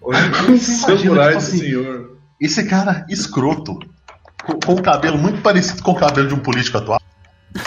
[0.00, 2.16] Hoje, Samurai tipo do assim, senhor.
[2.40, 3.78] Esse cara escroto,
[4.44, 7.00] com, com um cabelo muito parecido com o cabelo de um político atual.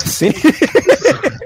[0.06, 0.32] sim.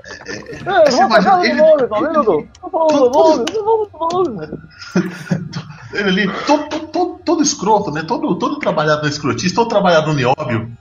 [5.94, 8.04] Ele, ali, todo, todo, todo, todo escroto, né?
[8.04, 10.72] Todo, todo trabalhado na escrotice, todo trabalhado no nióbio.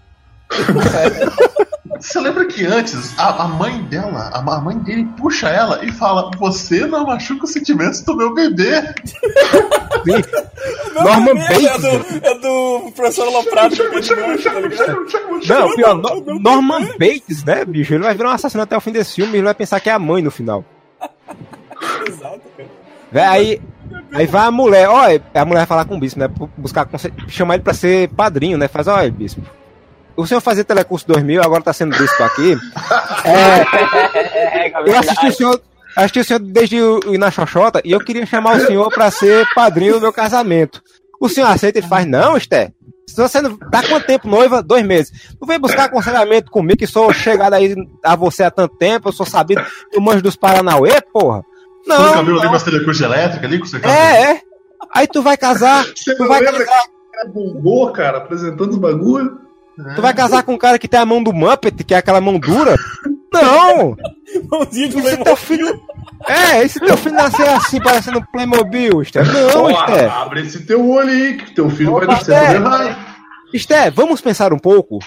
[2.01, 5.93] Você lembra que antes a, a mãe dela, a, a mãe dele puxa ela e
[5.93, 8.83] fala: Você não machuca os sentimentos do meu bebê.
[10.95, 11.81] Norman É Bates.
[11.81, 14.51] do, é do professor Loprado do Peixe Gancho,
[15.47, 15.55] tá?
[15.61, 17.95] Não, pior, No- Norman Bates, né, bicho?
[17.95, 19.89] Ele vai virar um assassino até o fim desse filme e ele vai pensar que
[19.89, 20.65] é a mãe no final.
[22.09, 22.69] Exato, cara.
[23.13, 23.61] Véi, aí,
[24.15, 25.03] aí vai a mulher, ó,
[25.35, 26.29] a mulher vai falar com o bispo, né?
[26.57, 26.89] Buscar,
[27.29, 28.67] chamar ele pra ser padrinho, né?
[28.69, 29.43] Faz, ó, bispo.
[30.17, 32.57] O senhor fazia telecurso 2000, agora tá sendo bispo aqui.
[33.25, 35.63] É, É, é eu assisti o senhor,
[35.97, 39.47] assisti o senhor desde o na Xoxota e eu queria chamar o senhor pra ser
[39.55, 40.83] padrinho do meu casamento.
[41.21, 42.73] O senhor aceita e faz, não, Esté.
[43.07, 43.57] Se você não.
[43.57, 44.63] Tá quanto tempo noiva?
[44.63, 45.13] Dois meses.
[45.41, 49.13] Não vem buscar aconselhamento comigo, que sou chegado aí a você há tanto tempo, eu
[49.13, 51.43] sou sabido do manjo dos Paranauê, porra.
[51.87, 52.53] Não, o Não, cabelo ali, não.
[52.53, 54.41] umas telecurso elétrica ali com você É, é.
[54.95, 58.71] Aí tu vai casar, Você tu não vai lembra casar, que era bombô, cara, apresentando
[58.71, 59.39] os bagulho?
[59.95, 62.21] Tu vai casar com um cara que tem a mão do Muppet, que é aquela
[62.21, 62.77] mão dura?
[63.33, 63.97] Não!
[64.51, 65.81] Mãozinha de Esse teu filho.
[66.29, 69.23] É, esse teu filho nascer assim, parecendo um Playmobil, Esté.
[69.25, 70.07] Não, Esté.
[70.07, 72.47] abre esse teu olho aí, que teu filho vai Opa, nascer é.
[72.55, 72.97] tudo errado.
[73.55, 74.99] Esté, vamos pensar um pouco?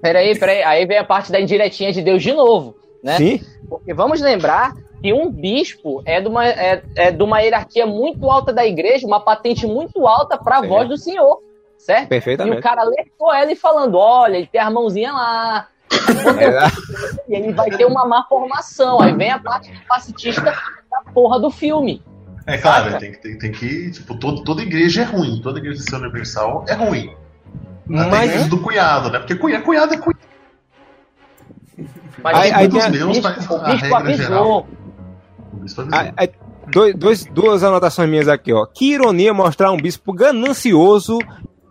[0.00, 0.62] Peraí, peraí.
[0.62, 3.16] Aí vem a parte da indiretinha de Deus de novo, né?
[3.16, 3.40] Sim?
[3.68, 8.30] Porque vamos lembrar que um bispo é de uma, é, é de uma hierarquia muito
[8.30, 10.68] alta da igreja, uma patente muito alta para a É.
[10.68, 11.40] voz do Senhor,
[11.86, 12.04] certo?
[12.04, 12.58] E Perfeitamente.
[12.58, 15.68] o cara alertou ela e falando: olha, ele tem as mãozinhas lá.
[16.38, 16.66] É,
[17.28, 19.00] E ele vai ter uma má formação.
[19.00, 22.02] Aí vem a parte capacitista da porra do filme.
[22.46, 23.90] É claro, tem, que- tem, tem que.
[23.90, 25.40] Tipo, todo, toda igreja é ruim.
[25.42, 27.14] Toda igreja de ser universal é ruim.
[27.88, 29.18] Até Mas- a igreja do cunhado, né?
[29.20, 30.26] Porque cunhado, cunhado é cunhado.
[32.22, 34.16] Mas Aí- aí tem a- bispo, mas o a bispo regra avisou.
[34.26, 34.66] geral.
[35.92, 36.30] Aí- aí,
[36.68, 38.66] dois, dois- duas anotações minhas aqui, ó.
[38.66, 41.18] Que ironia mostrar um bispo ganancioso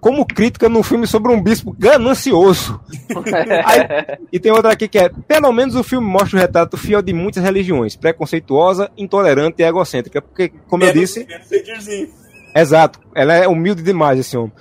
[0.05, 2.79] como crítica num filme sobre um bispo ganancioso.
[3.65, 7.01] Aí- e tem outra aqui que é: pelo menos o filme mostra o retrato fiel
[7.01, 10.21] de muitas religiões, preconceituosa, intolerante e egocêntrica.
[10.21, 12.09] Porque, como eu Menos- disse, menos Edirzinho.
[12.55, 14.51] Exato, ela é humilde demais, esse homem.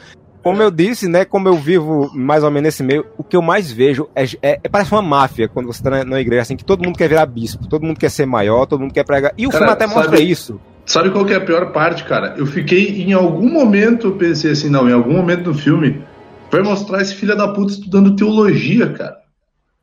[0.43, 3.43] Como eu disse, né, como eu vivo mais ou menos nesse meio, o que eu
[3.43, 6.57] mais vejo é, é- é- parece uma máfia quando você tá na, na igreja, assim,
[6.57, 9.33] que todo mundo quer virar bispo, todo mundo quer ser maior, todo mundo quer pregar.
[9.39, 10.59] E o Cara, filme até mostra sabe- isso.
[10.87, 12.35] Sabe qual que é a pior parte, cara?
[12.37, 16.05] Eu fiquei, em algum momento, eu pensei assim, não, em algum momento do filme,
[16.51, 19.17] vai mostrar esse filho da puta estudando teologia, cara.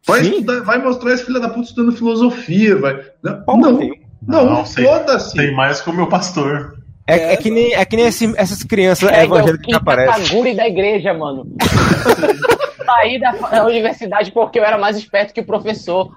[0.05, 2.99] Vai, estudar- vai mostrar esse filho da puta estudando filosofia, vai.
[3.23, 3.95] Não, Porra não, nenhuma.
[4.27, 4.85] não, Não, sei.
[4.85, 5.35] foda-se.
[5.35, 6.75] Tem mais que o meu pastor.
[7.07, 10.23] É, é que nem, é que nem esse- essas crianças É, evangélicas que aparecem.
[10.23, 11.47] Kaguri da igreja, mano.
[12.85, 16.11] Saí da, da universidade porque eu era mais esperto que o professor.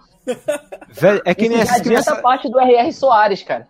[0.92, 2.18] Velho, é que Isso nem já essas adianta crianças.
[2.18, 2.92] a parte do R.R.
[2.92, 3.66] Soares, cara.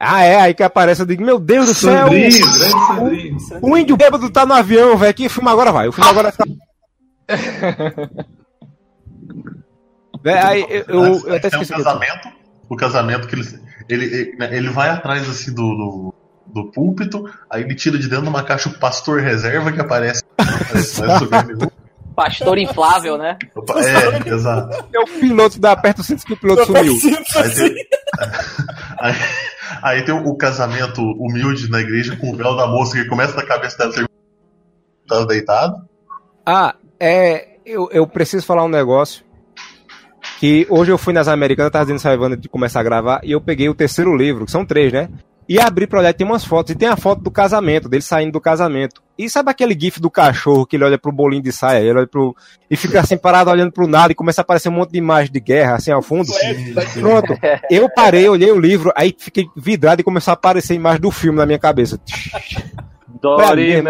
[0.00, 3.60] Ah, é, aí que aparece, eu digo, meu Deus do céu, Sandrinho, grande Sandrinho.
[3.60, 6.30] o índio bêbado tá no avião, velho, que o filme agora vai, o filme agora
[6.30, 6.46] ficar...
[10.22, 11.72] Véi, aí, eu, eu, eu até tem um esqueci.
[11.72, 11.84] o ia dizer.
[11.84, 12.28] casamento.
[12.68, 13.44] O casamento que ele,
[13.88, 16.14] ele, ele, vai atrás assim do, do,
[16.46, 20.22] do púlpito, aí ele tira de dentro de uma caixa o pastor reserva que aparece.
[20.36, 21.70] aparece nenhum.
[22.18, 23.38] Pastor inflável, né?
[23.54, 24.76] Opa, É, exato.
[24.92, 26.94] É o piloto da aperta o cinto que o piloto sumiu.
[27.36, 27.74] Aí tem,
[28.98, 29.14] aí,
[29.84, 33.46] aí tem o, casamento humilde na igreja com o véu da moça que começa na
[33.46, 34.08] cabeça dela
[35.06, 35.76] tá deitado.
[36.44, 37.50] Ah, é.
[37.64, 39.24] Eu, eu preciso falar um negócio.
[40.40, 43.20] Que hoje eu fui nas Americanas, eu tava dizendo essa Ivana de começar a gravar,
[43.22, 45.08] e eu peguei o terceiro livro, que são três, né?
[45.48, 48.32] E abri pra olhar, tem umas fotos, e tem a foto do casamento, dele saindo
[48.32, 49.02] do casamento.
[49.16, 52.06] E sabe aquele gif do cachorro que ele olha pro bolinho de saia, ele olha
[52.06, 52.36] pro.
[52.70, 55.32] e fica assim parado olhando pro nada e começa a aparecer um monte de imagem
[55.32, 56.28] de guerra, assim ao fundo?
[57.00, 57.34] Pronto.
[57.70, 61.38] Eu parei, olhei o livro, aí fiquei vidrado e começou a aparecer imagem do filme
[61.38, 61.98] na minha cabeça.
[63.20, 63.82] Dorime,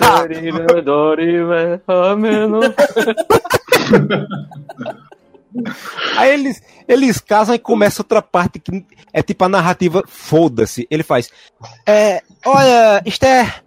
[0.00, 2.60] dorime, dorime, ameno.
[6.16, 10.86] Aí eles, eles casam e começa outra parte que é tipo a narrativa, foda-se.
[10.90, 11.30] Ele faz.
[11.86, 13.62] É, olha, Esther,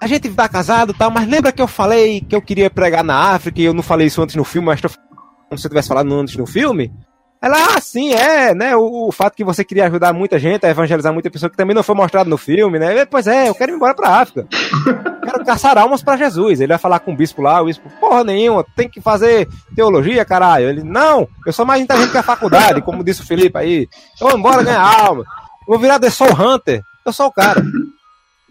[0.00, 3.16] a gente tá casado tal, mas lembra que eu falei que eu queria pregar na
[3.34, 6.36] África e eu não falei isso antes no filme, mas se eu tivesse falado antes
[6.36, 6.92] no filme?
[7.40, 8.74] Ela, ah, sim, é, né?
[8.76, 11.74] O, o fato que você queria ajudar muita gente a evangelizar muita pessoa que também
[11.74, 13.04] não foi mostrado no filme, né?
[13.04, 14.46] Pois é, eu quero ir embora pra África.
[15.26, 16.60] Quero caçar almas pra Jesus.
[16.60, 20.24] Ele vai falar com o bispo lá, o bispo, porra nenhuma, tem que fazer teologia,
[20.24, 20.68] caralho.
[20.68, 23.88] Ele, não, eu sou mais inteligente que a faculdade, como disse o Felipe aí.
[24.20, 25.24] Eu vou embora ganhar alma.
[25.66, 26.80] Vou virar The Soul Hunter.
[27.04, 27.60] Eu sou o cara.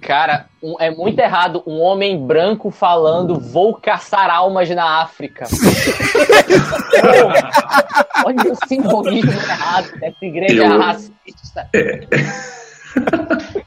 [0.06, 5.48] Cara, um- é muito errado um homem branco falando vou caçar almas na África.
[8.24, 11.70] Olha o simbolismo errado dessa igreja Eu- racista.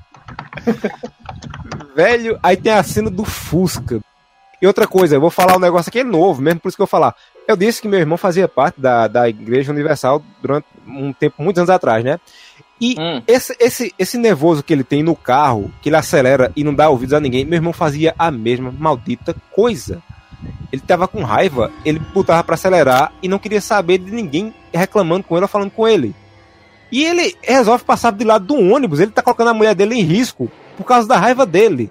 [1.95, 4.01] Velho, aí tem a cena do Fusca.
[4.61, 6.87] E outra coisa, eu vou falar um negócio aqui novo, mesmo por isso que eu
[6.87, 7.15] vou falar.
[7.47, 11.59] Eu disse que meu irmão fazia parte da, da Igreja Universal durante um tempo, muitos
[11.61, 12.19] anos atrás, né?
[12.81, 13.23] E Hum.
[13.27, 16.89] esse, esse, esse nervoso que ele tem no carro, que ele acelera e não dá
[16.89, 20.01] ouvidos a ninguém, meu irmão fazia a mesma maldita coisa.
[20.71, 25.25] Ele tava com raiva, ele botava pra acelerar e não queria saber de ninguém reclamando
[25.25, 26.15] com ele ou falando com ele.
[26.93, 30.03] E ele resolve passar de lado do ônibus, ele tá colocando a mulher dele em
[30.03, 31.91] risco por causa da raiva dele.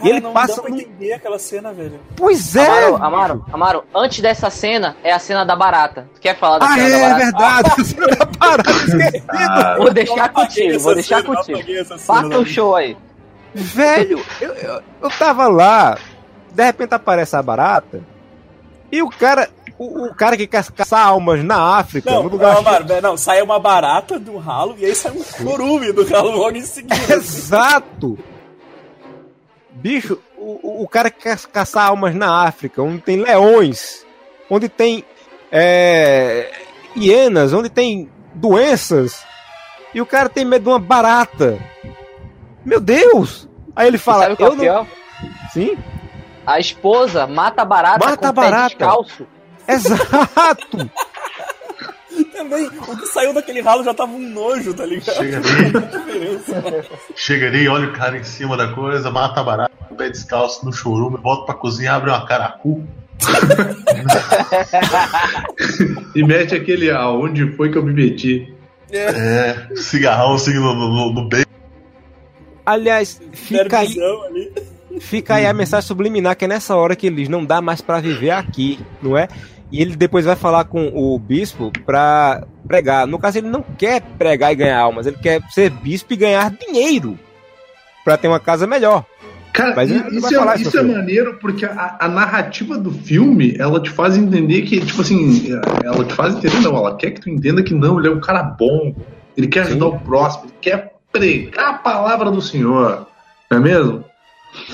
[0.00, 2.00] Cara, ele não passa dá pra entender aquela cena, velho.
[2.16, 2.66] Pois é!
[2.66, 6.08] Amaro, Amaro, Amaro, antes dessa cena é a cena da barata.
[6.14, 7.18] Tu quer falar da Ah, cena da é barata?
[7.24, 7.70] verdade!
[7.84, 9.24] Você tá parado, esquecido.
[9.28, 11.60] Ah, Vou deixar contigo, vou deixar cena, contigo.
[11.98, 12.96] Faça o show aí.
[13.54, 15.98] Velho, eu, eu, eu tava lá,
[16.52, 18.00] de repente aparece a barata,
[18.92, 22.54] e o cara, o, o cara que quer caçar almas na África, Não, no lugar.
[22.54, 26.30] não, mano, não, sai uma barata do ralo e aí sai um chorume do ralo
[26.30, 26.94] logo em seguida.
[27.12, 28.16] Exato!
[29.80, 34.04] Bicho, o, o- cara que quer caçar almas na África, onde tem leões,
[34.50, 35.04] onde tem
[35.50, 36.50] é,
[36.96, 39.24] hienas, onde tem doenças,
[39.94, 41.58] e o cara tem medo de uma barata.
[42.64, 43.48] Meu Deus!
[43.74, 44.62] Aí ele fala, sabe qual é eu não.
[44.64, 44.86] pior?
[45.52, 45.76] Sim,
[46.46, 48.68] A esposa mata a barata Mata com a barata.
[48.76, 49.26] descalço.
[49.66, 50.90] exato!
[52.40, 55.14] Também, o que saiu daquele ralo já tava um nojo, tá ligado?
[55.14, 60.08] Chega ali, chega ali, olha o cara em cima da coisa, mata a barata, pé
[60.08, 62.82] descalço no chorume, volta pra cozinha, abre uma caracu.
[66.14, 68.52] E mete aquele aonde foi que eu me meti.
[68.90, 71.46] É, cigarrão assim no, no, no beijo.
[72.64, 74.52] Aliás, fica aí, ali.
[75.00, 77.80] fica aí a mensagem subliminar que é nessa hora que ele diz, não dá mais
[77.80, 79.28] pra viver aqui, não é?
[79.70, 83.06] E ele depois vai falar com o bispo pra pregar.
[83.06, 86.50] No caso, ele não quer pregar e ganhar almas, ele quer ser bispo e ganhar
[86.50, 87.18] dinheiro
[88.04, 89.04] pra ter uma casa melhor.
[89.52, 93.80] Cara, Mas isso, é, isso isso é maneiro porque a, a narrativa do filme ela
[93.80, 95.52] te faz entender que, tipo assim,
[95.84, 98.20] ela te faz entender, não, ela quer que tu entenda que não, ele é um
[98.20, 98.94] cara bom,
[99.36, 103.06] ele quer ajudar o próximo, ele quer pregar a palavra do Senhor,
[103.50, 104.04] não é mesmo?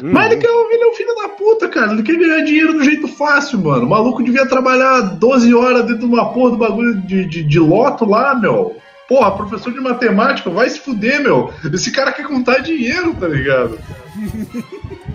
[0.03, 1.93] Hum, Mas ele, quer, é um filho da puta, cara.
[1.93, 3.85] Ele quer ganhar dinheiro do jeito fácil, mano.
[3.85, 7.59] O maluco devia trabalhar 12 horas dentro de uma porra do bagulho de, de, de
[7.59, 8.77] loto lá, meu.
[9.09, 11.53] Porra, professor de matemática, vai se fuder, meu.
[11.73, 13.79] Esse cara quer contar dinheiro, tá ligado?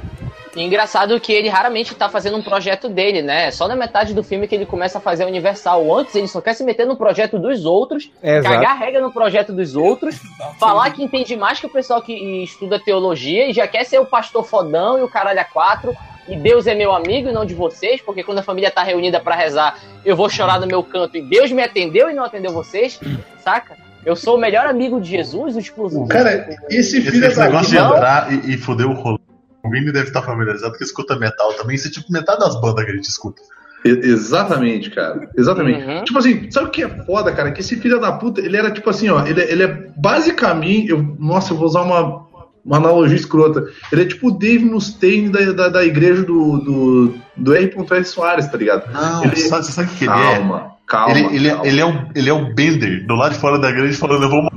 [0.56, 3.52] E engraçado que ele raramente tá fazendo um projeto dele, né?
[3.52, 5.97] Só na metade do filme que ele começa a fazer a Universal.
[5.97, 8.56] Antes ele só quer se meter no projeto dos outros, É, exato.
[8.56, 10.20] cagar regra no projeto dos outros,
[10.60, 14.06] falar que entende mais que o pessoal que estuda teologia e já quer ser o
[14.06, 15.95] pastor fodão e o caralho a quatro.
[16.28, 19.20] E Deus é meu amigo e não de vocês, porque quando a família tá reunida
[19.20, 22.52] pra rezar, eu vou chorar no meu canto e Deus me atendeu e não atendeu
[22.54, 22.99] vocês,
[23.43, 23.76] saca?
[24.06, 26.08] Eu sou o melhor amigo de Jesus, o exclusivo.
[26.08, 29.18] Cara, esse filho esse da negócio de entrar e, e foder o rolê.
[29.64, 31.76] O Vini deve estar familiarizado que escuta metal também.
[31.76, 33.41] Isso é tipo metade das bandas que a gente escuta.
[33.86, 35.30] E- Exatamente, cara.
[35.38, 35.84] Exatamente.
[35.86, 36.03] Uhum.
[36.03, 37.51] Tipo assim, sabe o que é foda, cara?
[37.51, 39.26] Que esse filho da puta, ele era tipo assim, ó.
[39.26, 40.89] Ele, ele é basicamente.
[40.89, 42.26] Eu, nossa, eu vou usar uma,
[42.66, 43.66] uma analogia escrota.
[43.91, 48.03] Ele é tipo o Dave Mustaine da, da, da igreja do, do, do R.R.
[48.05, 48.91] Soares, tá ligado?
[48.91, 50.36] Não, Ele- sabe, você sabe o que ele é?
[50.36, 51.18] Calma, calma.
[51.18, 51.68] Ele, ele, é, calma.
[51.68, 54.30] ele, é o, ele é o Bender, do lado de fora da igreja, falando, eu
[54.30, 54.51] vou.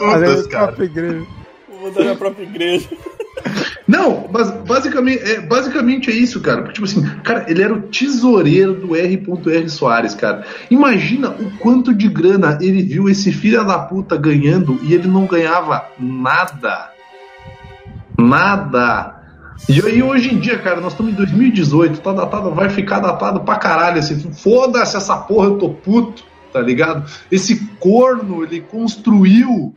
[0.00, 0.74] A cara.
[1.88, 2.88] Vou dar minha própria igreja.
[3.86, 6.58] Não, mas basicamente é, basicamente é isso, cara.
[6.58, 9.68] Porque, tipo assim, cara, ele era o tesoureiro do R.R.
[9.70, 10.44] Soares, cara.
[10.70, 15.24] Imagina o quanto de grana ele viu esse filho da puta ganhando e ele não
[15.24, 16.90] ganhava nada.
[18.18, 19.14] Nada.
[19.68, 23.40] E aí, hoje em dia, cara, nós estamos em 2018, tá datado, vai ficar datado
[23.40, 23.98] pra caralho.
[23.98, 27.10] Assim, Foda-se essa porra, eu tô puto, tá ligado?
[27.32, 29.74] Esse corno, ele construiu,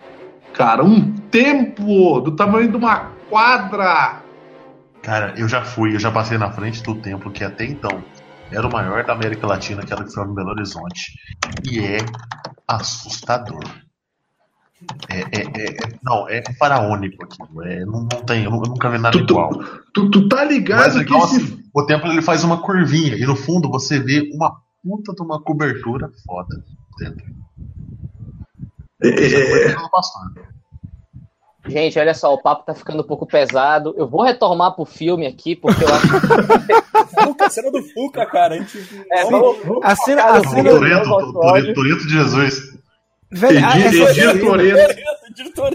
[0.53, 4.21] cara, um templo do tamanho de uma quadra.
[5.01, 8.03] Cara, eu já fui, eu já passei na frente do templo que até então
[8.51, 11.13] era o maior da América Latina, que era que foi no Belo Horizonte.
[11.69, 11.97] E é
[12.67, 13.63] assustador.
[15.09, 17.63] É, é, é- é- não, é faraônico aquilo.
[17.63, 19.51] É, não, não tem, eu nu- eu nunca vi nada Tu, igual.
[19.93, 21.35] tu, tu tá Mas ligado que igual esse.
[21.37, 25.21] assim, o templo ele faz uma curvinha e no fundo você vê uma puta de
[25.21, 26.63] uma cobertura foda
[26.99, 27.25] dentro
[29.03, 30.21] é é, coisa do pastor.
[31.67, 33.93] Gente, olha só, o papo tá ficando um pouco pesado.
[33.95, 36.07] Eu vou retomar pro filme aqui, porque eu acho
[37.23, 38.55] Fuca, cena do Fuca, cara.
[38.55, 38.79] A gente.
[39.11, 40.69] É, Vamos- vamos- vamos A cena, a no cena, filme,
[41.73, 42.59] Toreto, de Jesus.
[43.29, 43.77] velho, a-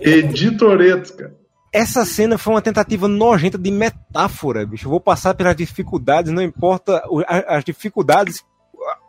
[0.03, 1.17] Edir Toreto.
[1.17, 1.35] Cara.
[1.73, 4.87] essa cena foi uma tentativa nojenta de metáfora, bicho.
[4.87, 8.43] Eu vou passar pelas dificuldades, não importa a- as dificuldades,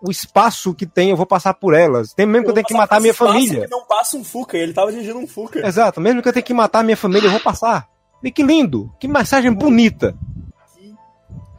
[0.01, 2.13] o espaço que tem, eu vou passar por elas.
[2.13, 3.65] Tem mesmo que eu tenho que matar minha família.
[3.65, 5.65] que Não passa um Fuca, ele tava dirigindo um Fuca.
[5.65, 7.87] Exato, mesmo que eu tenha que matar minha família, eu vou passar.
[8.23, 10.15] E que lindo, que mensagem bonita.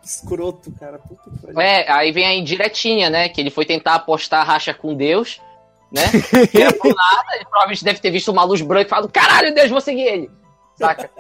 [0.04, 0.98] escroto, cara.
[0.98, 1.60] Puta que.
[1.60, 3.28] É, aí vem a indiretinha, né?
[3.28, 5.40] Que ele foi tentar apostar a racha com Deus,
[5.92, 6.02] né?
[6.52, 9.70] E por nada, ele provavelmente deve ter visto uma luz branca e falado: caralho, Deus,
[9.70, 10.30] vou seguir ele.
[10.76, 11.10] Saca?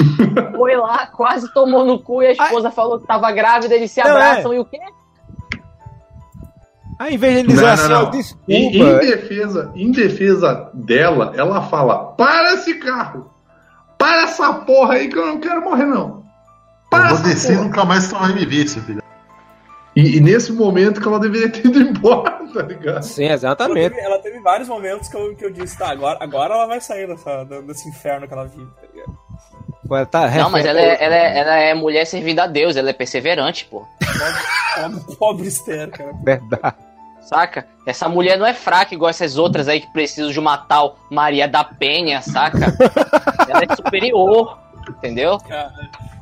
[0.56, 4.02] Foi lá, quase tomou no cu e a esposa falou que tava grávida, eles se
[4.02, 4.56] Não, abraçam é.
[4.56, 4.80] e o quê?
[6.98, 8.10] Aí, em vez de ele dizer Não, assim, não, não.
[8.10, 8.44] desculpa.
[8.52, 13.30] Em, em defesa, em defesa dela, ela fala: para esse carro!
[13.98, 16.22] Para essa porra aí que eu não quero morrer, não.
[16.90, 17.66] Para Eu vou essa descer e porra.
[17.68, 19.02] nunca mais tu vai me ver, seu filho.
[19.96, 23.02] E, e nesse momento que ela deveria ter ido embora, tá ligado?
[23.02, 23.90] Sim, Ela exatamente.
[23.94, 26.80] teve, ela teve vários momentos que eu, que eu disse, tá, agora, agora ela vai
[26.80, 28.66] sair dessa, desse inferno que ela vive,
[30.06, 30.22] tá?
[30.22, 32.90] Ela tá Não, mas ela é, ela, é, ela é mulher servida a Deus, ela
[32.90, 33.86] é perseverante, pô.
[34.76, 36.12] Pobre, pobre Esther, cara.
[36.22, 36.74] Verdade.
[37.22, 37.66] Saca?
[37.86, 41.48] Essa mulher não é fraca igual essas outras aí que precisam de uma tal Maria
[41.48, 42.58] da Penha, saca?
[43.48, 45.38] Ela é superior, entendeu?
[45.38, 45.72] Cara,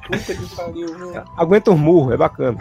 [0.07, 1.25] puta que pariu, meu.
[1.37, 2.57] Aguenta o murro, é bacana.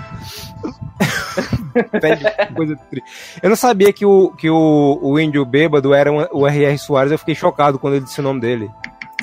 [2.01, 2.24] Pede
[2.55, 3.39] coisa triste.
[3.41, 6.78] Eu não sabia que o, que o, o índio bêbado era um- o R.R.
[6.78, 8.70] Soares, eu fiquei chocado quando ele disse o nome dele.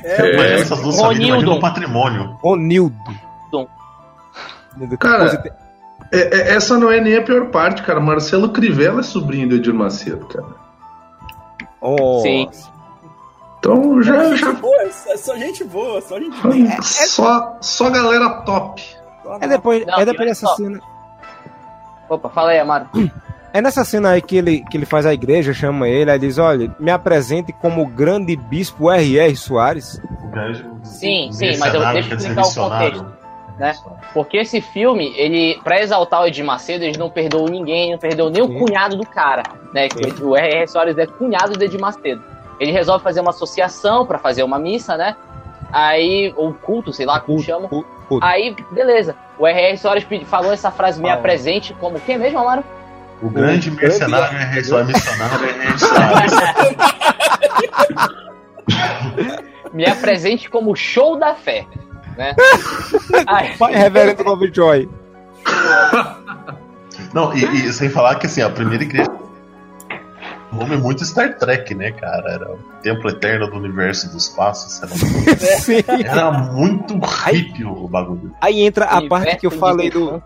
[0.05, 0.55] É, Mas É.
[0.61, 1.53] essas duas Ronildo.
[1.55, 2.37] um patrimônio.
[2.41, 2.95] Ronildo.
[5.01, 5.57] Cara,
[6.13, 6.19] É-
[6.53, 8.01] é- essa não é nem a pior parte, cara.
[8.01, 10.47] Marcelo Crivella é sobrinho do Edir Macedo, cara.
[11.81, 12.49] Oh, Sim.
[13.59, 14.25] Então já.
[14.31, 16.83] gente já boa, é só gente boa, só gente boa.
[16.83, 18.83] só, só galera top.
[19.41, 20.55] É depois, Não, é depois dessa só.
[20.57, 20.81] cena.
[22.09, 22.89] Opa, fala aí, Amaro.
[23.53, 26.39] É nessa cena aí que ele, que ele faz a igreja, chama ele, aí diz:
[26.39, 29.35] olha, me apresente como o grande bispo R.R.
[29.37, 30.01] Soares.
[30.23, 33.07] O Sim, sim, mas eu- deixa eu explicar o missionário.
[33.59, 33.75] né?
[34.15, 38.31] Porque esse filme, ele, pra exaltar o Edir Macedo, eles não perdoam ninguém, não perdoam
[38.31, 38.55] nem Sim.
[38.55, 39.43] o cunhado do cara,
[39.75, 39.89] né?
[40.23, 40.67] O R.R.
[40.69, 42.23] Soares é cunhado do Edir Macedo.
[42.61, 45.17] Ele resolve fazer uma associação pra fazer uma missa, né?
[45.73, 47.69] Aí, ou culto, sei lá como chama.
[47.69, 48.25] Culto, culto.
[48.27, 49.15] Aí, beleza.
[49.39, 49.77] O R.R.
[49.77, 51.15] Soares falou essa frase, me Ah.
[51.15, 52.63] apresente como quem mesmo, Amaro?
[53.21, 56.33] O grande O mercenário é só missionário é Soares.
[59.73, 61.67] Me apresente como show da fé,
[62.17, 62.35] né?
[63.59, 64.89] Pai Reverendo Lovejoy.
[67.15, 69.11] Não, e, e sem falar que assim, a primeira igreja.
[70.51, 72.33] O nome é muito Star Trek, né, cara?
[72.33, 74.83] Era o Templo Eterno do Universo e do Espaço.
[76.05, 78.35] Era, muito hippie o bagulho.
[78.41, 80.23] Aí entra a parte que eu falei do.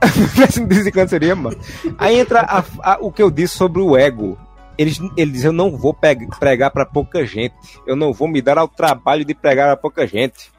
[1.08, 1.56] Seria, mano.
[1.98, 4.38] Aí entra a- a- o que eu disse sobre o ego.
[4.76, 7.54] Eles, ele diz: Eu não vou pregar pra pouca gente.
[7.86, 10.50] Eu não vou me dar ao trabalho de pregar pra pouca gente.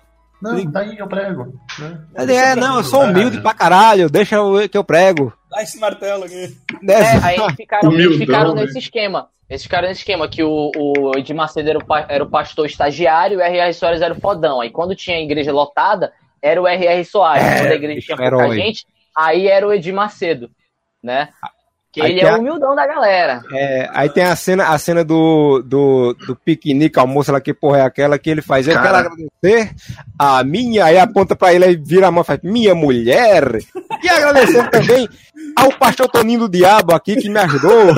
[0.41, 1.53] Não, daí eu prego.
[1.77, 2.01] Né?
[2.17, 4.09] Ele é, não, eu sou humilde pra caralho.
[4.09, 5.33] Deixa eu, que eu prego.
[5.49, 6.55] Dá esse martelo aqui.
[6.81, 6.93] Né?
[6.93, 8.61] É, aí eles ficaram, eles Humildão, ficaram né?
[8.63, 9.27] nesse esquema.
[9.49, 13.35] Eles ficaram nesse esquema que o, o Edir Macedo era o, era o pastor estagiário
[13.35, 13.73] e o R.R.
[13.73, 14.61] Soares era o fodão.
[14.61, 17.03] Aí quando tinha a igreja lotada, era o R.R.
[17.03, 17.43] Soares.
[17.43, 18.39] É, quando a igreja tinha herói.
[18.43, 18.85] pouca gente,
[19.25, 20.49] aí era o Edir Macedo,
[21.03, 21.29] né?
[22.01, 23.41] Aí ele é a- o humildão da galera.
[23.53, 27.79] É, aí tem a cena, a cena do, do, do piquenique, almoço lá, que porra
[27.79, 28.67] é aquela que ele faz.
[28.67, 28.85] Eu Cara.
[28.85, 29.75] quero agradecer
[30.17, 33.59] a minha, aí aponta pra ele, aí vira a mão e faz, minha mulher.
[34.03, 35.07] E agradecer também
[35.55, 37.93] ao pastor Toninho do Diabo aqui que me ajudou.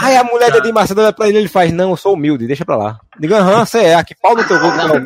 [0.00, 2.46] Aí a mulher de Macedo olha pra ele e ele faz, não, eu sou humilde,
[2.46, 2.98] deixa pra lá.
[3.18, 4.70] Diga, aham, você é, que pau no teu gol.
[4.72, 4.96] Não, Não,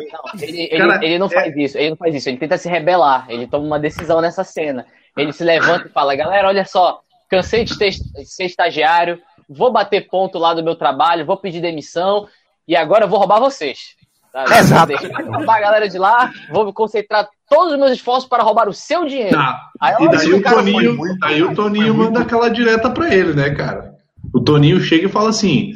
[0.40, 3.26] ele, ele- Cara, ele não faz isso, ele não faz isso, ele tenta se rebelar,
[3.28, 4.86] ele toma uma decisão nessa cena.
[5.16, 7.92] Ele se levanta e fala, galera, olha só, cansei de ter-
[8.24, 9.18] ser estagiário,
[9.48, 12.26] vou bater ponto lá do meu trabalho, vou pedir demissão
[12.66, 13.96] e agora eu vou roubar vocês.
[14.32, 14.50] Sabe?
[14.58, 14.92] Exato.
[15.24, 18.68] Vou roubar a galera de lá, vou me concentrar todos os meus esforços para roubar
[18.68, 19.36] o seu dinheiro.
[19.36, 19.58] Tá.
[19.80, 23.12] Aí, E daí o Toninho, muito- daí o Toninho foi muito- manda aquela direta pra
[23.14, 23.94] ele, né, cara?
[24.32, 25.72] O Toninho chega e fala assim: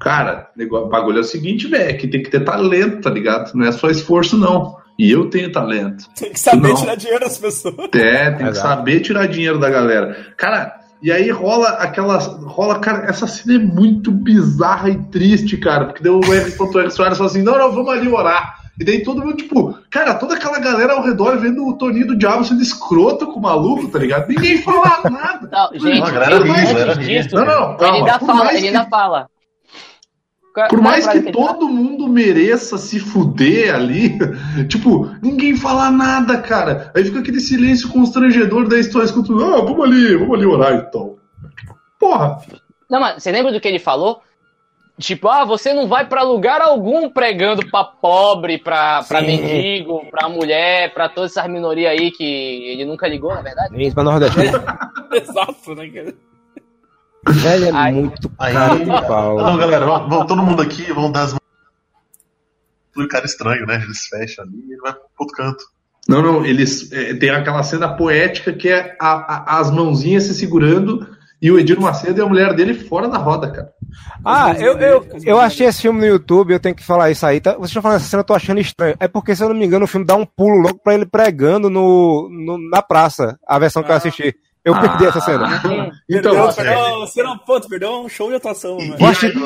[0.00, 3.52] Cara, negócio, o bagulho é o seguinte, velho, que tem que ter talento, tá ligado?
[3.54, 4.76] Não é só esforço, não.
[4.98, 6.08] E eu tenho talento.
[6.18, 6.74] Tem que saber Não.
[6.76, 7.74] tirar dinheiro das pessoas.
[7.94, 8.68] É, tem que Exato.
[8.68, 10.32] saber tirar dinheiro da galera.
[10.36, 12.18] Cara, e aí rola aquela.
[12.18, 15.86] Rola, cara, essa cena é muito bizarra e triste, cara.
[15.86, 16.52] Porque deu o R.
[16.78, 16.90] R.
[16.90, 18.60] Soares falou assim: não, não, vamos ali orar.
[18.80, 22.16] E daí todo mundo, tipo, cara, toda aquela galera ao redor vendo o Toninho do
[22.16, 24.28] Diabo sendo escroto com o maluco, tá ligado?
[24.28, 25.48] Ninguém fala nada.
[25.52, 27.96] Não, gente, Não, a galera ele- Não, não, ele calma.
[27.96, 29.26] ainda Por fala, ele que- ainda fala.
[30.54, 34.18] Qual- Por é mais que todo mundo mereça se fuder ali,
[34.68, 36.90] tipo, ninguém fala nada, cara.
[36.94, 41.16] Aí fica aquele silêncio constrangedor da história escutando, ah, vamos ali, vamos ali orar então.
[41.98, 42.38] Porra,
[42.90, 44.20] Não, mas você lembra do que ele falou?
[45.00, 50.28] Tipo, ah, você não vai pra lugar algum pregando pra pobre, pra, pra mendigo, pra
[50.28, 53.82] mulher, pra todas essas minorias aí que ele nunca ligou, na verdade.
[53.82, 54.44] Isso pra nordestino.
[55.12, 56.14] Exato, né, cara?
[57.28, 59.36] Velho, é Aí- muito cara de pau.
[59.38, 61.42] Não, galera, vamos, vamos- todo mundo aqui, vamos dar as mãos
[63.08, 63.80] cara estranho, né?
[63.82, 65.64] Eles fecham ali e ele vai pro outro canto.
[66.08, 70.34] Não, não, eles é, tem aquela cena poética que é a- a- as mãozinhas se
[70.34, 71.06] segurando
[71.40, 73.72] e o Edir Macedo e a mulher dele fora da roda, cara.
[74.24, 77.40] Ah, eu, eu, eu achei esse filme no YouTube, eu tenho que falar isso aí.
[77.40, 77.52] Tá?
[77.54, 78.96] Vocês estão falando essa cena, eu tô achando estranho.
[78.98, 81.06] É porque, se eu não me engano, o filme dá um pulo logo pra ele
[81.06, 83.98] pregando no, no- na praça, a versão que eu Ah.
[83.98, 84.34] assisti.
[84.64, 85.60] Eu perdi essa cena.
[86.08, 88.96] Então, perdeu, ó, perdeu, você não, pô, tu perdeu um show de atuação, mano.
[88.96, 89.36] Vou assistir-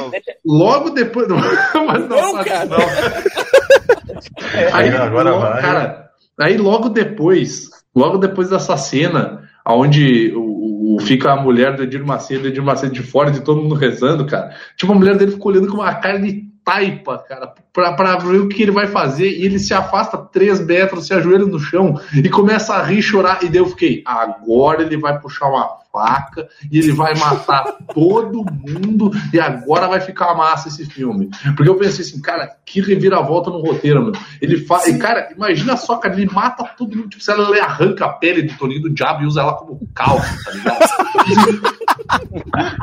[0.45, 1.27] logo depois.
[1.29, 1.37] Não,
[1.87, 2.65] mas não, Não, cara.
[2.67, 2.77] não.
[4.73, 5.61] Aí, Agora logo, vai.
[5.63, 6.11] Cara,
[6.41, 12.05] aí logo depois, logo depois dessa cena, onde o, o- fica a mulher do Edir
[12.05, 14.55] Macedo, Edir Macedo de fora de todo mundo rezando, cara.
[14.77, 18.41] Tipo, a mulher dele ficou olhando com uma cara de taipa, cara, pra, pra ver
[18.41, 21.95] o que ele vai fazer, e ele se afasta três metros, se ajoelha no chão
[22.13, 26.49] e começa a rir, chorar, e daí eu fiquei, agora ele vai puxar uma faca
[26.71, 27.65] e ele vai matar
[27.95, 31.31] todo mundo, e agora vai ficar massa esse filme.
[31.57, 34.19] Porque eu pensei assim, cara, que reviravolta no roteiro, mano.
[34.43, 34.89] Ele faz.
[34.89, 37.09] E, cara, imagina só, cara, ele mata todo mundo.
[37.09, 40.37] Tipo, se ela arranca a pele do Toninho do Diabo e usa ela como calça,
[40.45, 41.76] tá ligado?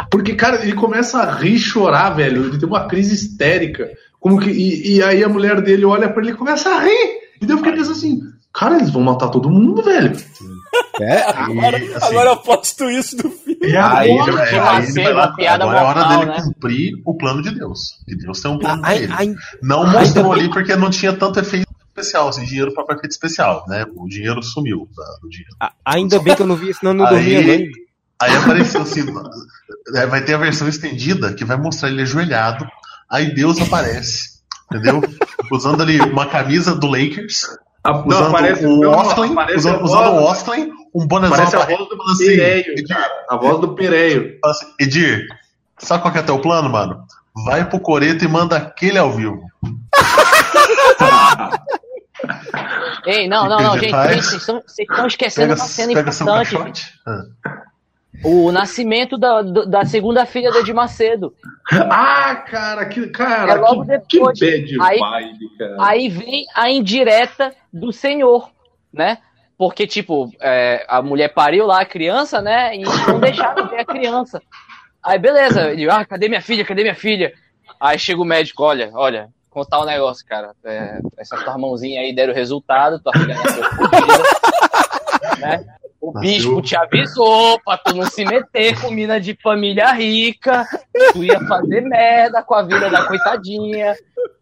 [0.10, 2.46] Porque, cara, ele começa a rir e chorar, velho.
[2.46, 3.90] Ele tem uma crise histérica.
[4.20, 7.24] Como que, e, e aí a mulher dele olha pra ele e começa a rir.
[7.42, 8.20] E daí eu fiquei pensando assim,
[8.54, 10.16] cara, eles vão matar todo mundo, velho.
[11.02, 13.60] É, Agora, E, assim, agora eu posto isso do filme.
[13.64, 16.44] É Aí, agora, é, aí ele vai lá, piada agora é hora mortal, dele né?
[16.44, 17.80] cumprir o plano de Deus.
[18.06, 19.14] Que Deus tem um plano pra ai, ele.
[19.14, 23.66] ai, Não mostrou ali porque não tinha tanto efeito especial, assim, dinheiro para efeito especial,
[23.68, 23.86] né?
[23.96, 25.54] O dinheiro sumiu da- do dinheiro.
[25.86, 27.70] ainda bem que eu não vi, senão eu não dormia Aí.
[28.24, 29.06] Aí apareceu assim,
[30.10, 32.66] vai ter a versão estendida que vai mostrar ele ajoelhado,
[33.10, 34.40] aí Deus aparece,
[34.72, 35.02] entendeu?
[35.52, 37.44] Usando ali uma camisa do Lakers,
[37.84, 41.36] A- usando não, parece, o não, Osklin, usando, a usando o voz- Osklin, um bonezão
[41.38, 43.12] Parece a voz do assim, Pereio, Edir, cara.
[43.30, 44.38] A voz do Pereio.
[44.42, 45.26] fala assim, Edir,
[45.78, 47.04] sabe qual que é teu plano, mano?
[47.46, 49.42] Vai pro Coreto e manda aquele ao vivo.
[53.06, 54.64] Ei, não, não, não, gente, gente, vocês estão,
[55.08, 56.94] esquecendo Pega, uma cena importante.
[58.24, 61.34] O nascimento da, da segunda filha do Edir Macedo.
[61.72, 64.40] Ah, cara, que, cara, É logo que, que depois.
[64.40, 65.76] bad Aí- vibe, cara.
[65.80, 68.50] Aí vem a indireta do Senhor,
[68.94, 69.18] né?
[69.58, 72.76] Porque, tipo, é, a mulher pariu lá a criança, né?
[72.76, 74.42] E não deixaram ver a criança.
[75.04, 76.64] Aí, beleza, ele, ah, cadê minha filha?
[76.66, 77.34] Cadê minha filha?
[77.80, 80.52] Aí chega o médico, olha, olha, contar um negócio, cara.
[80.64, 84.24] É, essa tua mãozinha aí deram resultado, tua filha nasceu fodida,
[85.40, 85.66] né?
[86.06, 90.68] O bispo te avisou pra tu não se meter com mina de família rica,
[91.14, 93.96] tu ia fazer merda com a vida da coitadinha.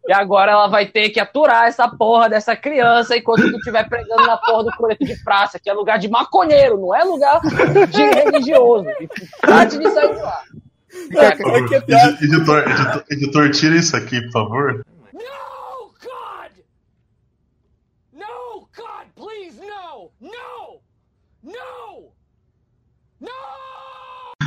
[0.08, 4.26] E agora ela vai ter que aturar essa porra dessa criança enquanto tu estiver pregando
[4.26, 8.02] na porra do coreto de praça, que é lugar de maconheiro, não é lugar de
[8.10, 8.86] religioso.
[9.42, 10.42] Trate de sair de lá.
[11.14, 11.32] É é.
[11.78, 14.86] Edi- Editor, editor, editor, tira isso aqui, por favor.
[15.14, 16.52] No, God!
[18.14, 20.10] No, God, please, no!
[20.20, 20.82] No!
[21.44, 22.12] No!
[23.20, 23.30] No!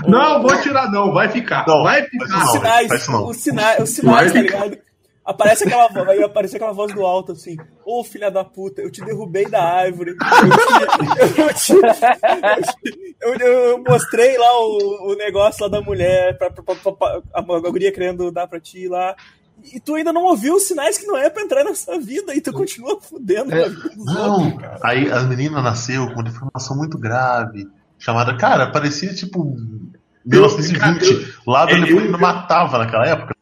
[0.08, 1.64] Não, vou tirar, não, vai ficar.
[1.66, 2.28] Não, vai ficar.
[2.28, 2.44] não.
[2.44, 3.26] Os sinais, não.
[3.28, 4.78] os sinais, os sinais, tá ligado?
[5.24, 8.90] Aparece aquela voz, vai aparecer aquela voz do alto assim, ô filha da puta, eu
[8.90, 15.14] te derrubei da árvore, eu te, eu, te- eu, eu- eu mostrei lá o, o
[15.16, 18.86] negócio lá da mulher, pra, pra, pra- pra- a, a guria querendo dar pra ti
[18.86, 19.16] lá,
[19.72, 22.40] e tu ainda não ouviu os sinais que não é pra entrar nessa vida, e
[22.40, 24.78] tu continua fudendo a vida dos Não, cara.
[24.82, 29.56] aí a menina nasceu com uma deformação muito grave, chamada, cara, parecia tipo
[30.24, 31.34] 1920.
[31.46, 33.34] Lá do é, elefante eu- não matava naquela época.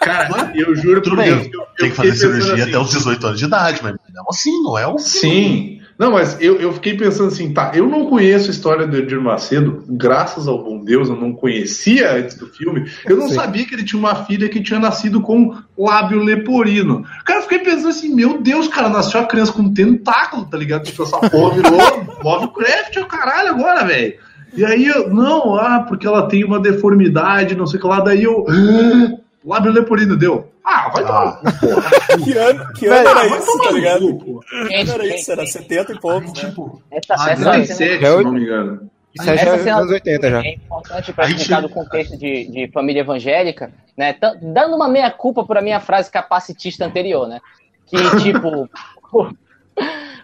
[0.00, 1.46] Cara, eu juro Tudo por bem, Deus.
[1.52, 4.28] eu- eu tem que fazer cirurgia assim, até os 18 anos de idade, mas mesmo
[4.30, 5.79] assim, não é o Sim.
[6.00, 9.20] Não, mas eu, eu fiquei pensando assim, tá, eu não conheço a história do Edir
[9.20, 12.90] Macedo, graças ao bom Deus, eu não conhecia antes do filme.
[13.04, 13.34] Eu não Sim.
[13.34, 17.04] sabia que ele tinha uma filha que tinha nascido com lábio leporino.
[17.26, 20.56] Cara, eu fiquei pensando assim, meu Deus, cara, nasceu a criança com um tentáculo, tá
[20.56, 20.84] ligado?
[20.84, 24.14] Tipo, essa porra virou Lovecraft, o caralho, agora, velho.
[24.56, 28.00] E aí eu, não, ah, porque ela tem uma deformidade, não sei o que lá,
[28.00, 28.46] daí eu.
[28.48, 30.50] "Ah, Lábio leporino deu.
[30.64, 31.40] Ah, vai porra.
[32.24, 34.18] Que ano, que ano Ah, era vai isso, tá ligado?
[34.18, 35.32] Que ano Gente, era gente, isso?
[35.32, 36.48] Era 70 e poucos, né?
[36.48, 38.90] Tipo, essa, Ah, essa, 97, É se não me engano.
[39.14, 40.40] Isso aí já é anos 80 já.
[40.42, 44.12] É importante para explicar chega- do contexto de, de família evangélica, né?
[44.12, 47.40] T- Dando uma meia culpa para minha frase capacitista anterior, né?
[47.86, 48.68] Que tipo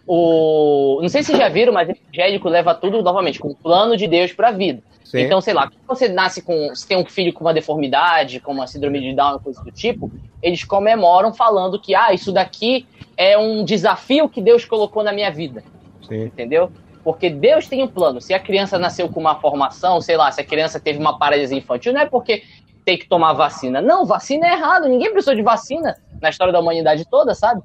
[0.06, 4.06] o não sei se já viram, mas evangélico leva tudo novamente com o plano de
[4.06, 4.82] Deus para a vida.
[5.04, 5.20] Sim.
[5.20, 6.74] Então, sei lá, quando você nasce com.
[6.74, 10.10] Se tem um filho com uma deformidade, com uma síndrome de Down, coisa do tipo,
[10.42, 12.86] eles comemoram falando que, ah, isso daqui
[13.16, 15.62] é um desafio que Deus colocou na minha vida
[16.06, 16.24] Sim.
[16.24, 16.70] entendeu?
[17.02, 18.20] Porque Deus tem um plano.
[18.20, 21.56] Se a criança nasceu com uma formação, sei lá, se a criança teve uma paralisia
[21.56, 22.42] infantil, não é porque
[22.84, 23.80] tem que tomar vacina.
[23.80, 24.88] Não, vacina é errado.
[24.88, 27.62] Ninguém precisou de vacina na história da humanidade toda, sabe?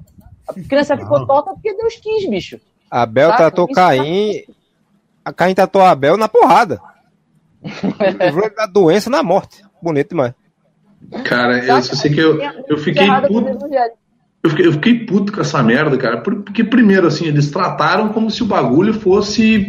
[0.48, 1.26] A criança ficou Não.
[1.26, 2.58] torta porque Deus quis, bicho.
[2.90, 4.42] Abel Tá, tratou isso Caim.
[5.24, 6.80] A Caim tratou Abel na porrada.
[8.20, 9.62] Livrou da doença na morte.
[9.82, 10.34] Bonito demais.
[11.24, 12.38] Cara, eu só sei que eu,
[12.68, 13.68] eu fiquei puto.
[14.44, 16.20] Eu fiquei, eu fiquei puto com essa merda, cara.
[16.20, 19.68] por- Porque, primeiro, assim, eles trataram como se o bagulho fosse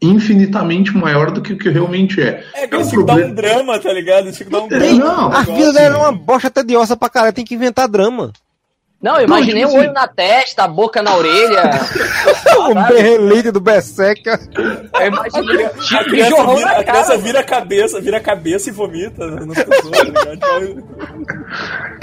[0.00, 2.44] infinitamente maior do que o que realmente é.
[2.54, 3.34] É que É um que dar um problema.
[3.34, 4.32] drama, tá ligado?
[4.32, 4.94] Que dar um drama.
[4.94, 7.32] não, pro A vida dela é uma bosta tediosa pra caralho.
[7.32, 8.32] Tem que inventar drama.
[9.02, 11.62] Não, eu imaginei tipo um olho na testa, a boca na orelha.
[12.70, 14.38] O berrelite do Berseca.
[15.00, 18.68] Eu imaginei A tipo criança, vira, na a criança vira a cabeça, vira a cabeça
[18.68, 20.84] e vomita nas pessoas, tá ligado?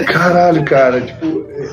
[0.06, 1.26] Caralho, cara, tipo,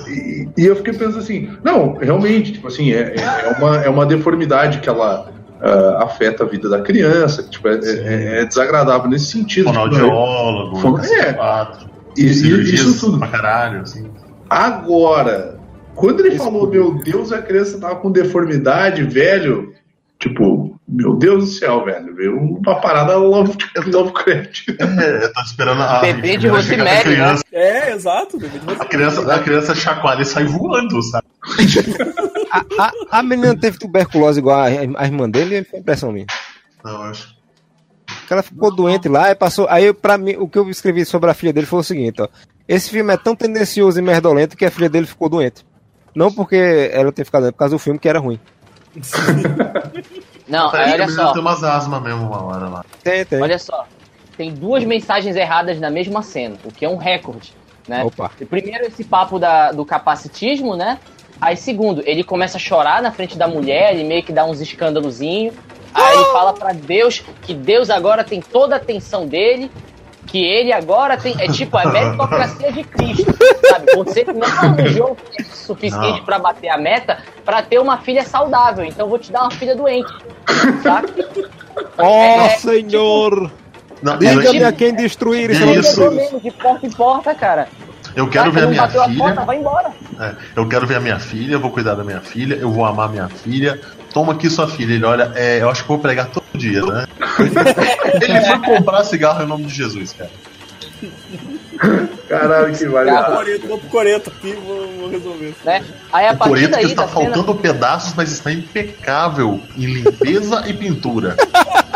[0.08, 4.06] e, e eu fiquei pensando assim, não, realmente, tipo assim, é, é, uma, é uma
[4.06, 5.30] deformidade que ela
[5.62, 9.66] ah, afeta a vida da criança, que, tipo, é, é- é desagradável nesse sentido.
[9.72, 11.34] tipo, Fonoaudiólogo, Fono- é.
[11.34, 13.20] quatro, e, cirurgias isso tudo.
[13.20, 14.10] pra caralho, assim.
[14.50, 15.60] Agora,
[15.96, 19.74] quando ele falou, meu Deus, a criança tava com deformidade, velho,
[20.20, 24.70] tipo, meu Deus do céu, velho, veio uma parada Love, Lovecraft.
[24.70, 28.38] É, eu tô esperando a Bebê de Rosemary, criança, É, exato.
[28.38, 31.28] bebê de a criança, a criança chacoalha e sai voando, sabe?
[32.50, 36.26] A, a, a menina teve tuberculose igual a, a irmã dele, foi impressão minha.
[36.82, 37.36] Não, eu acho.
[38.26, 39.68] Que ela ficou doente lá e passou.
[39.70, 42.28] Aí, pra mim, o que eu escrevi sobre a filha dele foi o seguinte, ó.
[42.68, 45.66] Esse filme é tão tendencioso e merdolento que a filha dele ficou doente.
[46.14, 48.40] Não porque ela tem ficado doente, por causa do filme que era ruim.
[50.48, 52.86] Não, Aí, olha só, Tem umas asmas mesmo uma hora lá.
[53.04, 53.42] Tem, tem.
[53.42, 53.86] olha só.
[54.38, 57.54] Tem duas mensagens erradas na mesma cena, o que é um recorde,
[57.88, 58.04] né?
[58.04, 58.32] Opa.
[58.50, 61.00] Primeiro esse papo da, do capacitismo, né?
[61.42, 64.62] Aí segundo, ele começa a chorar na frente da mulher, ele meio que dá uns
[64.62, 65.54] escândalozinhos.
[65.94, 69.72] Aí ele fala pra Deus que Deus agora tem toda a atenção dele,
[70.28, 71.36] que ele agora tem.
[71.40, 73.34] É tipo a meritocracia de Cristo,
[73.70, 73.86] sabe?
[73.96, 79.06] Você não arranjou o suficiente pra bater a meta pra ter uma filha saudável, então
[79.06, 80.12] eu vou te dar uma filha doente,
[80.84, 81.08] sabe?
[81.98, 83.52] Ó É, senhor!
[84.02, 85.66] Não, Diga-me eu, a quem destruir Isso.
[85.66, 87.68] Vendedor mesmo, de porta em porta, cara.
[88.16, 89.46] eu quero Vai, ver a minha bateu a porta, filha.
[89.46, 89.92] vai embora.
[90.20, 92.86] É, eu quero ver a minha filha, eu vou cuidar da minha filha, eu vou
[92.86, 93.80] amar minha filha.
[94.18, 94.96] Toma aqui sua filha.
[94.96, 97.06] Ele olha, é, eu acho que vou pregar todo dia, né?
[98.20, 100.32] Ele foi comprar cigarro em nome de Jesus, cara.
[102.28, 103.12] Caralho, que vale.
[103.12, 105.54] Coreto, vou pro Coreto aqui vou, vou resolver.
[105.64, 105.86] Né?
[106.12, 110.74] Aí a O coreto que está cena, faltando pedaços, mas está impecável em limpeza e
[110.74, 111.38] pintura.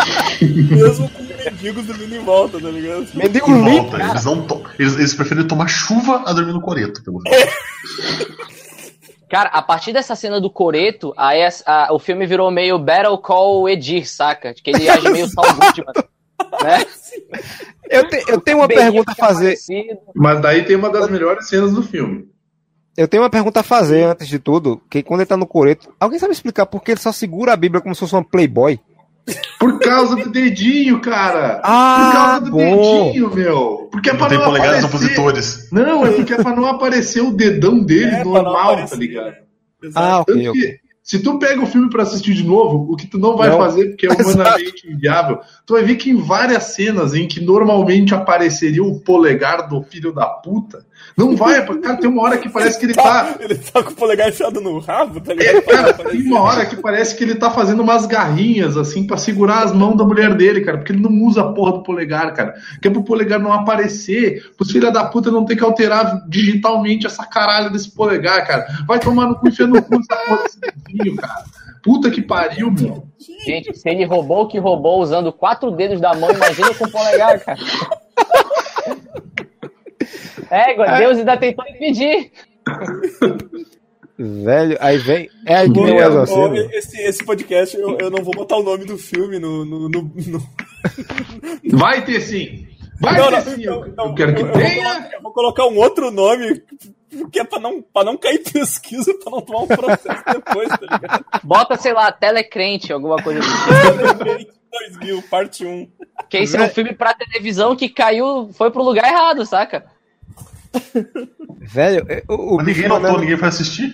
[0.40, 3.08] Mesmo com mendigos dormindo em volta, tá ligado?
[3.16, 3.90] Mendigo Em limpo.
[3.98, 4.10] volta.
[4.12, 7.50] Eles, não to- eles, eles preferem tomar chuva a dormir no coreto, pelo menos.
[9.32, 13.68] cara, a partir dessa cena do Coreto, as- a- o filme virou meio Battle Call
[13.70, 14.54] Edir, saca?
[14.54, 15.94] Que ele age meio Saul Goodman,
[16.64, 16.86] né?
[17.90, 19.48] Eu, te- eu tenho uma pergunta a fazer.
[19.54, 20.00] aparecido.
[20.16, 22.26] Mas daí tem uma das melhores cenas do filme.
[22.96, 24.82] Eu tenho uma pergunta a fazer antes de tudo.
[24.90, 27.58] Que quando ele tá no coreto, alguém sabe explicar por que ele só segura a
[27.58, 28.80] Bíblia como se fosse uma Playboy?
[29.60, 31.56] Por causa do dedinho, cara.
[31.58, 33.06] Por Ah, causa do bom.
[33.06, 33.88] dedinho, meu.
[33.92, 35.06] Porque é Não pra tem não polegares aparecer.
[35.20, 35.70] opositores.
[35.72, 39.36] Não, é porque é pra não aparecer o dedão dele É, normal, tá ligado?
[39.84, 40.06] Exato.
[40.08, 40.62] Ah, ok, Tanto ok.
[40.62, 43.50] que, se tu pega o filme pra assistir de novo, o que tu não vai
[43.50, 43.58] Não.
[43.58, 48.14] fazer, porque é humanamente inviável, tu vai ver que em várias cenas em que normalmente
[48.16, 50.86] apareceria o polegar do filho da puta,
[51.18, 51.66] não vai.
[51.82, 53.36] Cara, tem uma hora que parece que ele tá.
[53.40, 55.64] Ele tá com o polegar enfiado no rabo, tá É, ligado?
[55.64, 59.64] cara, tem uma hora que parece que ele tá fazendo umas garrinhas, assim, pra segurar
[59.64, 62.54] as mãos da mulher dele, cara, porque ele não usa a porra do polegar, cara.
[62.82, 67.06] Que é pro polegar não aparecer, pros filha da puta não ter que alterar digitalmente
[67.06, 68.66] essa caralho desse polegar, cara.
[68.88, 71.44] Vai tomar no cu e enfia no cu essa porra desse dedinho, cara.
[71.84, 73.04] Puta que pariu, meu.
[73.46, 76.92] Gente, se ele roubou o que roubou usando quatro dedos da mão, imagina com o
[76.92, 77.58] polegar, cara.
[80.52, 82.32] É, Deus ainda tentou impedir.
[84.18, 85.30] Velho, aí vem.
[85.48, 85.88] É aí que Pô,
[86.72, 89.66] esse, esse podcast, eu, eu não vou botar o nome do filme no.
[89.66, 90.44] no, no- no-
[91.78, 92.68] Vai ter sim.
[93.00, 93.66] Vai Não, ter não, sim.
[93.66, 94.84] não, Eu, não, eu quero que eu vou tenha.
[94.84, 96.62] colocar- Eu vou colocar um outro nome,
[97.18, 100.78] porque é pra não, pra não cair pesquisa, pra não tomar um processo depois, tá
[100.82, 101.26] ligado?
[101.44, 104.52] Bota, sei lá, telecrente, alguma coisa do tipo.
[104.72, 105.90] 2000, parte 1.
[106.18, 109.84] Porque esse é um filme pra televisão que caiu, foi pro lugar errado, saca?
[111.60, 113.20] Velho, é, o, o Mas ninguém notou, mandando.
[113.22, 113.94] ninguém foi assistir.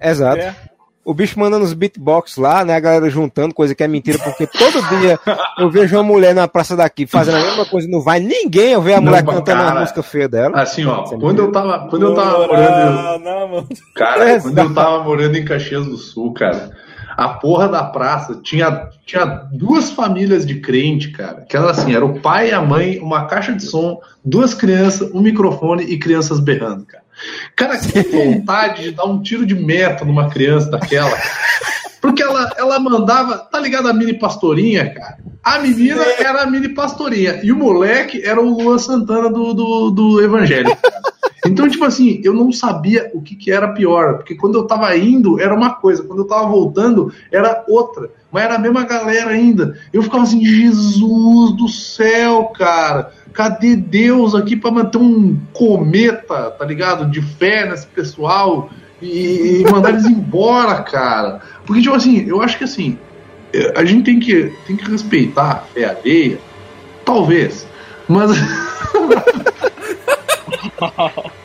[0.00, 0.40] Exato.
[0.40, 0.54] É.
[1.04, 2.74] O bicho mandando os beatbox lá, né?
[2.74, 5.18] A galera juntando, coisa que é mentira, porque todo dia
[5.58, 8.82] eu vejo uma mulher na praça daqui fazendo a mesma coisa, não vai ninguém eu
[8.82, 10.60] ver a Não, mulher mas, cantando cara, música feia dela.
[10.60, 13.24] Assim, ó, quando eu tava, quando eu tava morando.
[13.24, 13.68] Não, mano.
[13.94, 14.54] Cara, Exato.
[14.54, 16.72] quando eu tava morando em Caxias do Sul, cara,
[17.18, 21.44] a porra da praça tinha, tinha duas famílias de crente, cara.
[21.48, 25.10] Que era assim, era o pai e a mãe, uma caixa de som, duas crianças,
[25.12, 27.02] um microfone e crianças berrando, cara.
[27.56, 31.18] Cara, que vontade de dar um tiro de meta numa criança daquela.
[32.20, 33.38] ela, ela mandava.
[33.38, 35.18] Tá ligado a mini pastorinha, cara?
[35.42, 37.40] A menina era a mini pastorinha.
[37.42, 40.70] E o moleque era o Luan Santana do, do, do Evangelho.
[41.46, 44.16] Então, tipo assim, eu não sabia o que, que era pior.
[44.16, 46.02] Porque quando eu tava indo, era uma coisa.
[46.02, 48.10] Quando eu tava voltando, era outra.
[48.30, 49.78] Mas era a mesma galera ainda.
[49.92, 53.12] Eu ficava assim, Jesus do céu, cara.
[53.32, 57.06] Cadê Deus aqui pra manter um cometa, tá ligado?
[57.06, 58.70] De fé nesse pessoal
[59.00, 61.40] e, e mandar eles embora, cara.
[61.64, 62.98] Porque, tipo assim, eu acho que assim,
[63.52, 66.38] é, a gente tem que, tem que respeitar a fé alheia,
[67.04, 67.66] talvez,
[68.08, 68.32] mas.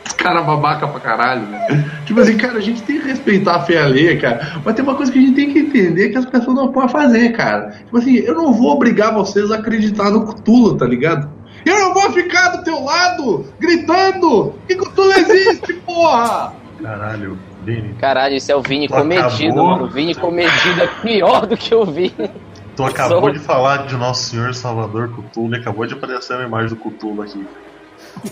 [0.06, 1.90] Os caras babaca pra caralho, né?
[2.06, 4.60] Tipo assim, cara, a gente tem que respeitar a fé alheia, cara.
[4.64, 6.88] Mas tem uma coisa que a gente tem que entender que as pessoas não podem
[6.88, 7.70] fazer, cara.
[7.84, 11.28] Tipo assim, eu não vou obrigar vocês a acreditar no Cthulhu, tá ligado?
[11.64, 16.52] Eu não vou ficar do teu lado gritando que Cthulhu existe, porra!
[16.82, 17.94] Caralho, Vini.
[17.98, 19.70] Caralho, isso é o Vini Tu comedido, acabou?
[19.70, 19.84] mano.
[19.84, 22.30] O Vini comedido é pior do que o Vini.
[22.76, 26.44] Tu acabou Sou- de falar de Nosso Senhor Salvador Cthulhu e acabou de aparecer uma
[26.44, 27.46] imagem do Cthulhu aqui.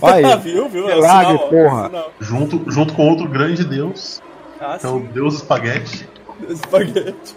[0.00, 0.40] Olha aí.
[0.42, 0.88] viu, viu?
[0.88, 1.90] É o Milagre, sinal, ó, porra.
[1.92, 2.24] é o.
[2.24, 4.20] Junto, junto com outro grande deus,
[4.60, 5.08] Ah, que é o sim.
[5.12, 6.08] Deus Espaguete.
[6.48, 7.36] Espaguete.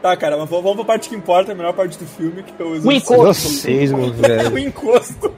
[0.00, 2.64] Tá, cara, mas vamos pra parte que importa, a melhor parte do filme, que é
[2.64, 3.14] o O encosto.
[3.14, 4.56] Exorcismo, o velho.
[4.58, 5.34] encosto.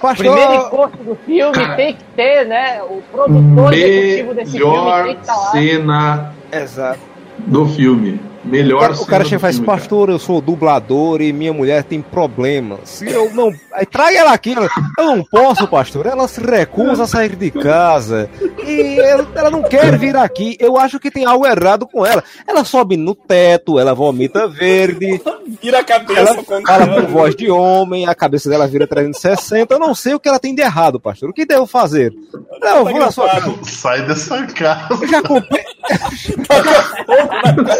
[0.00, 2.82] Pastor, Primeiro encosto do filme tem que ter, né?
[2.82, 5.50] O produtor executivo desse filme tem Melhor que estar lá.
[5.50, 7.00] cena Exato.
[7.38, 8.20] do filme.
[8.42, 9.78] Melhor O cara chega e faz, filme, cara.
[9.78, 13.02] pastor, eu sou dublador e minha mulher tem problemas.
[13.02, 13.52] E Eu não.
[13.72, 14.68] Aí trai ela aqui, ela,
[14.98, 16.06] eu não posso, pastor.
[16.06, 18.30] Ela se recusa a sair de casa.
[18.66, 20.56] E ela, ela não quer vir aqui.
[20.58, 22.24] Eu acho que tem algo errado com ela.
[22.46, 25.20] Ela sobe no teto, ela vomita verde,
[25.62, 29.74] Vira a cabeça ela quando fala com voz de homem, a cabeça dela vira 360.
[29.74, 31.28] Eu não sei o que ela tem de errado, pastor.
[31.28, 32.14] O que devo fazer?
[32.60, 33.54] Não, eu vou na sua casa.
[33.64, 34.88] Sai dessa casa.
[35.02, 35.64] Eu já comprei.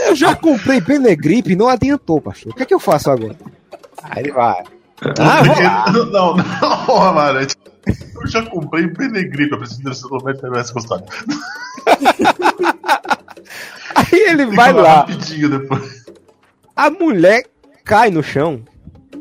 [0.06, 2.52] eu já comprei Benegripe, não adiantou, pastor.
[2.52, 3.36] O que é que eu faço agora?
[4.02, 4.62] Aí ele vai.
[5.18, 5.84] Ah, vou lá.
[5.92, 6.06] Não,
[6.36, 6.44] não,
[6.86, 7.40] porra, mano.
[7.40, 11.06] Eu já comprei Benegripe, eu preciso desse documento para essa custódia.
[13.94, 14.94] Aí ele Tem que vai lá.
[14.96, 16.04] rapidinho depois.
[16.76, 17.42] A mulher
[17.84, 18.62] cai no chão.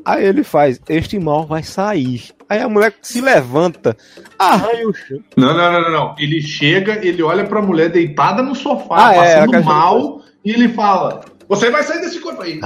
[0.06, 2.31] Aí ele faz: Este mal vai sair.
[2.47, 3.95] Aí a mulher se levanta,
[4.39, 5.19] arranha o chão.
[5.38, 6.15] Não, não, não, não, não.
[6.18, 10.52] Ele chega, ele olha pra mulher deitada no sofá, Ah, é, passando quer- mal, e
[10.52, 12.60] ele fala: Você vai sair desse corpo aí.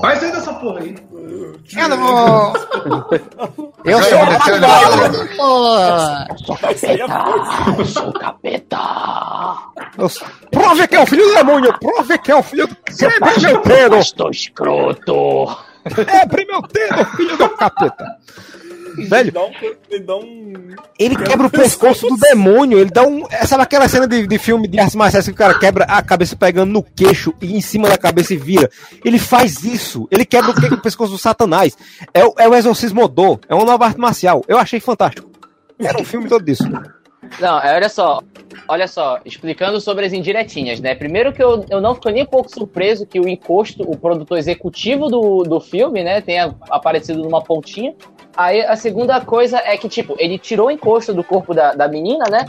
[0.00, 0.96] Vai sair dessa porra aí.
[1.76, 2.52] Eu não vou.
[3.84, 4.18] Eu sou
[6.60, 7.70] Vai sair a força.
[7.78, 8.78] Eu sou o capeta.
[9.98, 11.78] eu sou- Prove que é o filho do demônio!
[11.78, 12.76] Prove que é o filho do.
[12.76, 13.96] Quebre meu dedo!
[13.96, 15.56] Estou escroto.
[15.84, 18.06] Quebre meu dedo, filho do capeta!
[19.08, 19.32] Velho,
[19.90, 20.52] ele dá um.
[20.98, 22.78] Ele quebra o pescoço do demônio.
[22.78, 23.24] Ele dá um.
[23.46, 26.36] Sabe aquela cena de, de filme de artes marciais que o cara quebra a cabeça
[26.36, 28.70] pegando no queixo e em cima da cabeça e vira?
[29.04, 30.06] Ele faz isso.
[30.10, 31.76] Ele quebra o, o pescoço do Satanás.
[32.12, 33.40] É, o- é o Exorcismo Do.
[33.48, 34.44] É uma nova arte marcial.
[34.46, 35.30] Eu achei fantástico.
[35.78, 36.64] Era um filme todo disso.
[37.40, 38.20] Não, é, olha só.
[38.68, 40.94] Olha só, explicando sobre as indiretinhas, né?
[40.94, 44.38] Primeiro que eu, eu não fico nem um pouco surpreso que o encosto, o produtor
[44.38, 47.94] executivo do, do filme, né, tenha aparecido numa pontinha.
[48.36, 51.88] Aí a segunda coisa é que, tipo, ele tirou o encosto do corpo da, da
[51.88, 52.46] menina, né?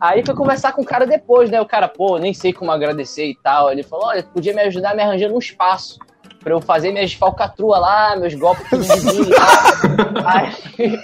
[0.00, 1.60] Aí foi conversar com o cara depois, né?
[1.60, 3.72] O cara, pô, nem sei como agradecer e tal.
[3.72, 5.98] Ele falou, olha, podia me ajudar me arranjando um espaço
[6.42, 9.32] pra eu fazer minhas falcatruas lá, meus golpes de.
[10.26, 10.98] Aí,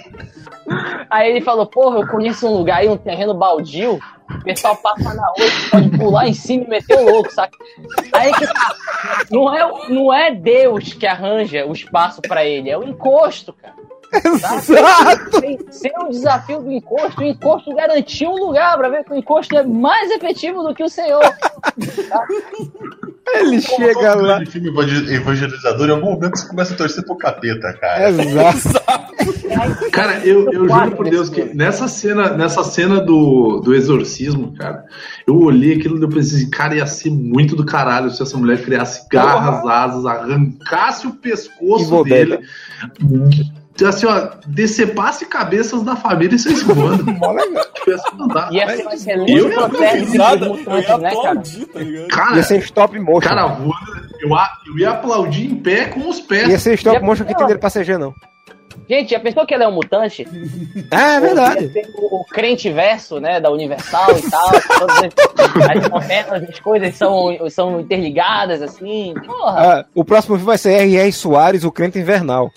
[1.09, 5.13] aí ele falou, porra, eu conheço um lugar aí, um terreno baldio, o pessoal passa
[5.13, 7.57] na noite, pode pular em cima e meter o louco, saca?
[8.13, 8.75] Aí que tá.
[9.31, 13.75] Não é, não é Deus que arranja o espaço pra ele, é o encosto, cara.
[14.11, 15.41] Exato!
[15.71, 19.55] Sem o desafio do encosto, o encosto garantiu um lugar pra ver que o encosto
[19.57, 21.21] é mais efetivo do que o Senhor.
[23.31, 24.43] Ele chega Todo lá.
[24.45, 28.09] filme evangel- evangelizador, em algum momento você começa a torcer pro capeta, cara.
[28.09, 28.79] Exato.
[29.91, 34.83] Cara, eu, eu juro por Deus que nessa cena, nessa cena do, do exorcismo, cara,
[35.27, 38.35] eu olhei aquilo e eu pensei, assim, cara, ia ser muito do caralho se essa
[38.37, 42.39] mulher criasse garras, asas, arrancasse o pescoço dele,
[43.85, 47.03] assim, ó, decepasse cabeças da família e saísse voando.
[47.79, 48.53] Tipo, ia ser fantástico.
[48.55, 51.35] Ia ser um excelente Eu- processo de Risada, eu mutantes, ia né, cara?
[51.35, 52.15] tá?
[52.15, 53.29] Cara, Ia ser stop motion.
[53.29, 53.73] cara voando,
[54.21, 54.29] eu,
[54.67, 56.47] eu ia aplaudir em pé com os pés.
[56.49, 58.13] Ia ser stop Já motion que tem dele pra CG, não.
[58.89, 60.27] Gente, já pensou que ela é um mutante?
[60.91, 61.65] É, é verdade.
[61.65, 64.49] Ia ser O, o crente verso, né, da Universal e tal.
[64.79, 69.13] todas as, as novelas, as coisas são, são interligadas, assim.
[69.25, 69.79] Porra.
[69.79, 71.11] Ah, o próximo filme vai ser R.R.
[71.11, 72.51] Soares, o crente invernal.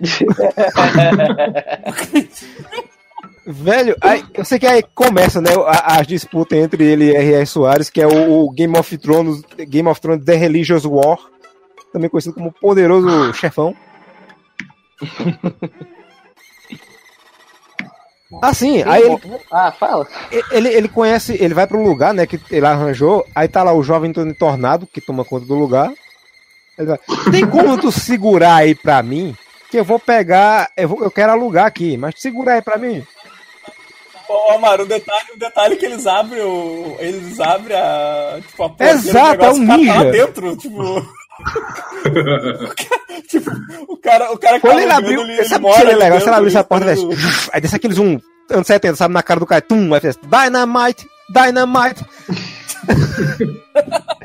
[3.46, 7.46] Velho, aí, eu sei que aí começa, né, a- as disputas entre ele e R.R.
[7.46, 11.18] Soares, que é o, o Game of Thrones, Game of Thrones The Religious War,
[11.92, 13.74] também conhecido como Poderoso Chefão.
[18.42, 19.18] Assim, aí ele,
[19.50, 20.06] Ah, fala.
[20.52, 23.82] ele, ele conhece, ele vai pro lugar, né, que ele arranjou, aí tá lá o
[23.82, 25.92] jovem Tony Tornado, que toma conta do lugar.
[26.78, 26.96] Vai,
[27.32, 29.34] Tem como tu segurar aí pra mim?
[29.70, 33.04] Que eu vou pegar, eu, vou- eu quero alugar aqui, mas segura aí pra mim.
[34.28, 36.96] Ô, Amaro, um detalhe, um detalhe que eles abrem o.
[37.00, 38.38] Eles abrem a.
[38.46, 40.04] Tipo, a porta Exato, é um o tá ninja.
[40.10, 40.80] dentro, tipo.
[40.82, 41.02] o
[42.76, 43.50] cara, tipo,
[43.88, 45.96] o cara, o cara que Quando tá ele alugando, abriu, sabe o mora que seria
[45.96, 46.20] legal?
[46.20, 48.20] Se ela abrisse a porta, ele velho, faz aí desce aqueles um
[48.50, 52.04] anos 70, sabe, na cara do cara, tum, aí fez Dynamite, Dynamite.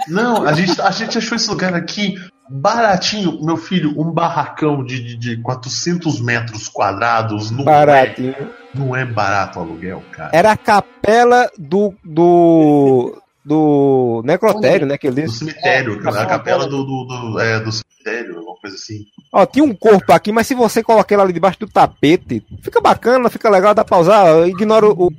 [0.08, 2.16] Não, a gente, a gente achou esse lugar aqui
[2.50, 3.44] baratinho.
[3.44, 7.52] Meu filho, um barracão de, de, de 400 metros quadrados.
[7.52, 8.32] Não Baratinho.
[8.32, 10.30] É, não é barato o aluguel, cara.
[10.34, 11.94] Era a capela do.
[12.04, 13.20] do.
[13.44, 14.98] do necrotério, né?
[14.98, 18.56] Que ele Do cemitério, É, a a capela do, do, do, é, do cemitério, uma
[18.58, 19.00] coisa assim.
[19.34, 22.80] Ó, tinha um corpo aqui, mas se você colocar ele ali debaixo do tapete, fica
[22.80, 25.12] bacana, fica legal, dá pra usar, ignora o-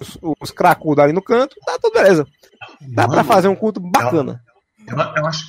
[0.00, 2.26] os, os cracudos ali no canto, tá tudo beleza.
[2.94, 4.40] Dá pra fazer um culto bacana.
[4.86, 5.44] Eu, eu acho.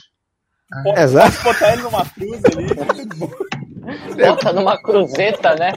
[0.98, 1.44] Exato.
[1.44, 2.68] botar ele numa cruz ali.
[4.26, 5.74] Bota numa cruzeta, né?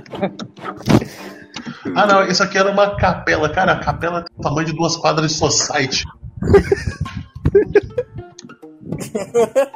[1.95, 3.49] Ah, não, isso aqui era uma capela.
[3.49, 6.05] Cara, a capela tem o tamanho de duas quadras de society.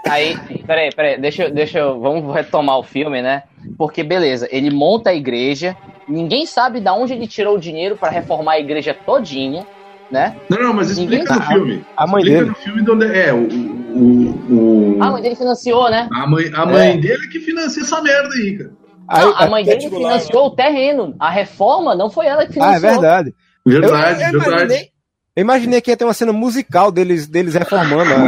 [0.08, 2.00] Aí, peraí, peraí, deixa, eu- deixa eu.
[2.00, 3.42] Vamos retomar o filme, né?
[3.76, 5.76] Porque, beleza, ele monta a igreja,
[6.08, 9.66] ninguém sabe de onde ele tirou o dinheiro pra reformar a igreja todinha,
[10.10, 10.36] né?
[10.48, 11.54] Não, não, mas Ninguém explica no sabe.
[11.54, 11.84] filme.
[11.96, 12.50] A mãe explica dele.
[12.50, 13.32] no filme de onde é.
[13.32, 13.48] O,
[13.96, 16.08] o, o- A mãe dele financiou, né?
[16.12, 18.70] a mãe, a mãe dele é que financia essa merda aí, cara.
[19.08, 21.16] Aí, Não, a mãe dele particular, financiou o terreno.
[21.18, 22.76] A reforma não foi ela que ah, financiou.
[22.76, 23.34] é verdade.
[23.66, 24.48] Verdade, eu, eu verdade.
[24.62, 24.88] imaginei,
[25.36, 28.10] eu imaginei que ia ter uma cena musical deles, deles reformando.
[28.14, 28.20] a-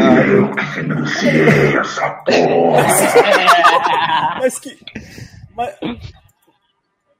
[4.40, 4.70] Mas que.
[5.56, 5.74] Mas,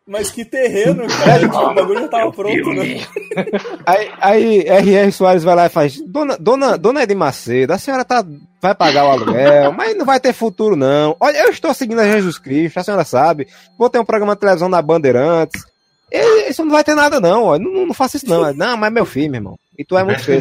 [0.07, 1.39] mas que terreno, cara.
[1.41, 3.01] Tipo, o bagulho já tava pronto, né?
[3.87, 5.13] Aí, aí R.R.
[5.13, 8.25] Soares vai lá e faz: Dona, dona, dona Edi Macedo, a senhora tá,
[8.61, 11.17] vai pagar o aluguel, mas não vai ter futuro, não.
[11.21, 13.47] Olha, eu estou seguindo a Jesus Cristo, a senhora sabe.
[13.79, 15.63] Vou ter um programa de televisão na Bandeirantes.
[16.11, 17.45] E- Isso não vai ter nada, não.
[17.45, 17.59] ó.
[17.59, 18.53] Não, não faça isso, não.
[18.53, 19.59] Não, mas meu filho, meu irmão.
[19.79, 20.41] E tu é muito feio.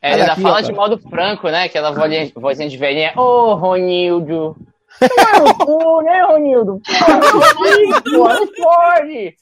[0.00, 1.64] É, ainda aqui, fala ó, de modo franco, né?
[1.64, 3.12] Aquela vozinha, vozinha de velhinha.
[3.16, 4.56] Ô, Ronildo.
[5.02, 6.80] Não, pô, né, Ronildo?
[6.84, 9.36] Pô, pô, não pode.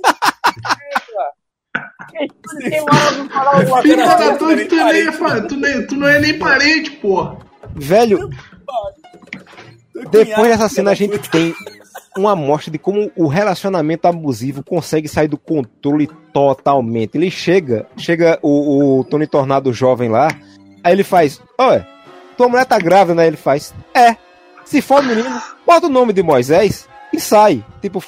[0.61, 1.41] Coisa.
[4.19, 7.39] da tua, tu, nem é, tu, nem, tu não é nem parente, porra.
[7.74, 8.28] Velho,
[10.11, 11.55] depois dessa cena a gente tem
[12.16, 17.16] uma amostra de como o relacionamento abusivo consegue sair do controle totalmente.
[17.16, 20.28] Ele chega, chega o, o Tony Tornado jovem lá,
[20.82, 21.87] aí ele faz, olha,
[22.37, 23.27] tua mulher tá grávida, né?
[23.27, 24.16] Ele faz, é.
[24.70, 27.64] Se for menino, bota o nome de Moisés e sai.
[27.82, 28.02] Tipo,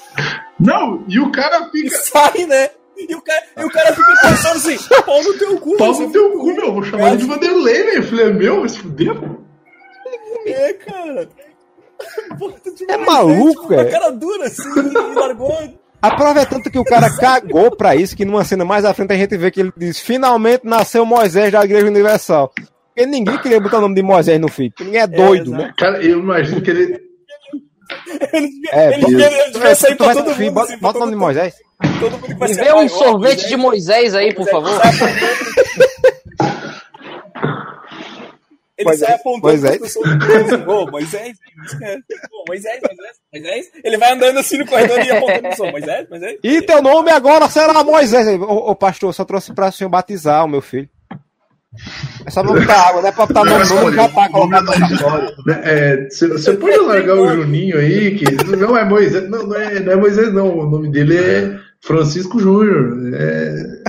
[0.61, 1.97] Não, e o cara E fica.
[1.99, 2.71] sai, né?
[2.97, 5.77] E o cara, e o cara fica pensando assim, pau no teu cu.
[5.77, 6.73] Pau no teu cu, meu.
[6.75, 8.03] Vou chamar ele de Vanderlei, velho.
[8.05, 9.27] Falei, é meu, vai se fuder, pô.
[10.47, 11.29] É, cara.
[12.89, 13.85] É maluco, tipo, é.
[13.87, 15.75] Cara dura assim, e largou.
[16.01, 18.93] A prova é tanto que o cara cagou pra isso que numa cena mais à
[18.95, 22.53] frente a gente vê que ele diz: finalmente nasceu Moisés da Igreja Universal.
[22.95, 24.71] Porque ninguém queria botar o nome de Moisés no filho.
[24.71, 25.63] porque Ninguém é doido, exato.
[25.63, 25.75] né?
[25.79, 27.01] Cara, eu imagino que ele.
[28.33, 30.53] Ele, É, ele, devia- ele devia sair pra vai todo mundo.
[30.53, 31.55] bota, assim, bota o nome de Moisés.
[32.01, 34.71] todo mundo vai Me ser vê um sorvete de Moisés aí, por favor.
[38.79, 39.79] Ele Moisés, sai apontando Moisés.
[39.79, 41.37] pras pessoas assim, Ô, Moisés,
[42.49, 43.71] Moisés, Moisés, Moisés.
[43.85, 46.39] Ele vai andando assim no corredor e apontando pro som, Moisés, Moisés.
[46.43, 48.27] E teu nome agora será Moisés.
[48.41, 50.89] Ô pastor, eu só trouxe pra senhor batizar o meu filho.
[52.27, 54.73] É só pra botar água, não é pra botar nome, nome já tá colocado no
[54.89, 55.35] cartório.
[55.65, 59.29] É, Você pode largar o Juninho aí, que não é Moisés.
[59.29, 60.59] Não, não é, não é Moisés, não.
[60.59, 63.15] O nome dele é Francisco Júnior.
[63.15, 63.83] É,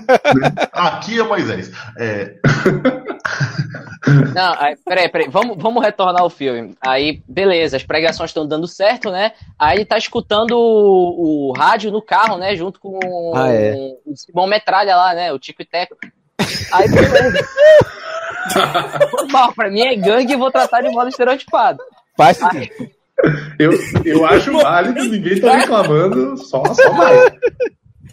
[0.72, 1.72] Aqui é Moisés.
[1.98, 2.36] É,
[4.36, 6.76] Não, aí, peraí, peraí, vamos, vamos retornar ao filme.
[6.82, 9.32] Aí, beleza, as pregações estão dando certo, né?
[9.58, 12.56] Aí ele tá escutando o, o rádio no carro, né?
[12.56, 13.00] Junto com
[13.36, 13.74] Ah, é.
[14.06, 15.32] o Simão Metralha lá, né?
[15.32, 15.96] O Tico e Teco.
[16.72, 17.48] Aí, beleza.
[19.32, 21.80] Bom, pra mim é gangue e vou tratar de modo estereotipado.
[22.18, 22.90] Faz sentido.
[23.60, 23.72] eu,
[24.06, 27.38] eu acho válido, ninguém tá reclamando, só, só vai.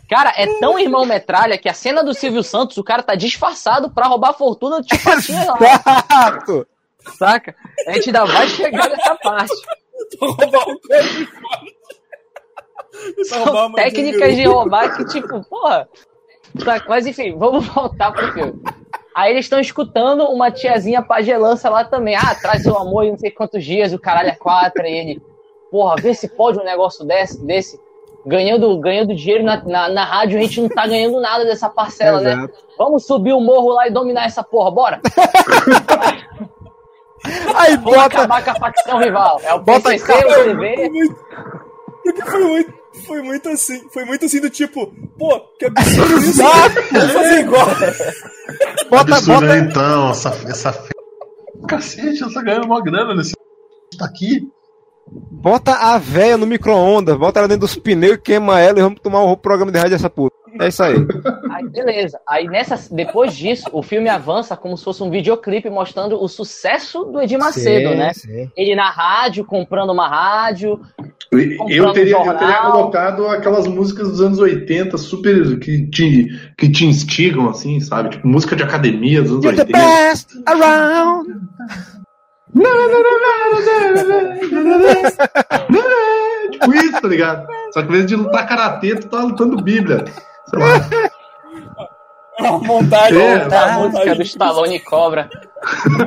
[0.08, 3.90] Cara, é tão irmão metralha que a cena do Silvio Santos, o cara tá disfarçado
[3.90, 6.66] pra roubar a fortuna do Tipatinha lá, Exato.
[7.16, 7.54] saca?
[7.86, 9.54] A gente ainda vai chegar nessa parte.
[10.20, 11.28] Roubar o coelho
[13.16, 15.88] de São de técnicas de roubar que, tipo, porra.
[16.64, 18.60] Tá, Mas enfim, vamos voltar pro filme.
[19.14, 22.14] Aí eles estão escutando uma tiazinha pagelança lá também.
[22.16, 24.84] Ah, traz o amor em não sei quantos dias, o caralho é quatro.
[24.86, 25.22] E ele,
[25.70, 27.44] porra, vê se pode um negócio desse.
[27.44, 27.80] desse.
[28.26, 32.20] Ganhando, ganhando dinheiro na, na, na rádio, a gente não tá ganhando nada dessa parcela,
[32.20, 32.32] né?
[32.34, 32.54] Exato.
[32.76, 35.00] Vamos subir o morro lá e dominar essa porra, bora?
[37.54, 38.06] Aí Vamos bota.
[38.06, 39.40] acabar com a facção rival.
[39.42, 40.88] É o Bota PCC, o Foi TV.
[40.90, 41.16] muito-
[42.02, 42.74] Porque foi muito,
[43.06, 44.86] foi muito assim, foi muito assim do tipo,
[45.18, 46.42] pô, que absurdo isso.
[46.42, 47.66] Vamos fazer igual.
[48.90, 50.88] Bota, Absurdo, bota, então, essa, essa
[51.68, 53.34] Cacete, eu tô ganhando uma grana nesse.
[53.98, 54.48] Tá aqui.
[55.08, 59.24] bota a véia no micro-ondas, bota ela dentro dos pneus, queima ela e vamos tomar
[59.24, 60.34] um programa de rádio dessa puta.
[60.60, 60.96] É isso aí.
[61.50, 62.20] Aí, beleza.
[62.28, 67.04] Aí nessa, depois disso, o filme avança como se fosse um videoclipe mostrando o sucesso
[67.04, 68.12] do Edir Macedo, Sim, né?
[68.12, 68.50] sim.
[68.56, 70.80] Ele na rádio, comprando uma rádio.
[71.32, 76.26] Eu teria, eu teria colocado aquelas músicas dos anos 80 super que te,
[76.58, 78.10] que te instigam, assim, sabe?
[78.10, 79.78] Tipo, música de academia dos anos You're the 80.
[79.78, 81.28] best around.
[86.50, 87.46] tipo isso, tá ligado?
[87.72, 90.04] Só que em vez de lutar karatê, tu tá lutando Bíblia.
[90.46, 90.88] Sei lá.
[92.40, 93.20] É uma montagem.
[93.20, 95.30] É, é uma A música montagem do Stallone Cobra.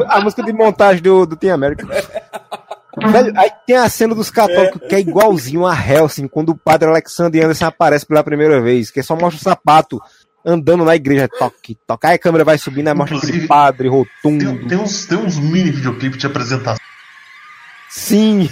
[0.10, 1.88] A música de montagem do, do Team América.
[2.96, 6.88] Velho, aí tem a cena dos católicos que é igualzinho a Helsing, quando o padre
[6.90, 10.00] Alexander Anderson aparece pela primeira vez, que só mostra o sapato
[10.46, 12.06] andando na igreja, toque, toque.
[12.06, 14.68] Aí a câmera vai subindo, aí mostra aquele padre Tem, rotundo.
[14.68, 16.84] tem uns, tem uns mini videoclipes de apresentação
[17.90, 18.50] Sim,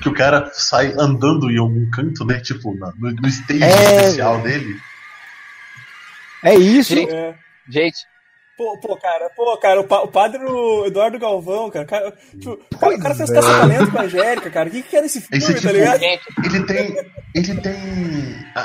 [0.00, 2.38] que o cara sai andando em algum canto, né?
[2.40, 4.76] Tipo, na- no, no stage É, especial dele.
[6.44, 6.94] é isso.
[6.94, 7.34] Gente, É.
[7.68, 7.98] gente,
[8.58, 10.40] Pô, pô, cara, pô, cara, o, pa- o padre
[10.84, 13.34] Eduardo Galvão, cara, cara, tipo, o cara, fez é.
[13.34, 16.00] caça-talento com a Angélica, cara, o que que era esse filme, Esse tá tipo- ligado?
[16.00, 16.96] gente, Ele tem.
[17.36, 17.76] Ele tem.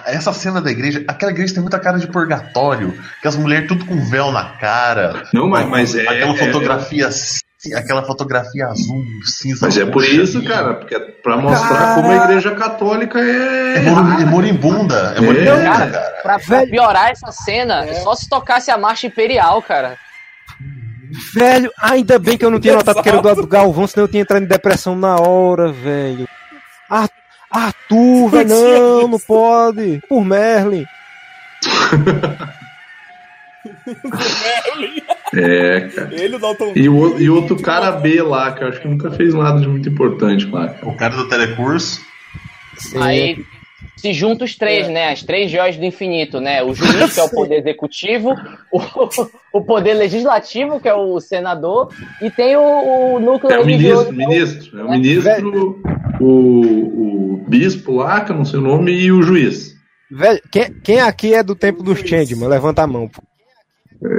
[0.07, 1.06] Essa cena da igreja.
[1.07, 2.91] Aquela igreja tem muita cara de purgatório.
[3.22, 5.28] Que as mulheres tudo com véu na cara.
[5.32, 6.02] Não, mas, mas é.
[6.02, 7.11] aquela é- fotografia.
[7.11, 7.41] ci-
[7.76, 9.65] Aquela fotografia azul, cinza.
[9.65, 11.95] Mas é por isso, e- cara, porque é pra mostrar Cara.
[11.95, 13.81] como a igreja católica É, é.
[13.81, 15.14] mor- é moribunda.
[15.15, 16.19] É moribunda, cara, cara.
[16.22, 19.98] pra, pra piorar essa cena, é só se tocasse a marcha imperial, cara.
[21.35, 24.07] Velho, ainda bem que eu não tinha notado que era do, do Galvão, senão eu
[24.10, 26.27] tinha entrado em depressão na hora, velho.
[26.90, 27.07] Ar-
[27.52, 30.02] Arthur, velho, não, não pode.
[30.10, 30.85] Por Merlin.
[35.35, 36.10] É, cara.
[36.14, 39.11] Ele, o Dalton E, o, e outro cara B lá, que eu acho que nunca
[39.11, 40.76] fez nada de muito importante lá.
[40.84, 41.99] O cara do telecurso.
[43.01, 43.43] Aí
[43.97, 45.11] se juntam os três, né?
[45.11, 46.61] As três joias do infinito, né?
[46.64, 48.34] O juiz, que é o poder executivo,
[48.72, 48.81] o,
[49.57, 51.89] o poder legislativo, que é o senador,
[52.22, 52.61] e tem o,
[53.15, 54.80] o núcleo É o ministro, é o- ministro.
[54.80, 55.81] É o ministro,
[56.19, 59.73] o, o bispo lá, que eu não sei o nome, e o juiz.
[60.11, 62.47] Velho, quem, quem aqui é do tempo dos Changeman?
[62.49, 63.07] Levanta a mão.
[63.07, 63.22] pô.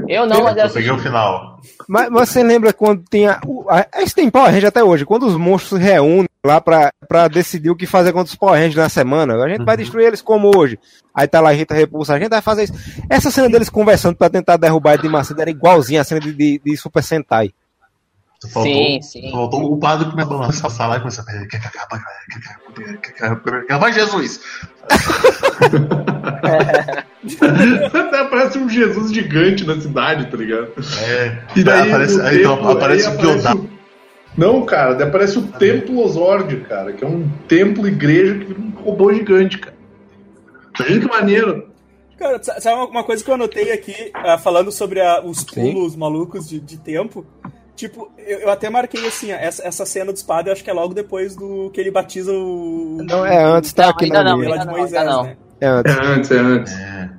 [0.09, 1.61] Eu não, mas eu Eu peguei o final.
[1.89, 3.41] Mas, mas você lembra quando tinha.
[3.69, 5.05] a- Isso tem Power Ranger até hoje.
[5.05, 8.55] Quando os monstros se reúnem lá pra, pra decidir o que fazer contra os Power
[8.59, 10.79] Rangers na semana, a gente vai destruir eles como hoje.
[11.15, 12.73] Aí tá lá a Rita Repulsa, a gente vai fazer isso.
[13.09, 16.61] Essa cena deles conversando pra tentar derrubar de Macedo era igualzinha a cena de, de,
[16.65, 17.53] de Super Sentai.
[18.49, 19.31] Faltou, Sim, sim.
[19.31, 21.47] Faltou o padre começou a lançar lá e começou a fazer.
[21.49, 22.03] "Quer que acabe?
[22.31, 22.99] Quer que acabe?
[22.99, 23.81] Quer que acabe?
[23.81, 24.41] Vai, Jesus!
[27.93, 30.69] Até parece um Jesus gigante na cidade, tá ligado?
[31.07, 31.39] É.
[31.57, 33.55] E daí aparece, aí, então, templo- aparece aí o Piodá.
[33.55, 33.69] o-
[34.37, 38.61] Não, cara, daí aparece o Templo Osord, cara, que é um templo igreja que vira
[38.61, 39.75] um robô gigante, cara.
[40.79, 41.69] Imagina que maneiro.
[42.19, 45.73] Cara, sa- sabe uma- coisa que eu anotei aqui, ah, falando sobre a- os Sim.
[45.73, 47.25] pulos malucos de, de tempo?
[47.77, 50.71] Tipo, eu, eu até marquei assim, ó, essa, essa cena dos padres, eu acho que
[50.71, 52.99] é logo depois do que ele batiza o.
[53.09, 55.23] Não, é antes, tá Não, aqui ainda na não, lá de não, Moisés, ainda não.
[55.25, 55.37] né?
[55.61, 55.97] É É antes.
[56.01, 56.73] antes, é antes.
[56.73, 57.11] É.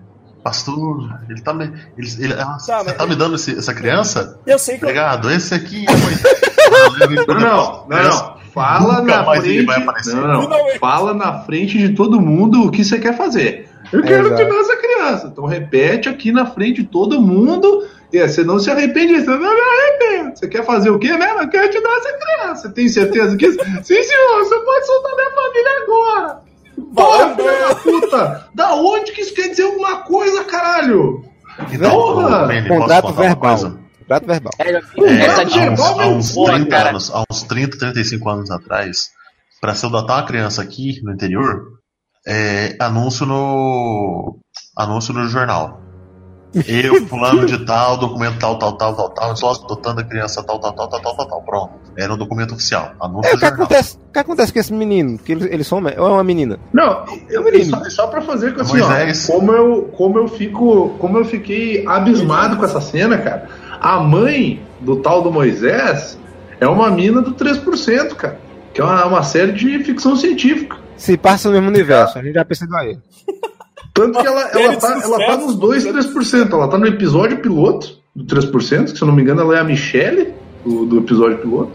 [0.44, 1.65] Pastor, ele tá me.
[1.98, 4.40] Ele, ele, ah, Tá, você mas- tá me dando esse- essa criança?
[4.45, 4.86] Eu sei que.
[4.86, 5.95] eu- Obrigado, esse aqui é o
[7.27, 8.36] Não, não, não, não.
[8.56, 9.65] Fala Nunca na frente.
[9.65, 10.15] vai aparecer.
[10.15, 10.69] Não, não.
[10.80, 13.69] Fala na frente de todo mundo o que você quer fazer.
[13.91, 14.41] Eu quero Exato.
[14.44, 15.27] te dar essa criança.
[15.32, 17.86] Então repete aqui na frente de todo mundo.
[18.14, 19.19] E você não se arrepende.
[19.19, 20.38] Você não me arrependo.
[20.38, 21.41] Você quer fazer o quê mesmo?
[21.41, 22.61] Eu quero te dar essa criança.
[22.61, 23.60] Você tem certeza que isso?
[23.84, 24.40] Sim, senhor.
[24.40, 26.45] Você pode soltar minha família agora.
[26.95, 28.48] Porra, filha da puta!
[28.56, 31.23] Da onde que isso quer dizer alguma coisa, caralho?
[31.72, 32.48] Então, Porra!
[32.48, 33.85] Posso Contrato verbal.
[34.07, 34.52] Contrato verbal.
[34.60, 36.90] É, É, essa Contrato há uns, há uns Boa, 30 cara.
[36.90, 39.10] anos, há uns 30, 35 anos atrás,
[39.60, 41.64] pra se eu adotar uma criança aqui no interior,
[42.27, 44.38] é, anúncio no.
[44.77, 45.82] Anúncio no jornal.
[46.68, 50.57] Eu, fulano de tal, documento tal, tal, tal, tal, tal, só adotando a criança tal,
[50.57, 51.41] tal, tal, tal, tal, tal, tal.
[51.44, 51.73] Pronto.
[51.98, 52.94] Era um documento oficial.
[53.02, 53.65] Anúncio É, o que jornal.
[53.65, 55.18] acontece, o que acontece com esse menino?
[55.19, 56.57] Que ele, eles são homem- ou é uma menina?
[56.72, 57.65] Não, eu, menino.
[57.77, 59.30] só, só pra fazer com assim, Moisés.
[59.30, 63.49] ó, como eu, como eu fico, como eu fiquei abismado com essa cena, cara.
[63.86, 66.18] A mãe do tal do Moisés
[66.60, 68.40] é uma mina do 3%, cara.
[68.74, 70.76] Que é uma, uma série de ficção científica.
[70.98, 72.98] Se passa no mesmo universo, a gente já percebeu aí.
[73.94, 76.52] Tanto que ela, ela, série de tá, ela tá nos dois 3%.
[76.52, 79.60] Ela tá no episódio piloto do 3%, que se eu não me engano ela é
[79.60, 80.34] a Michelle
[80.66, 81.74] do, do episódio piloto.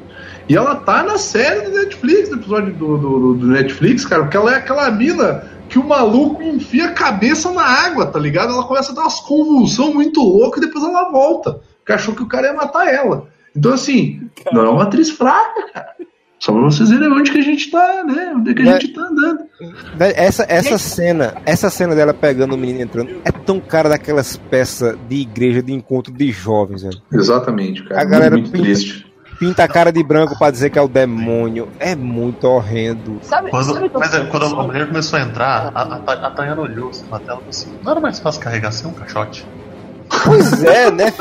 [0.49, 4.37] E ela tá na série do Netflix, do episódio do, do, do Netflix, cara, porque
[4.37, 8.53] ela é aquela mina que o maluco enfia a cabeça na água, tá ligado?
[8.53, 11.70] Ela começa a dar umas convulsões muito loucas e depois ela volta.
[11.91, 13.27] Porque achou que o cara ia matar ela.
[13.57, 15.91] Então, assim, não é uma atriz fraca, cara.
[16.39, 18.33] Só pra vocês verem onde que a gente tá, né?
[18.35, 19.41] Onde que a gente tá andando.
[19.99, 24.97] Essa, essa cena, essa cena dela pegando o menino entrando é tão cara daquelas peças
[25.07, 27.03] de igreja de encontro de jovens, velho.
[27.13, 28.01] Exatamente, cara.
[28.01, 29.07] A galera muito pinta- triste.
[29.39, 31.69] Pinta a cara de branco pra dizer que é o demônio.
[31.79, 33.19] É muito horrendo.
[33.23, 36.31] Sabe, Quando, sabe que mas é, quando a mulher começou a entrar, a, a, a
[36.31, 38.93] Tayana olhou assim, na tela e falou assim: não era mais fácil carregar sem um
[38.95, 39.47] caixote?
[40.25, 41.13] Pois é, né,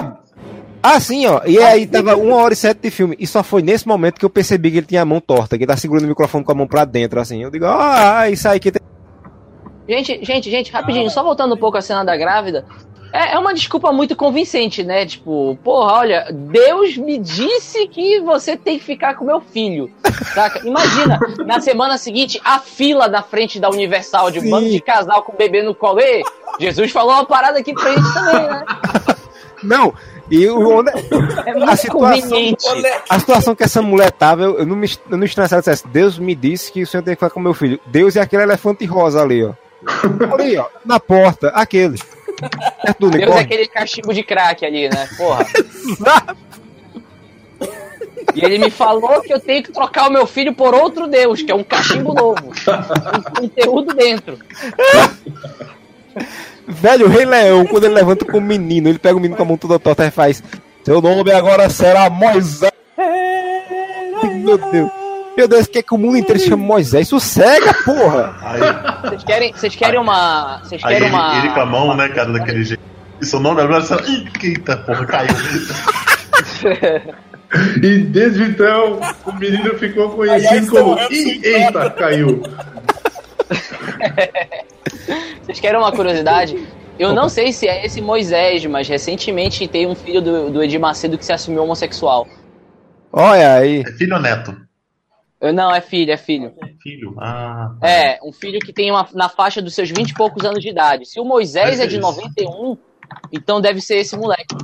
[0.80, 0.96] filho?
[0.96, 1.42] Assim, ó.
[1.46, 3.16] E aí tava uma hora e sete de filme.
[3.20, 5.64] E só foi nesse momento que eu percebi que ele tinha a mão torta, que
[5.64, 7.44] ele tá segurando o microfone com a mão pra dentro, assim.
[7.44, 8.82] Eu digo, ah, isso aí que tem.
[9.88, 12.66] Gente, gente, gente, rapidinho, só voltando um pouco à cena da grávida.
[13.12, 15.06] É, é uma desculpa muito convincente, né?
[15.06, 19.90] Tipo, porra, olha, Deus me disse que você tem que ficar com meu filho.
[20.34, 20.66] Saca?
[20.68, 24.50] Imagina, na semana seguinte, a fila na frente da Universal de um Sim.
[24.52, 26.00] bando de casal com bebê no colo.
[26.00, 26.22] Ei,
[26.60, 28.66] Jesus falou uma parada aqui pra eles também, né?
[29.64, 29.94] Não,
[30.30, 32.56] e o, onde- É A situação-
[33.10, 36.36] a situação que essa mulher tava, eu, eu não me eu não dissesse, Deus me
[36.36, 37.80] disse que o senhor tem que ficar com meu filho.
[37.88, 39.54] Deus é aquele elefante rosa ali, ó.
[40.36, 41.98] Ali, ó, na porta, aquele.
[42.84, 45.08] Perto do Deus é aquele cachimbo de crack ali, né?
[45.18, 45.46] Porra.
[48.36, 51.42] E ele me falou que eu tenho que trocar o meu filho por outro Deus,
[51.42, 52.52] que é um cachimbo novo.
[52.64, 54.38] Com conteúdo dentro.
[56.70, 59.44] Velho, o Rei Leão, quando ele levanta com o menino, ele pega o menino com
[59.44, 60.44] a mão toda torta e faz.
[60.84, 62.72] Seu nome agora será Moisés.
[64.44, 64.92] Meu Deus.
[65.36, 67.08] Meu Deus, quer que o mundo inteiro chame Moisés?
[67.08, 68.36] Sossega, porra!
[68.42, 68.60] Aí,
[69.10, 70.60] Vocês querem, vocês querem uma.
[70.64, 71.38] Vocês aí querem ele, uma.
[71.40, 72.84] ele com a mão, né, cara, daquele jeito.
[73.22, 74.02] E seu nome agora será.
[74.42, 75.30] Eita, porra, caiu.
[77.82, 80.94] E desde então, o menino ficou Aliás, conhecido como.
[80.94, 82.44] então, Ih, eita, caiu.
[85.44, 86.68] Vocês querem uma curiosidade?
[86.98, 90.80] Eu não sei se é esse Moisés, mas recentemente tem um filho do, do Edir
[90.80, 92.28] Macedo que se assumiu homossexual.
[93.12, 93.82] Olha aí.
[93.82, 94.56] É filho ou neto?
[95.40, 96.54] Eu, não, é filho, é filho.
[96.84, 97.16] Filho.
[97.18, 97.74] Ah.
[97.82, 100.70] É, um filho que tem uma, na faixa dos seus 20 e poucos anos de
[100.70, 101.06] idade.
[101.06, 102.78] Se o Moisés Deve é de ser 91,
[103.32, 104.56] então deve ser esse moleque.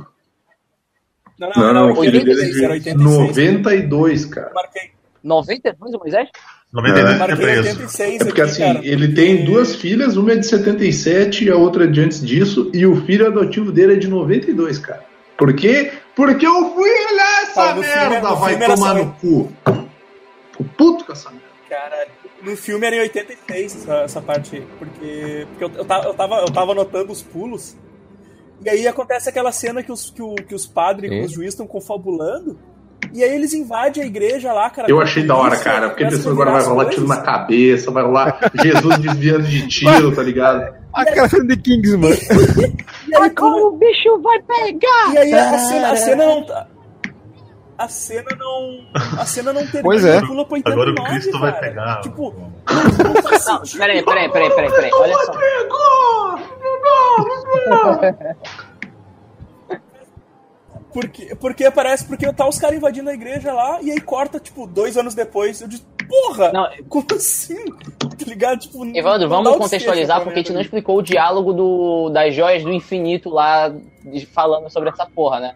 [1.38, 3.26] Não, Não, não, era o filho dele 86, era é de 86.
[3.26, 4.52] 92, cara.
[4.54, 4.90] Marquei,
[5.22, 6.28] 92 o Moisés?
[6.76, 7.68] 92 é preso.
[7.68, 8.80] 86 É porque aqui, assim, cara.
[8.86, 12.70] ele tem duas filhas, uma é de 77 e a outra é de antes disso,
[12.74, 15.04] e o filho adotivo dele é de 92, cara.
[15.36, 15.92] Por quê?
[16.14, 19.52] Porque eu fui olhar essa Ah, merda, vai tomar no cu.
[19.64, 21.46] Tô puto com essa merda.
[21.68, 22.10] Caralho.
[22.42, 26.14] No filme era em 86 essa, essa parte aí, porque, porque eu, eu, tava, eu,
[26.14, 27.76] tava, eu tava anotando os pulos,
[28.64, 31.54] e aí acontece aquela cena que os, que, o- que os padres e os juízes
[31.54, 32.56] estão confabulando,
[33.12, 34.90] e aí eles invadem a igreja lá, cara.
[34.90, 37.90] Eu a achei da hora, cara, porque pensando a agora vai rolar tiro na cabeça,
[37.90, 40.74] vai rolar Jesus desviando de tiro, tá ligado?
[40.92, 42.10] Aquela cena de Kingsman.
[42.12, 45.14] E aí, quando- o bicho vai pegar!
[45.14, 46.66] E aí a cena, a cena não tá.
[47.78, 48.80] A cena não.
[49.20, 49.82] A cena não termina.
[49.82, 50.18] Pois é.
[50.24, 51.66] pula pro Agora o 89, Cristo vai cara.
[51.66, 52.00] pegar.
[52.00, 52.34] Tipo,
[52.66, 52.82] não,
[53.14, 53.78] não faz Não, sentido.
[53.80, 54.90] peraí, peraí, peraí, peraí.
[54.94, 55.32] Olha só.
[60.96, 64.66] Porque, porque parece, porque tá os caras invadindo a igreja lá e aí corta, tipo,
[64.66, 65.60] dois anos depois.
[65.60, 66.50] Eu disse, porra!
[66.52, 67.66] Não, Como assim?
[67.98, 68.60] Tá ligado?
[68.60, 72.72] Tipo, Evandro, vamos contextualizar porque a gente não explicou o diálogo do, das joias do
[72.72, 73.68] infinito lá
[74.02, 75.54] de- falando sobre essa porra, né?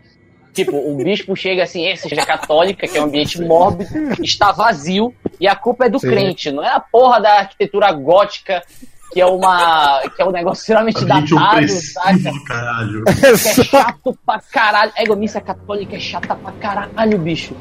[0.53, 5.15] Tipo, o bispo chega assim, essa igreja católica, que é um ambiente mórbido, está vazio,
[5.41, 6.09] e a culpa é do Sim.
[6.11, 8.63] crente, não é a porra da arquitetura gótica,
[9.13, 10.01] que é uma.
[10.15, 12.11] que é um negócio extremamente Ambiente datado, saca?
[12.11, 13.05] opressivo do caralho.
[13.05, 14.93] Que é chato pra caralho.
[15.13, 17.55] A missa católica é chata pra caralho, bicho.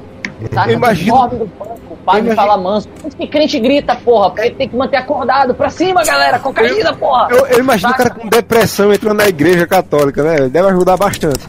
[0.53, 0.69] Saca?
[0.71, 2.87] Eu imagino- Dorme no banco, o padre imagino- fala manso.
[2.89, 5.53] Por que crente grita, porra, porque tem que manter acordado.
[5.53, 7.27] Pra cima, galera, cocaína, porra.
[7.31, 10.47] Eu, eu imagino o cara com depressão entrando na igreja católica, né?
[10.49, 11.45] Deve ajudar bastante.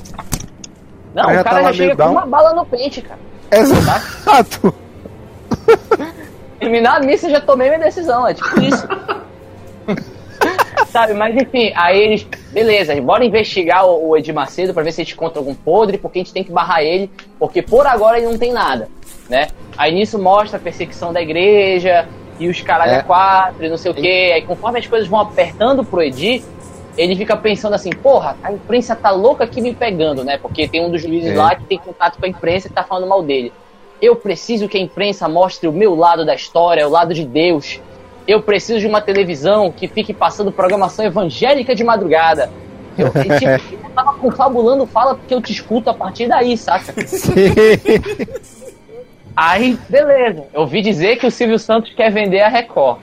[1.15, 2.13] Não, já o tá cara lá já chega com down.
[2.13, 3.21] uma bala no pente, cara.
[3.53, 4.75] Exato.
[6.59, 8.87] Terminar a missa, já tomei minha decisão, é tipo isso.
[10.89, 12.27] Sabe, mas enfim, aí eles.
[12.53, 15.99] beleza, bora investigar o, o Edir Macedo pra ver se a gente encontra algum podre,
[15.99, 18.89] porque a gente tem que barrar ele, porque por agora ele não tem nada,
[19.29, 19.49] né?
[19.77, 22.09] Aí nisso mostra a perseguição da igreja
[22.41, 23.03] e os caralho É.
[23.03, 24.33] quatro e não sei o quê.
[24.35, 26.43] Aí conforme as coisas vão apertando pro Edir,
[26.97, 30.39] ele fica pensando assim, porra, a imprensa tá louca aqui me pegando, né?
[30.39, 31.37] Porque tem um dos juízes É.
[31.37, 33.53] lá que tem contato com a imprensa que tá falando mal dele.
[34.03, 37.81] Eu preciso que a imprensa mostre o meu lado da história, o lado de Deus.
[38.31, 42.51] Eu preciso de uma televisão que fique passando programação evangélica de madrugada.
[42.97, 46.95] Eu, e, tipo, eu tava confabulando fala porque eu te escuto a partir daí, saca?
[49.37, 50.45] Aí, beleza.
[50.53, 52.99] Eu ouvi dizer que o Silvio Santos quer vender a Record,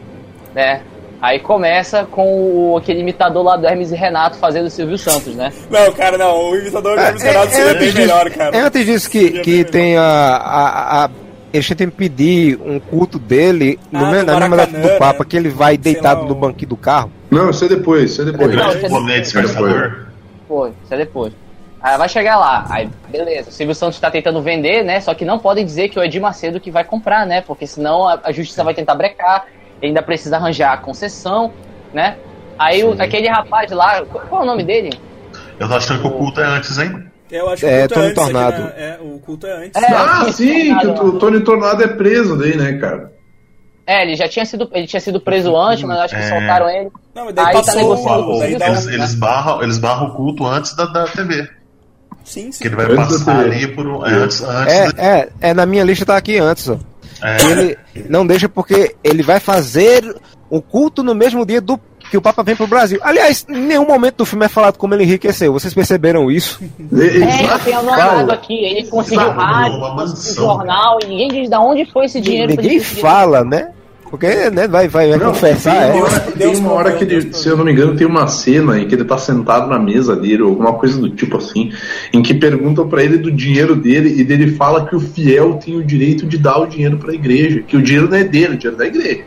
[0.53, 0.81] né?
[1.19, 5.33] Aí começa com o, aquele imitador lá do Hermes e Renato fazendo o Silvio Santos,
[5.35, 5.51] né?
[5.69, 6.51] Não, cara, não.
[6.51, 8.55] O imitador do Hermes Renato É, seria bem antes disso, melhor, cara.
[8.55, 11.09] é antes disso que, que tem a, a, a-
[11.57, 15.19] Eles tentam pedir um culto dele no Ah, no na mesma data Maracanã, do Papa,
[15.23, 15.25] né?
[15.29, 17.11] que ele vai deitado lá, no banquinho do carro.
[17.31, 18.55] Não, isso é depois, isso é depois.
[18.55, 20.07] Não, O isso é boné disfarçador.
[20.47, 21.33] Pô, isso é depois.
[21.81, 24.99] Aí vai chegar lá, aí beleza, o Silvio Santos tá tentando vender, né?
[24.99, 27.41] Só que não podem dizer que é o Edir Macedo que vai comprar, né?
[27.41, 29.45] Porque senão a, a justiça vai tentar brecar,
[29.81, 31.53] ainda precisa arranjar a concessão,
[31.93, 32.17] né?
[32.57, 34.89] Aí o- aquele rapaz lá, qual, qual é o nome dele?
[35.59, 37.05] Eu tô achando que o culto é antes, hein?
[37.31, 38.17] Eu acho que É, o culto Tony é antes.
[38.23, 38.63] aqui, Tornado.
[38.63, 38.73] né?
[38.77, 39.81] É, o culto é antes.
[39.83, 39.93] É.
[39.93, 43.11] Ah, sim, que o Tony Tornado é preso daí, né, cara?
[43.85, 46.29] É, ele já tinha sido, ele tinha sido preso antes, mas acho que É.
[46.29, 46.89] soltaram ele.
[47.15, 48.39] Não, mas daí Aí tá passou negociando o...
[48.39, 51.47] Daí o dá Eles, eles, barram, eles barram o culto antes da, da TV.
[52.23, 52.61] Sim, sim.
[52.61, 53.55] Que ele vai Antes passar TV.
[53.55, 54.05] ali por um.
[54.05, 56.77] É, antes, antes É, da- é, é, na minha lista tá aqui antes, ó.
[57.23, 57.37] é.
[57.51, 57.77] Ele
[58.09, 60.03] não deixa porque ele vai fazer
[60.49, 61.79] o culto no mesmo dia do
[62.09, 62.99] que o Papa vem pro Brasil.
[63.01, 65.51] Aliás, em nenhum momento do filme é falado como ele enriqueceu.
[65.53, 66.59] Vocês perceberam isso?
[66.93, 68.33] É, eu tenho anotado Fala.
[68.33, 72.51] aqui, ele conseguiu rádio, conseguiu jornal, e ninguém diz de onde foi esse dinheiro.
[72.55, 73.69] Ninguém fala, né?
[74.09, 75.73] Porque né, vai, vai, vai Não, confessar.
[75.75, 75.93] tem É.
[75.93, 78.25] uma hora, Deus tem uma hora que ele, se eu não me engano, tem uma
[78.27, 81.73] cena em que ele tá sentado na mesa dele, ou alguma coisa do tipo assim,
[82.13, 85.75] em que perguntam pra ele do dinheiro dele e dele fala que o fiel tem
[85.75, 88.57] o direito de dar o dinheiro pra igreja, que o dinheiro não é dele, o
[88.57, 89.23] dinheiro é da igreja.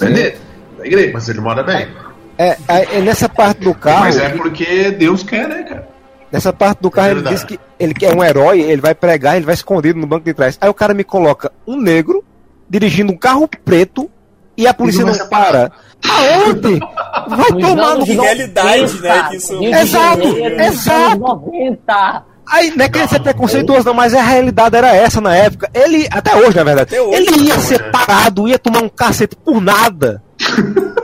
[0.00, 0.36] Não é dele, é
[0.84, 1.10] da igreja.
[1.14, 1.88] Mas ele mora bem.
[2.36, 5.88] É, é, é nessa parte do carro, Mas é porque Deus quer, né, cara?
[6.32, 9.36] nessa parte do carro, É ele diz que ele quer um herói, ele vai pregar,
[9.36, 10.58] ele vai escondido no banco de trás.
[10.60, 12.24] Aí o cara me coloca um negro
[12.68, 14.10] dirigindo um carro preto
[14.56, 15.70] e a polícia não não, para.
[16.08, 16.80] Aonde?
[17.28, 21.12] Vai Nos tomar no Que realidade, né, que isso- Exato, exato.
[21.12, 22.24] anos 90.
[22.46, 25.70] Aí, não é querendo ser preconceituoso, não, mas a realidade era essa na época.
[25.72, 27.16] Ele, até hoje, na verdade, hoje.
[27.16, 27.90] ele ia ser é.
[27.90, 30.22] parado, ia tomar um cacete por nada.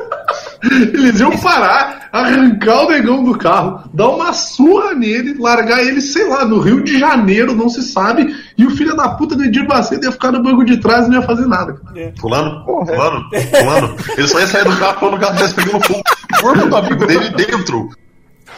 [0.63, 6.29] Eles iam parar, arrancar o negão do carro, dar uma surra nele, largar ele, sei
[6.29, 9.67] lá, no Rio de Janeiro, não se sabe, e o filho da puta do Edir
[9.67, 11.75] Macedo ia ficar no banco de trás e não ia fazer nada.
[11.75, 12.13] cara.
[12.21, 13.25] Fulano, fulano,
[13.59, 13.97] fulano.
[14.17, 16.03] Ele só ia sair do carro quando o carro estivesse pegando fogo.
[16.39, 17.89] O corpo do amigo dele dentro.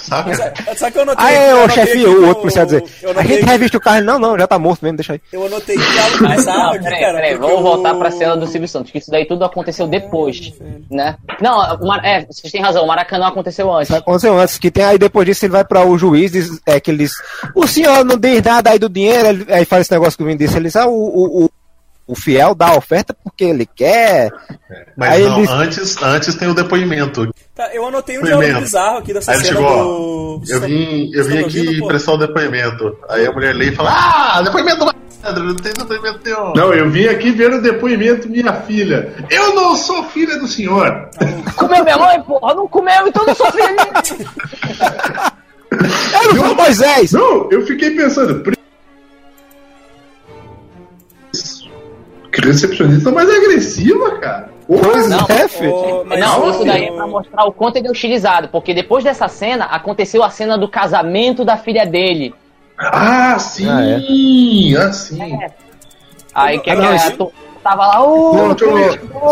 [0.02, 0.52] Saca?
[0.76, 1.24] Só que eu notei.
[1.24, 3.50] Aí eu o anotei chefe, o que outro policial dizer, eu a anotei gente que-
[3.50, 5.20] reviste o carro, não, não, já tá morto mesmo, deixa aí.
[5.32, 7.14] Eu anotei diálogo bizarro Não, aqui, peraí, cara.
[7.14, 10.52] peraí, vamos voltar o- pra cena do Silvio Santos, que isso daí tudo aconteceu depois,
[10.90, 11.16] né?
[11.40, 11.62] Não,
[12.04, 13.90] é, vocês têm razão, o Maracanã aconteceu antes.
[13.92, 16.90] Aconteceu antes, que tem aí depois disso ele vai pra o juiz, diz, é, que
[16.90, 17.12] ele diz,
[17.54, 20.26] o senhor não diz nada aí do dinheiro, ele- aí faz esse negócio que o
[20.26, 21.50] Vin disse, ele diz, ah, o, o, o,
[22.08, 24.30] o fiel dá a oferta porque ele quer.
[24.96, 27.32] Mas Aí não, ele- antes, antes tem o depoimento.
[27.54, 30.42] Tá, eu anotei um Foi diálogo bizarro aqui dessa Aí cena chegou, do.
[30.48, 31.86] Eu vim, eu vim aqui ouvindo, pô?
[31.88, 32.96] prestar o depoimento.
[33.10, 36.52] Aí a mulher lê e fala: Ah, depoimento do Pedro, não tem depoimento nenhum.
[36.54, 39.14] Não, eu vim aqui ver o depoimento minha filha.
[39.30, 41.10] Eu não sou filha do senhor.
[41.54, 42.54] Comeu minha mãe, porra?
[42.54, 43.66] Não comeu, então não sou filho.
[46.14, 47.12] Eu não sou Moisés!
[47.12, 48.42] Não, eu fiquei pensando.
[52.32, 54.51] Que recepcionista mais agressiva, cara.
[54.66, 56.04] Pois Não, é, filho.
[56.06, 59.02] Mas Não, o- isso daí é pra mostrar o quanto ele é utilizado, porque depois
[59.04, 62.34] dessa cena, aconteceu a cena do casamento da filha dele.
[62.78, 63.68] Ah, sim!
[64.76, 65.38] Ah, Ah, sim.
[66.34, 67.32] Aí que Ah, não, a- isso- tu-
[67.62, 68.66] tava lá, ô, Não, tô-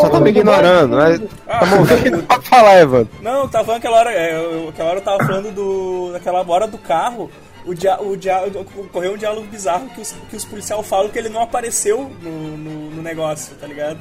[0.00, 1.20] só tá me ignorando, né?
[1.48, 2.22] Ah, Tá ouvindo?
[2.24, 3.08] Pode falar, Evandro.
[3.22, 4.12] Não, tava falando aquela hora.
[4.12, 6.12] É, eu- aquela hora eu tava falando do.
[6.12, 7.30] daquela hora do carro.
[7.66, 8.42] O dia, o dia,
[8.78, 12.30] ocorreu um diálogo bizarro que os, que os policiais falam que ele não apareceu no,
[12.56, 13.98] no, no negócio, tá ligado?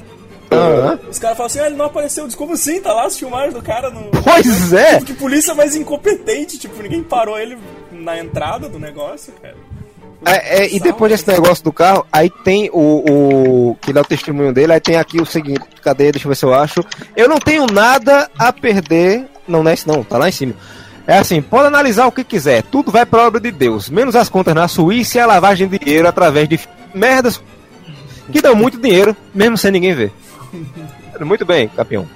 [0.50, 0.98] Aham.
[1.08, 2.24] Os caras falam assim, ah, ele não apareceu.
[2.24, 2.80] Eu disse, como assim?
[2.80, 4.10] Tá lá as filmagens do cara no.
[4.22, 5.00] Pois é!
[5.00, 7.56] Que polícia mais incompetente, tipo, ninguém parou ele
[7.92, 9.56] na entrada do negócio, cara.
[10.26, 13.76] É, é, e depois desse negócio do carro, aí tem o, o.
[13.80, 16.12] que dá o testemunho dele, aí tem aqui o seguinte, cadê?
[16.12, 16.84] Deixa eu ver se eu acho.
[17.16, 19.26] Eu não tenho nada a perder.
[19.48, 20.54] Não, não é isso não, tá lá em cima.
[21.06, 24.28] É assim, pode analisar o que quiser, tudo vai pra obra de Deus, menos as
[24.28, 26.60] contas na Suíça e a lavagem de dinheiro através de
[26.94, 27.40] merdas
[28.30, 30.12] que dão muito dinheiro, mesmo sem ninguém ver.
[31.20, 32.06] Muito bem, campeão.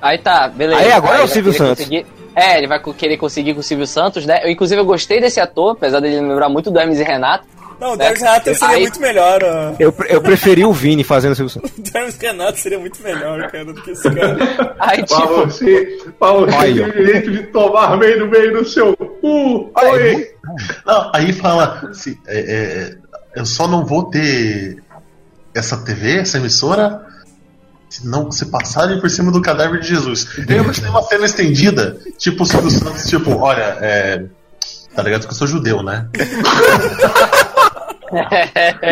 [0.00, 0.80] Aí tá, beleza.
[0.80, 1.84] Aí agora é o Silvio Santos.
[1.84, 4.40] conseguir- É, ele vai querer conseguir com o Silvio Santos, né?
[4.44, 7.44] Eu, inclusive, eu gostei desse ator, apesar dele me lembrar muito do Hermes e Renato.
[7.80, 8.04] Não, o né?
[8.04, 9.40] Darius Renato seria Aí- muito melhor.
[9.42, 9.74] ó.
[9.78, 11.72] Eu, eu preferi o Vini fazendo o Silvio Santos.
[11.78, 14.36] O Darius Renato seria muito melhor, cara, do que esse cara.
[14.78, 18.52] Aí, Pra tipo, você, pra você Aí, tem o direito de tomar meio no meio
[18.52, 19.72] do seu cu.
[20.86, 22.96] Não, aí fala assim, é, é,
[23.40, 24.82] eu só não vou ter
[25.58, 27.06] essa TV, essa emissora,
[27.88, 30.24] se não se passarem por cima do cadáver de Jesus.
[30.24, 34.24] Que tem uma cena estendida, tipo o Silvio Santos, tipo, olha, é,
[34.94, 36.08] tá ligado que eu sou judeu, né?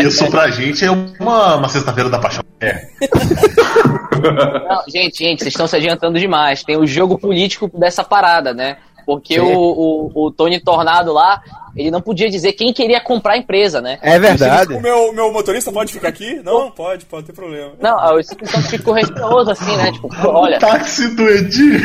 [0.05, 2.45] Isso pra gente é uma, uma sexta-feira da paixão.
[2.61, 2.87] É.
[4.69, 6.63] Não, gente, gente, vocês estão se adiantando demais.
[6.63, 8.77] Tem o jogo político dessa parada, né?
[9.07, 11.41] Porque o, o, o Tony Tornado lá,
[11.77, 14.01] ele não podia dizer quem queria comprar a empresa, né?
[14.03, 14.75] É verdade.
[14.75, 16.41] O meu, meu motorista pode ficar aqui?
[16.43, 17.75] Não, pode, pode ter problema.
[17.81, 19.93] Não, o Silvio Santos ficou receoso assim, né?
[19.93, 21.85] Tipo, olha, Táxi do Edir.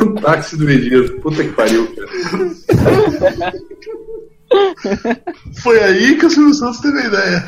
[0.00, 1.20] O táxi do Edir.
[1.20, 2.08] Puta que pariu, cara.
[5.62, 7.44] Foi aí que o Silvio Santos teve a ideia.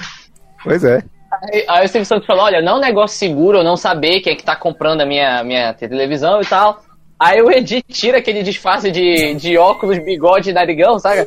[0.63, 1.03] Pois é.
[1.43, 4.21] Aí, aí o Silvio Santos falou, olha, não é um negócio seguro eu não saber
[4.21, 6.83] quem é que tá comprando a minha, minha televisão e tal.
[7.19, 11.27] Aí o Edi tira aquele disfarce de, de óculos, bigode e narigão, sabe?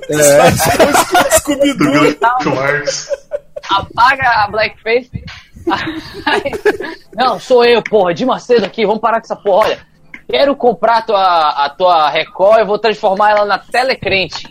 [1.37, 1.91] Scooby-Doo.
[1.91, 3.09] Groucho Marx.
[3.69, 5.23] Apaga a blackface.
[6.25, 6.51] Aí,
[7.15, 9.67] não, sou eu, porra, de Macedo aqui, vamos parar com essa porra.
[9.67, 9.79] Olha,
[10.27, 14.49] quero comprar a tua, a tua Record, eu vou transformar ela na Telecrente.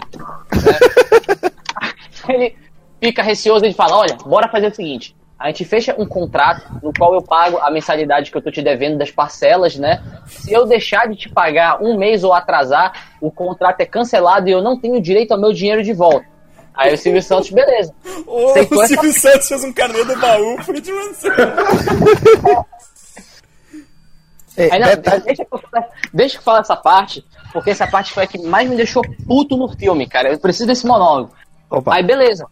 [0.52, 2.34] Né?
[2.34, 2.56] Ele
[3.02, 6.92] fica receoso e fala, olha, bora fazer o seguinte, a gente fecha um contrato no
[6.96, 10.02] qual eu pago a mensalidade que eu tô te devendo das parcelas, né?
[10.26, 14.52] Se eu deixar de te pagar um mês ou atrasar, o contrato é cancelado e
[14.52, 16.24] eu não tenho direito ao meu dinheiro de volta.
[16.74, 17.92] Aí o Silvio Santos, beleza.
[18.26, 21.34] Ô, o essa- Silvio Santos fez um carnê do baú pro de Mancini.
[24.56, 28.12] É, Aí, não, detalhe- deixa, eu fale- deixa eu fale essa parte, porque essa parte
[28.12, 30.30] foi a que mais me deixou puto no filme, cara.
[30.30, 31.32] Eu preciso desse monólogo.
[31.70, 31.94] Opa.
[31.94, 32.46] Aí, beleza.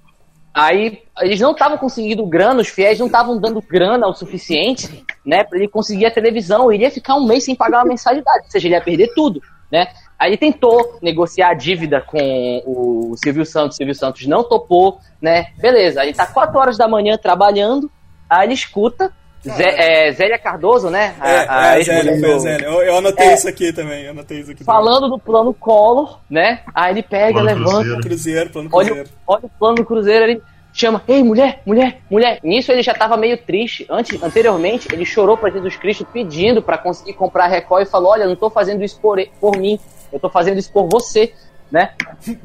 [0.52, 5.44] Aí, eles não estavam conseguindo grana, os fiéis não estavam dando grana o suficiente, né,
[5.44, 6.72] pra ele conseguir a televisão.
[6.72, 9.40] Ele ia ficar um mês sem pagar uma mensalidade, ou seja, ele ia perder tudo,
[9.70, 9.88] né.
[10.18, 14.98] Aí ele tentou negociar a dívida com o Silvio Santos, o Silvio Santos não topou,
[15.22, 16.02] né, beleza.
[16.02, 17.90] Ele tá 4 horas da manhã trabalhando,
[18.28, 19.12] aí ele escuta
[19.42, 22.66] Zé, é, Zélia Cardoso, né, a- É, a é, Zélia, foi a Zélia.
[22.66, 23.34] Eu, eu anotei É.
[23.34, 26.60] isso aqui também, eu anotei isso aqui falando do plano Collor, né?
[26.74, 27.90] Aí ele pega, Plano levanta, Cruzeiro.
[27.94, 28.00] também.
[28.02, 29.10] Cruzeiro, plano olha, Cruzeiro.
[29.26, 30.42] o- olha o plano do Cruzeiro, ele
[30.74, 32.38] chama, ei, mulher, mulher, mulher.
[32.42, 33.86] Nisso ele já tava meio triste.
[33.88, 38.10] Antes, anteriormente, ele chorou pra Jesus Cristo pedindo pra conseguir comprar a Record e falou,
[38.12, 39.80] olha, não tô fazendo isso por, por mim,
[40.12, 41.32] eu tô fazendo isso por você,
[41.72, 41.92] né?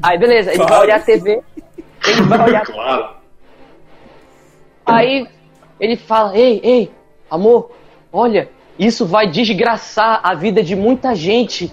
[0.01, 0.83] Aí, beleza, ele vai Claro.
[0.83, 1.41] olhar a TV,
[2.07, 3.15] ele vai olhar Claro.
[4.85, 5.27] Aí
[5.79, 6.91] ele fala: Ei, ei,
[7.29, 7.71] amor,
[8.11, 11.71] olha, isso vai desgraçar a vida de muita gente,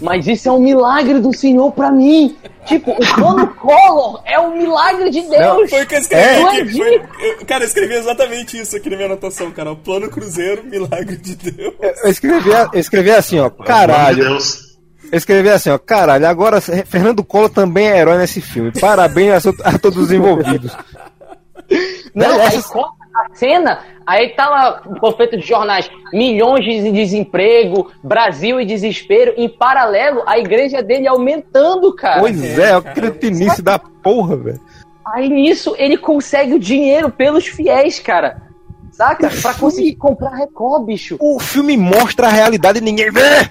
[0.00, 2.36] mas isso é um milagre do Senhor pra mim.
[2.66, 5.70] Tipo, o plano Collor é um milagre de Deus.
[5.70, 6.76] Foi o que eu escrevi É, aqui.
[6.76, 7.02] Foi-
[7.40, 9.72] eu- cara, eu escrevi exatamente isso aqui na minha anotação, cara.
[9.72, 11.74] O plano Cruzeiro, milagre de Deus.
[12.04, 14.24] Eu escrevi, eu escrevi assim, ó, caralho.
[14.24, 14.72] Deus.
[15.10, 18.72] Eu escrevi assim, ó, caralho, agora Fernando Collor também é herói nesse filme.
[18.78, 20.74] Parabéns a, a todos os envolvidos.
[22.14, 26.64] Não, Né, aí essas- corta a cena, aí tá lá o panfleto de jornais, milhões
[26.64, 32.20] de desemprego, Brasil e desespero, em paralelo, a igreja dele aumentando, cara.
[32.20, 34.60] Pois é, o cretinice da porra, velho.
[35.04, 38.42] Aí nisso ele consegue o dinheiro pelos fiéis, cara.
[38.92, 39.30] Saca?
[39.40, 41.16] Pra conseguir comprar Record, bicho.
[41.18, 43.50] O filme mostra a realidade e ninguém vê.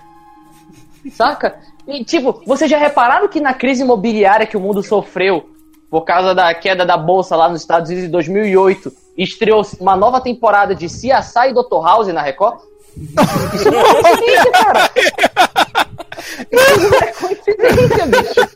[1.11, 1.59] Saca?
[1.88, 5.51] E tipo, vocês já repararam que na crise imobiliária que o mundo sofreu
[5.91, 10.22] por causa da queda da bolsa lá nos Estados Unidos em 2008, estreou uma nova
[10.22, 11.84] temporada de CSI e Dr.
[11.84, 12.61] House na Record?
[13.53, 14.89] Isso não é coincidência, cara.
[16.49, 18.49] Isso não é coincidência, bicho.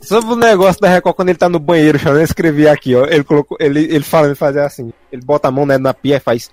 [0.00, 3.04] Sobre o negócio da Record, quando ele tá no banheiro, eu escrevi aqui, ó.
[3.04, 6.20] Ele colocou, ele, ele fala, ele assim, ele bota a mão né, na pia e
[6.20, 6.50] faz.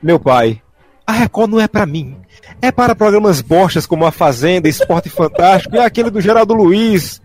[0.00, 0.62] Meu pai,
[1.04, 2.16] a Record não é pra mim.
[2.62, 7.20] É para programas bostas como A Fazenda, Esporte Fantástico e aquele do Geraldo Luiz.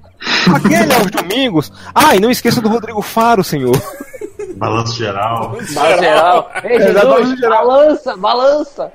[0.54, 1.72] Aquele aos domingos.
[1.94, 3.76] Ah, e não esqueça do Rodrigo Faro, senhor.
[4.58, 5.50] Balanço geral.
[5.74, 6.52] Balança geral.
[6.64, 7.68] Ei, É, balança Jesus, geral.
[7.68, 8.92] balança, balança.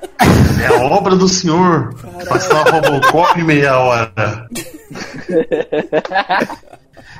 [0.62, 1.94] É a obra do senhor.
[2.28, 4.46] Passar uma Robocop em meia hora.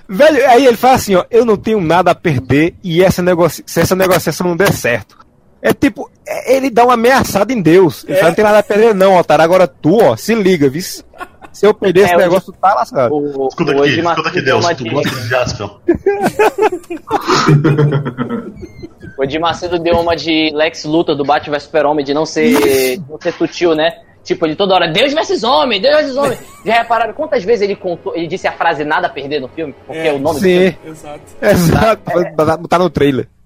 [0.09, 3.63] Velho, aí ele fala assim, ó, eu não tenho nada a perder e essa negocia
[3.67, 5.19] se essa negociação não der certo.
[5.63, 8.05] É tipo, é- ele dá uma ameaçada em Deus.
[8.05, 8.17] Ele É.
[8.17, 9.45] fala, não tem nada a perder não, otário.
[9.45, 10.83] Agora tu, ó, se liga, viu?
[11.53, 13.13] Se eu perder esse É, o- negócio, tá lascado.
[13.15, 14.77] O, Escuta o aqui, escuta aqui, deu Deus.
[14.77, 15.71] Tu de- gosta de Jaspion?
[19.19, 22.99] O Edir Macedo deu uma de Lex Luthor do Batman vs Super-Homem, de não ser,
[23.09, 23.93] não ser sutil, né?
[24.25, 26.39] Tipo, ele toda hora, Deus versus homem, Deus versus homem.
[26.65, 29.75] Já repararam quantas vezes ele contou, ele disse a frase nada a perder no filme?
[29.87, 31.21] Porque é, É, o nome do Sim, Exato.
[31.43, 32.03] exato.
[32.37, 33.27] Vai botar no trailer.
[33.27, 33.41] filme.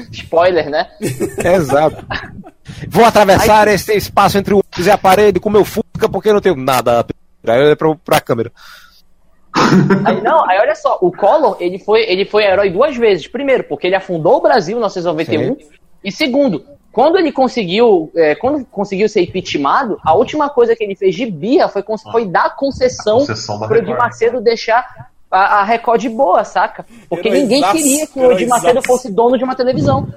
[0.12, 0.86] Spoiler, né?
[1.00, 2.04] Exato.
[2.88, 6.40] Vou atravessar esse espaço entre o e a parede com meu Fusca porque eu não
[6.40, 7.04] tenho nada.
[7.46, 8.50] Aí olha pra, pra câmera.
[10.04, 13.26] Aí, não, aí olha só, o Collor, ele foi, ele foi herói duas vezes.
[13.28, 15.56] Primeiro, porque ele afundou o Brasil em 1991.
[16.02, 20.96] E segundo, quando ele conseguiu, é, quando conseguiu ser impeachmentado, a última coisa que ele
[20.96, 23.96] fez de birra foi, foi dar concessão, concessão da pro Edir.
[23.96, 26.84] Macedo deixar a, a Record de boa, saca?
[27.08, 30.08] Porque Heróizaço, ninguém queria que o Edir Macedo fosse dono de uma televisão.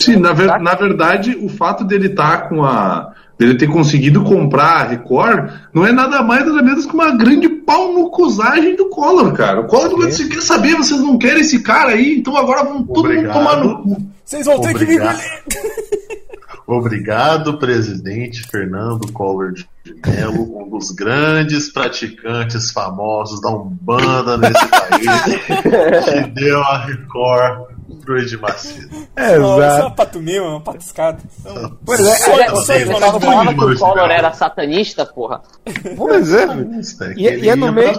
[0.00, 3.12] Sim, na, ver- na verdade, o fato dele estar com a.
[3.42, 7.48] dele ter conseguido comprar a Record não é nada mais nada menos que uma grande
[7.48, 9.60] pau no cusagem do Collor, cara.
[9.60, 12.84] O Collor falou, você quer saber, vocês não querem esse cara aí, então agora vão
[12.84, 13.32] todo mundo Obrigado.
[13.32, 14.02] tomar no cu.
[14.24, 15.16] Vocês vão ter que me Obrigado.
[15.16, 16.12] engolir.
[16.64, 19.66] Obrigado, presidente Fernando Collor de
[20.06, 25.44] Mello, um dos grandes praticantes famosos da Umbanda nesse país,
[26.06, 27.71] que deu a Record
[28.04, 28.88] pro Edir Macedo.
[28.90, 29.96] Não, isso é uma Exato.
[29.96, 31.18] patumil, é uma patuscada.
[31.40, 33.20] Então, Pois é, só- Olha, só você isso, não mano.
[33.20, 35.40] falava que o Collor era satanista, porra?
[35.96, 36.44] Pois é.
[36.44, 37.92] é, E- que e é ele no meio-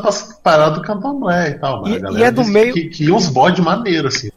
[0.44, 3.62] paradas do candomblé e tal, mas E- e é do meio- Que, que uns bode
[3.62, 4.30] maneiro, assim.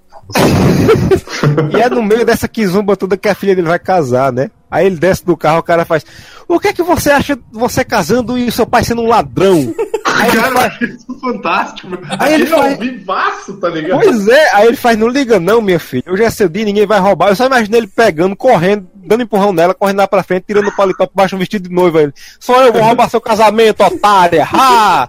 [1.73, 4.51] E é no meio dessa quizumba toda que a filha dele vai casar, né?
[4.71, 6.05] Aí ele desce do carro, o cara faz.
[6.49, 9.73] O que é que você acha de você casando e seu pai sendo um ladrão?
[10.17, 11.99] Aí ele Cara, eu faz, isso fantástico.
[12.19, 14.01] Aí ele faz- ao vivaço, tá ligado?
[14.01, 16.05] Pois é, aí ele faz, não liga não, minha filha.
[16.19, 17.29] É seu dia, ninguém vai roubar.
[17.29, 20.77] Eu só imagino ele pegando, correndo, dando empurrão nela, correndo lá pra frente, tirando o
[20.77, 22.03] paletó por baixo do vestido de noiva.
[22.03, 24.47] Ele, só eu vou roubar seu casamento, otária!
[24.53, 25.09] Ha!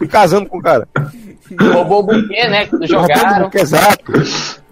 [0.00, 0.88] E casando com o cara.
[1.60, 2.66] Roubou o buquê, né?
[2.66, 3.50] Quando jogaram.
[3.52, 4.12] Exato.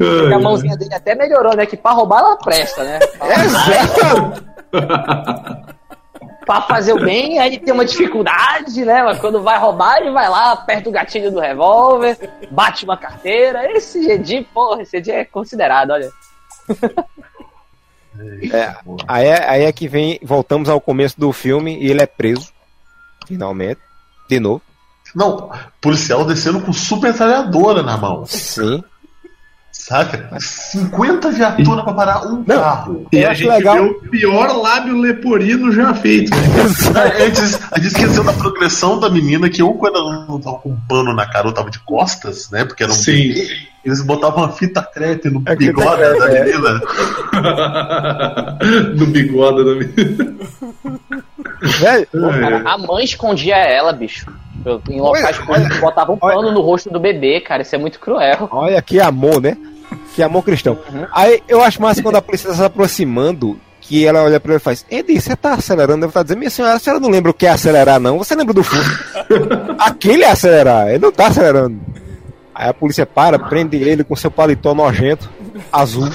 [0.01, 1.67] E a mãozinha dele até melhorou, né?
[1.67, 2.99] Que pra roubar ela presta, né?
[3.45, 4.45] Exato.
[6.51, 9.05] Pra fazer o bem, aí tem uma dificuldade, né?
[9.05, 12.19] Mas quando vai roubar, ele vai lá, aperta o gatilho do revólver,
[12.51, 13.71] bate uma carteira.
[13.71, 16.11] Esse Jedi, porra, esse Jedi é considerado, olha.
[18.53, 18.75] É,
[19.07, 22.53] aí, é, aí é que vem, voltamos ao começo do filme e ele é preso.
[23.29, 23.81] Finalmente.
[24.29, 24.61] De novo.
[25.15, 25.51] Não,
[25.81, 28.27] policial descendo com super metralhadora na mão.
[28.27, 28.83] Sim.
[29.73, 30.29] Saca?
[30.39, 32.61] 50 viaturas pra parar um Não.
[32.61, 33.07] carro.
[33.13, 33.75] E Eu a gente legal.
[33.77, 36.31] vê o pior lábio leporino já feito.
[36.93, 37.03] né?
[37.03, 37.41] A gente,
[37.73, 40.77] a gente esqueceu da progressão da menina que ou quando ela não tava com um
[40.89, 42.65] pano na cara ou tava de costas, né?
[42.65, 43.29] Porque era um Sim.
[43.29, 43.49] bebê,
[43.85, 46.45] eles botavam uma fita crepe no É bigode crepe, da é.
[46.45, 46.81] menina.
[48.97, 50.35] no bigode da menina.
[51.61, 52.69] Velho, É.
[52.69, 54.27] A mãe escondia ela, bicho.
[54.91, 56.35] Em locais Olha, públicos, botava um olha.
[56.37, 57.63] pano no rosto do bebê, cara.
[57.63, 58.49] Isso é muito cruel.
[58.51, 59.57] olha que amor, né?
[60.15, 60.79] Que amor cristão.
[61.13, 64.61] Aí eu acho massa quando a polícia tá se aproximando, que ela olha pra ele
[64.61, 66.05] e faz: Edi, você tá acelerando?
[66.05, 68.19] Ele tá dizendo: Minha senhora, a senhora não lembra o que é acelerar, não?
[68.19, 69.27] Você lembra do Fusca?
[69.81, 71.81] Aquele é acelerar, ele não tá acelerando.
[72.55, 75.31] Aí a polícia para, prende ele com seu paletó nojento,
[75.73, 76.11] azul.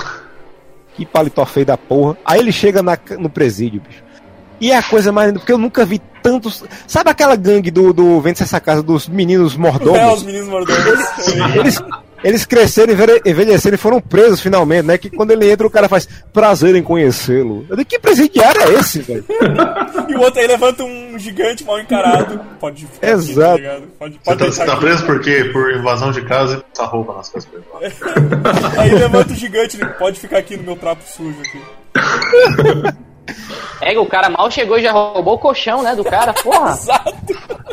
[0.96, 2.16] Que paletó feio da porra.
[2.24, 4.04] Aí ele chega na- no presídio, bicho.
[4.60, 6.64] E é a coisa mais linda, porque eu nunca vi tantos.
[6.88, 10.00] Sabe aquela gangue do, do Vende essa casa dos meninos mordomos?
[10.00, 10.84] É, os meninos mordomos.
[11.56, 11.84] Eles,
[12.24, 14.98] eles cresceram, envelhe- envelheceram e foram presos finalmente, né?
[14.98, 17.66] Que quando ele entra, o cara faz prazer em conhecê-lo.
[17.70, 19.24] Eu digo, Que presidiário é esse, velho?
[20.10, 22.40] E o outro aí levanta um gigante mal encarado.
[22.60, 23.50] Pode ficar aqui, Exato.
[23.50, 23.84] tá ligado?
[24.00, 24.82] Pode, Você pode tá, você tá aqui.
[24.82, 25.50] preso por quê?
[25.54, 27.54] Por invasão de casa e passar roupa nas costas.
[28.80, 32.96] Aí levanta o gigante, ele pode ficar aqui no meu trapo sujo aqui.
[33.82, 36.34] É, o cara mal chegou e já roubou o colchão, né, do cara.
[36.34, 36.78] Porra.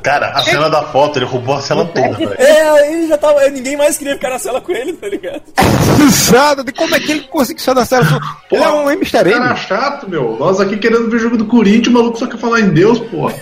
[0.02, 2.34] Cara, a cena da foto, ele roubou a cela toda, velho.
[2.38, 3.48] É, aí já tava.
[3.48, 5.42] Ninguém mais queria ficar na cela com ele, tá ligado?
[6.02, 8.06] Exato, de como é que ele conseguiu sair da série?
[8.50, 9.30] Ele é um Mr.
[9.30, 10.36] Cara chato, meu.
[10.38, 12.98] Nós aqui querendo ver o jogo do Corinthians, o maluco só quer falar em Deus,
[12.98, 13.34] porra.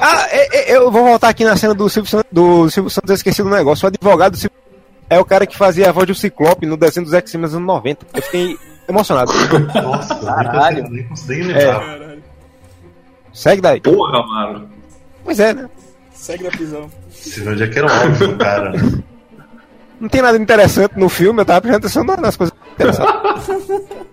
[0.00, 3.08] Ah, é- é- eu vou voltar aqui na cena do Silvio Santos, do Silvio Santos,
[3.10, 3.84] eu esqueci do negócio.
[3.84, 4.56] O advogado do Silvio
[5.08, 7.66] é o cara que fazia a voz do Ciclope no desenho dos X-Men dos anos
[7.66, 8.04] 90.
[8.12, 9.32] Eu fiquei emocionado.
[9.82, 10.76] Nossa, eu nem Caralho.
[10.82, 11.80] consegui- nem consegui lembrar.
[11.80, 12.22] Caralho.
[13.32, 13.80] Segue daí.
[13.80, 14.68] Porra, mano.
[15.24, 15.68] Pois é, né?
[16.12, 16.90] Segue da prisão.
[17.38, 18.72] Vê onde é que era o óbvio do cara.
[19.98, 23.14] Não tem nada interessante no filme, eu tava prestando atenção na- nas coisas interessantes.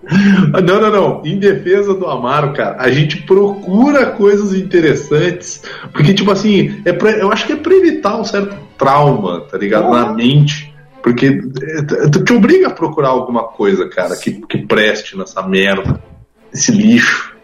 [0.66, 1.22] Não, não, não.
[1.24, 5.62] Em defesa do Amaro, cara, a gente procura coisas interessantes.
[5.92, 9.56] Porque, tipo assim, é pra, eu acho que é pra evitar um certo trauma, tá
[9.56, 9.90] ligado?
[9.90, 10.73] Na mente.
[11.04, 16.02] Porque é, tu te obriga a procurar alguma coisa, cara, que, que preste nessa merda.
[16.50, 17.36] Esse lixo.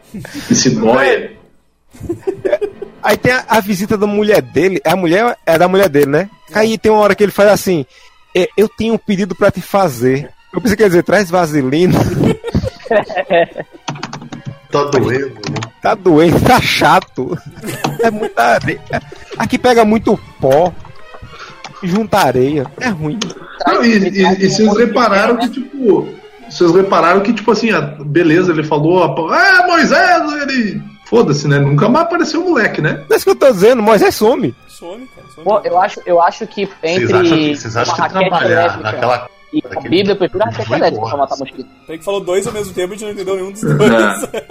[0.51, 1.32] Esse nóia.
[3.03, 4.81] Aí tem a, a visita da mulher dele.
[4.82, 6.31] A mulher é da mulher dele, né?
[6.55, 7.85] Aí tem uma hora que ele faz assim.
[8.35, 10.31] é, eu tenho um pedido pra te fazer.
[10.55, 11.99] Eu pensei que ia dizer, traz vaselina.
[14.70, 15.70] Tá doendo, né?
[15.82, 17.37] Tá doente, tá chato.
[18.01, 18.81] É muita areia.
[19.37, 20.73] Aqui pega muito pó.
[21.82, 22.70] Junta areia.
[22.81, 23.19] É ruim.
[23.66, 26.09] Não, e, e- e vocês repararam que, tipo.
[26.49, 30.82] Vocês repararam que, tipo assim, a- beleza, ele falou, ah, Moisés, ele.
[31.05, 31.59] Foda-se, né?
[31.59, 33.03] Nunca mais apareceu o moleque, né?
[33.09, 34.55] Não é isso que eu tô dizendo, Moisés some.
[34.69, 35.27] Some, cara.
[35.35, 35.45] Some.
[35.45, 38.82] Pô, eu acho, eu acho que Vocês entre acham que, vocês acham que trabalhar elétrica
[38.93, 39.28] naquela.
[39.52, 41.68] E a Bíblia, eu prefiro a elétrica pra matar mosquito.
[41.86, 43.78] Tem que falou dois ao mesmo tempo e a gente não entendeu nenhum dos dois.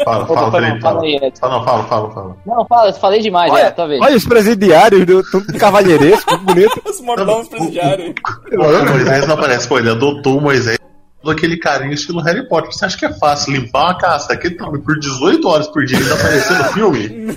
[0.03, 0.81] Fala, fala, Felipe.
[0.81, 1.31] fala Fala.
[1.39, 2.37] Fala, não, fala, fala, fala.
[2.45, 4.03] Não, fala, eu falei demais, já, tá vendo?
[4.03, 6.81] Olha os presidiários, do, tudo cavalheiresco, bonito.
[6.85, 8.13] Os mordomos presidiários.
[8.51, 10.79] O Moisés não aparece, pô, ele adotou o Moisés
[11.21, 12.71] todo aquele carinho estilo Harry Potter.
[12.71, 15.97] Você acha que é fácil limpar uma casa daquele tamanho por 18 horas por dia
[15.97, 17.35] e ainda aparecer no filme?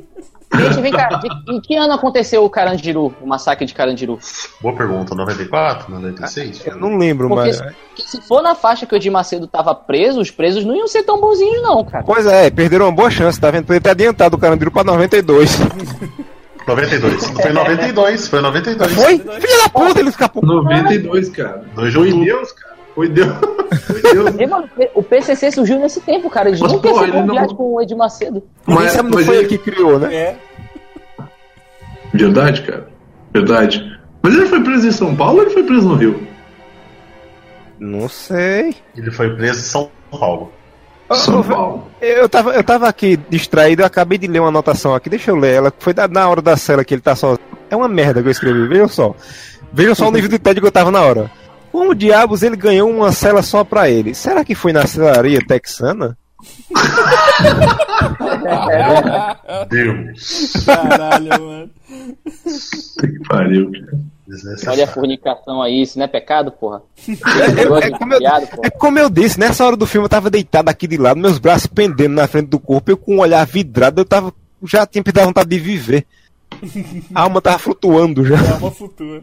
[0.52, 4.18] Gente, vem cá, de- em que ano aconteceu o Carandiru, o massacre de Carandiru?
[4.60, 6.66] Boa pergunta, 94, 96?
[6.66, 7.56] Eu não lembro, Porque mas.
[7.96, 10.88] se, se for na faixa que o Edir Macedo tava preso, os presos não iam
[10.88, 12.02] ser tão bonzinhos, não, cara.
[12.04, 13.66] Pois é, perderam uma boa chance, tá vendo?
[13.66, 15.58] Podia ter adiantado o Carandiru pra 92.
[16.66, 17.24] 92.
[17.40, 18.92] Foi em 92, foi em 92.
[18.92, 19.18] Foi?
[19.18, 20.42] Filha da puta, ele escapou.
[20.44, 21.64] 92, cara.
[21.74, 22.24] 2 de Foi outubro.
[22.26, 22.74] Deus, cara.
[23.00, 23.34] Foi Deus.
[23.86, 24.34] Foi Deus.
[24.38, 26.48] E, mano, o PCC surgiu nesse tempo, cara.
[26.48, 28.42] Eles Mas, pensam ele não- com o Edir Macedo.
[28.66, 30.14] Mas- sabe não mas foi ele- ele que criou, né?
[30.14, 30.36] É.
[32.12, 32.88] Verdade, cara.
[33.32, 33.98] Verdade.
[34.22, 36.26] Mas ele foi preso em São Paulo ou ele foi preso no Rio?
[37.78, 38.74] Não sei.
[38.94, 40.52] Ele foi preso em São Paulo.
[41.12, 41.88] São Paulo.
[42.02, 45.36] Eu tava, eu tava aqui distraído, eu acabei de ler uma anotação aqui, deixa eu
[45.36, 45.72] ler ela.
[45.78, 47.36] Foi da, na hora da cela que ele tá só.
[47.70, 49.14] É uma merda que eu escrevi, vejam só.
[49.72, 51.30] Vejam só o nível de tédio que eu tava na hora.
[51.70, 54.14] Como diabos ele ganhou uma cela só pra ele?
[54.14, 56.16] Será que foi na celaria texana?
[59.68, 60.52] Deus.
[60.64, 61.70] Caralho, mano.
[63.00, 64.00] Que pariu, cara.
[64.68, 66.82] Olha a fornicação aí, isso não é pecado, porra?
[67.08, 68.46] É, é como eu, porra.
[68.62, 71.38] é como eu disse, nessa hora do filme eu tava deitado aqui de lado, meus
[71.38, 74.32] braços pendendo na frente do corpo, eu com um olhar vidrado, eu tava.
[74.62, 76.06] Já tinha me dado vontade de viver.
[77.14, 78.36] A alma tava flutuando já.
[78.36, 79.22] É uma futura.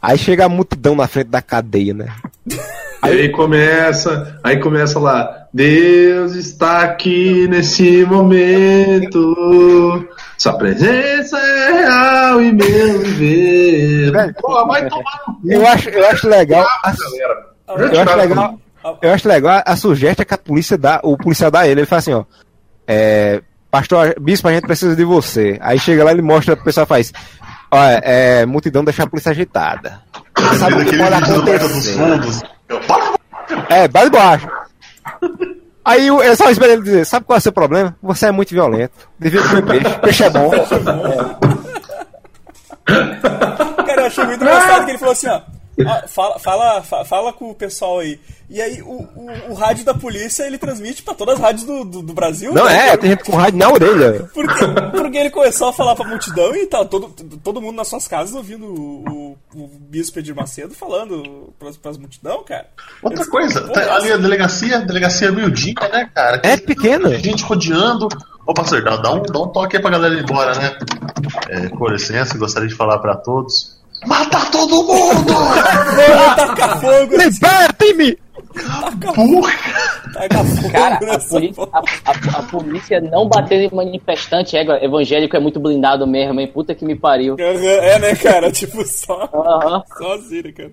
[0.00, 2.06] Aí chega a multidão na frente da cadeia, né?
[3.00, 10.04] Aí começa, aí começa lá, Deus está aqui nesse momento,
[10.36, 14.10] sua presença é real e meu viver.
[14.10, 16.66] Velho, Pô, vai tomar no cu, Eu acho, eu acho legal.
[16.82, 17.46] a- galera.
[17.94, 18.60] eu acho legal.
[19.00, 21.82] Eu acho legal a sugestão que a polícia dá, o policial dá a ele.
[21.82, 22.24] Ele fala assim, ó.
[22.86, 25.56] É, pastor, bispo, a gente precisa de você.
[25.60, 27.12] Aí chega lá, ele mostra, o pessoal faz.
[27.70, 30.00] Olha, é, multidão deixa a polícia agitada.
[30.58, 31.96] Sabe o que pode acontecer?
[32.68, 32.80] Eu,
[33.68, 34.48] É, base baixo.
[35.84, 37.96] Aí o- eu só espero ele dizer, sabe qual é o seu problema?
[38.02, 39.08] Você é muito violento.
[39.18, 39.98] Devia comer peixe.
[40.00, 40.50] Peixe é bom.
[42.84, 45.40] Cara, eu achei muito engraçado que ele falou assim, ó.
[45.86, 48.18] "Ah, fala, fala, fa- fala com o pessoal aí.
[48.50, 51.84] E aí, o, o, o rádio da polícia ele transmite pra todas as rádios do,
[51.84, 52.50] do, do Brasil.
[52.54, 52.88] Não né?
[52.90, 54.30] é, tem gente com rádio na orelha.
[54.32, 57.08] Porque, porque ele começou a falar pra multidão e tá todo,
[57.44, 61.98] todo mundo nas suas casas ouvindo o, o, o Bispo Edir Macedo falando pras, pras
[61.98, 62.66] multidão, cara.
[63.02, 66.40] Outra Eles- coisa, Pô, tá ali a delegacia, a delegacia miudinha, né, cara?
[66.42, 67.18] É pequena.
[67.18, 68.08] Gente rodeando.
[68.46, 70.78] Ô, pastor, dá, dá um, dá um toque aí pra galera ir embora, né?
[71.50, 73.77] É, com licença, gostaria de falar pra todos.
[74.06, 75.32] Matar todo mundo!
[76.36, 78.18] Taca fogo, Libertem-me!
[79.14, 79.52] Porra!
[80.12, 81.82] taca fogo Cara, a polícia, porra.
[82.04, 86.46] a, a- a polícia não batendo em manifestante é, evangélico é muito blindado mesmo, hein?
[86.48, 87.36] Puta que me pariu.
[87.38, 88.50] É, né, cara?
[88.52, 89.28] Tipo, só,
[90.14, 90.70] assim, né, cara?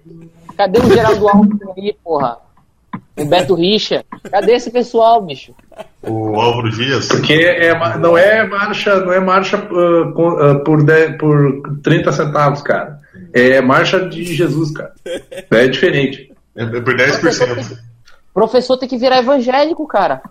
[0.58, 2.38] Cadê o Geraldo Alves aí, porra?
[3.18, 4.04] O Beto Richa?
[4.30, 5.54] Cadê esse pessoal, bicho?
[6.04, 7.08] O Álvaro Dias.
[7.08, 12.12] Porque é, não é marcha, não é marcha ah, com- ah, por, 10 por 30
[12.12, 13.00] centavos, cara.
[13.36, 14.94] É marcha de Jesus, cara.
[15.52, 16.32] É diferente.
[16.56, 17.78] É é por 10%.
[18.34, 20.22] Professor tem que virar evangélico, cara.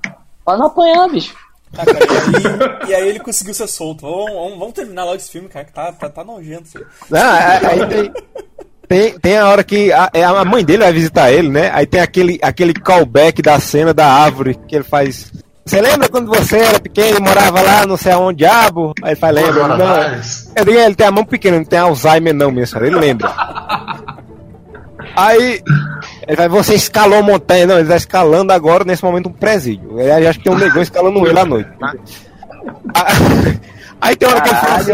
[0.44, 1.34] Pra não apanhar, bicho.
[1.76, 4.02] Ah, cara, e, aí, e aí ele conseguiu ser solto.
[4.02, 6.68] Vamos, vamos, vamos terminar logo esse filme, cara, que tá, tá, tá nojento.
[6.78, 6.84] aí.
[7.10, 8.12] Não, é- aí tem,
[8.88, 11.70] tem, tem a hora que a, é a mãe dele vai visitar ele, né?
[11.74, 15.30] Aí tem aquele, aquele callback da cena da árvore que ele faz.
[15.64, 18.92] Você lembra quando você era pequeno e morava lá, não sei aonde, diabo?
[19.02, 19.68] Aí ele faz, lembra?
[19.68, 19.78] Não.
[19.78, 20.52] mais.
[20.54, 23.32] Eu digo, ele tem a mão pequena, não tem Alzheimer não, minha senhora, ele lembra.
[25.16, 25.62] Aí,
[26.26, 29.98] ele vai, você escalou a montanha, não, ele tá escalando agora, nesse momento, um presídio.
[29.98, 31.70] Ele acha que tem um negão escalando ele à noite.
[34.00, 34.92] Aí tem uma hora que ele fala assim,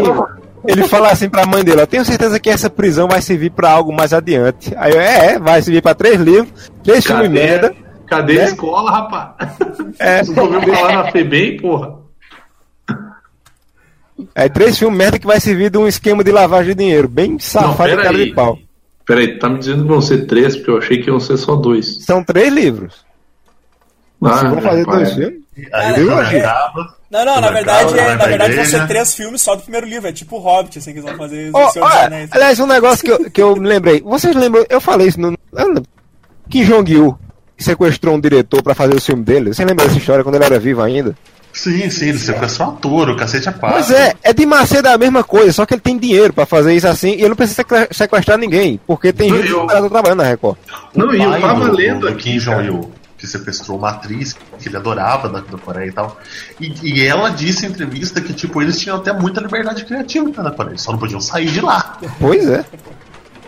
[0.67, 3.71] ele fala assim pra mãe dele, eu tenho certeza que essa prisão vai servir pra
[3.71, 4.73] algo mais adiante.
[4.77, 7.75] Aí eu, é, é, vai servir pra três livros, três filmes merda.
[8.11, 8.49] Cadê a né?
[8.49, 9.55] escola, rapaz?
[9.97, 11.95] É, Vocês não ouviram falar na FEBEM, porra?
[14.35, 17.39] É três filmes merda que vai servir de um esquema de lavagem de dinheiro, bem
[17.39, 18.25] safado pera cara aí.
[18.25, 18.57] de pau.
[19.05, 21.55] Peraí, tá me dizendo que vão ser três, porque eu achei que iam ser só
[21.55, 22.03] dois.
[22.03, 23.03] São três livros.
[24.23, 24.97] Ah, Se vão fazer rapaz.
[24.99, 25.41] dois filmes?
[25.73, 26.41] Aí Eu achei.
[27.09, 30.07] Não, não, na verdade, é, na verdade vão ser três filmes só do primeiro livro.
[30.07, 32.29] É tipo Hobbit, assim, que eles vão fazer Ó, o Senhor dos ó, Anéis.
[32.31, 34.01] aliás, um negócio que eu, que eu me lembrei.
[34.01, 34.63] Vocês lembram?
[34.69, 35.31] Eu falei isso no.
[35.51, 35.83] não-
[36.49, 37.17] Kim Jong-il
[37.63, 39.53] sequestrou um diretor pra fazer o filme dele.
[39.53, 41.15] Você lembra dessa história quando ele era vivo ainda?
[41.53, 43.77] Sim, sim, ele sequestrou um ator, o cacete a quatro.
[43.77, 46.73] Pois é, é de Macedo a mesma coisa, só que ele tem dinheiro pra fazer
[46.73, 49.89] isso assim e ele não precisa sequ- sequestrar ninguém, porque tem gente eu- que tá
[49.89, 50.57] trabalhando na Record.
[50.95, 52.63] Não, e eu tava do, lendo do aqui, Kim cara.
[52.63, 56.17] Jong-il, que sequestrou uma atriz que ele adorava da, da Coreia e tal.
[56.59, 60.33] E, e ela disse em entrevista que, tipo, eles tinham até muita liberdade criativa né,
[60.37, 61.97] na Coreia, só não podiam sair de lá.
[62.17, 62.63] Pois é.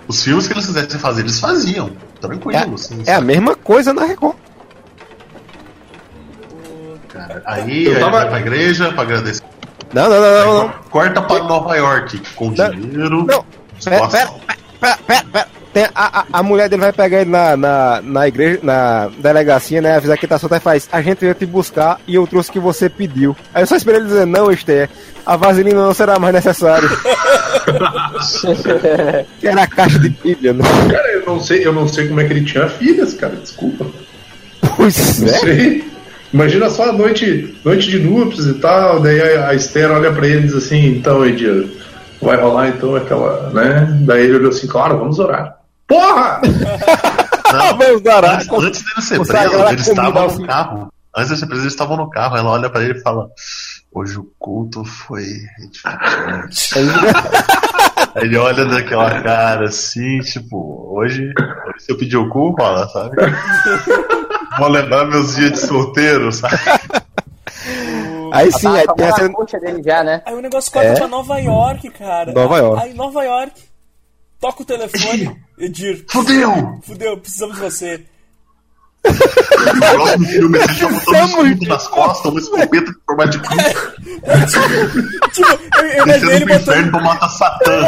[0.08, 1.92] Os filmes que eles quisessem fazer, eles faziam.
[2.20, 3.04] Tranquilo, É, assim.
[3.06, 4.36] é a mesma coisa na Record.
[7.10, 7.42] cara.
[7.46, 9.44] Aí, Eu aí tava- vai pra igreja pra agradecer.
[9.94, 10.70] Não, não, não, não, não.
[10.90, 13.24] Corta para Nova York com Não, dinheiro.
[13.26, 13.46] Não,
[13.84, 14.34] pera, pera,
[14.80, 15.48] pera, pera, pera.
[15.74, 19.82] Tem a, a, a mulher dele vai pegar ele na, na, na igreja, na delegacia,
[19.82, 19.96] né?
[19.96, 20.88] Avisar que tá solto e faz.
[20.92, 23.36] A gente veio te buscar e eu trouxe o que você pediu.
[23.54, 24.88] Aí eu só esperei ele dizer, não, Esther,
[25.26, 26.88] a vaselina não será mais necessária.
[29.40, 30.64] que era a caixa de Bíblia, né?
[30.92, 33.88] Cara, eu não sei, eu não sei como é que ele tinha filhas, cara, desculpa.
[34.78, 35.32] Pois Não é.
[35.40, 35.94] sei.
[36.32, 40.28] Imagina só a noite, noite de núpcias e tal, daí a, a Esther olha pra
[40.28, 41.68] ele e diz assim, então, Edir,
[42.20, 44.00] vai rolar então aquela, né?
[44.02, 45.63] Daí ele olhou assim, claro, vamos orar.
[45.88, 46.42] Porra!
[47.54, 47.78] Não,
[48.32, 50.94] antes, antes dele ser preso, eles estavam no carro.
[51.16, 52.38] Antes de ser preso, eles estavam no carro.
[52.38, 53.30] Ela olha pra ele e fala:
[53.92, 55.24] Hoje o culto foi
[55.60, 56.74] edificante.
[58.16, 61.22] Aí ele olha daquela cara assim, tipo, hoje,
[61.68, 63.16] hoje se eu pedir o cu, rola, sabe?
[64.58, 66.58] Vou lembrar meus dias de solteiro, sabe?
[68.32, 69.60] Aí sim, aí Tá tem a essa.
[69.60, 70.22] dele já, né?
[70.26, 70.96] Aí o negócio corta É?
[70.96, 72.32] pra Nova York, cara.
[72.32, 72.84] Nova York.
[72.84, 73.62] Aí Nova York.
[74.40, 76.06] Toca o telefone, Edir.
[76.10, 76.80] Fudeu!
[76.86, 78.06] Fudeu, precisamos de você.
[79.06, 83.40] No próximo filme, eles já botam um escudo nas costas, uma escopeta em formato de
[83.44, 83.56] cu,
[85.34, 86.92] Tipo, eu, eu imaginei ele botando.
[86.92, 87.82] pra matar Satã.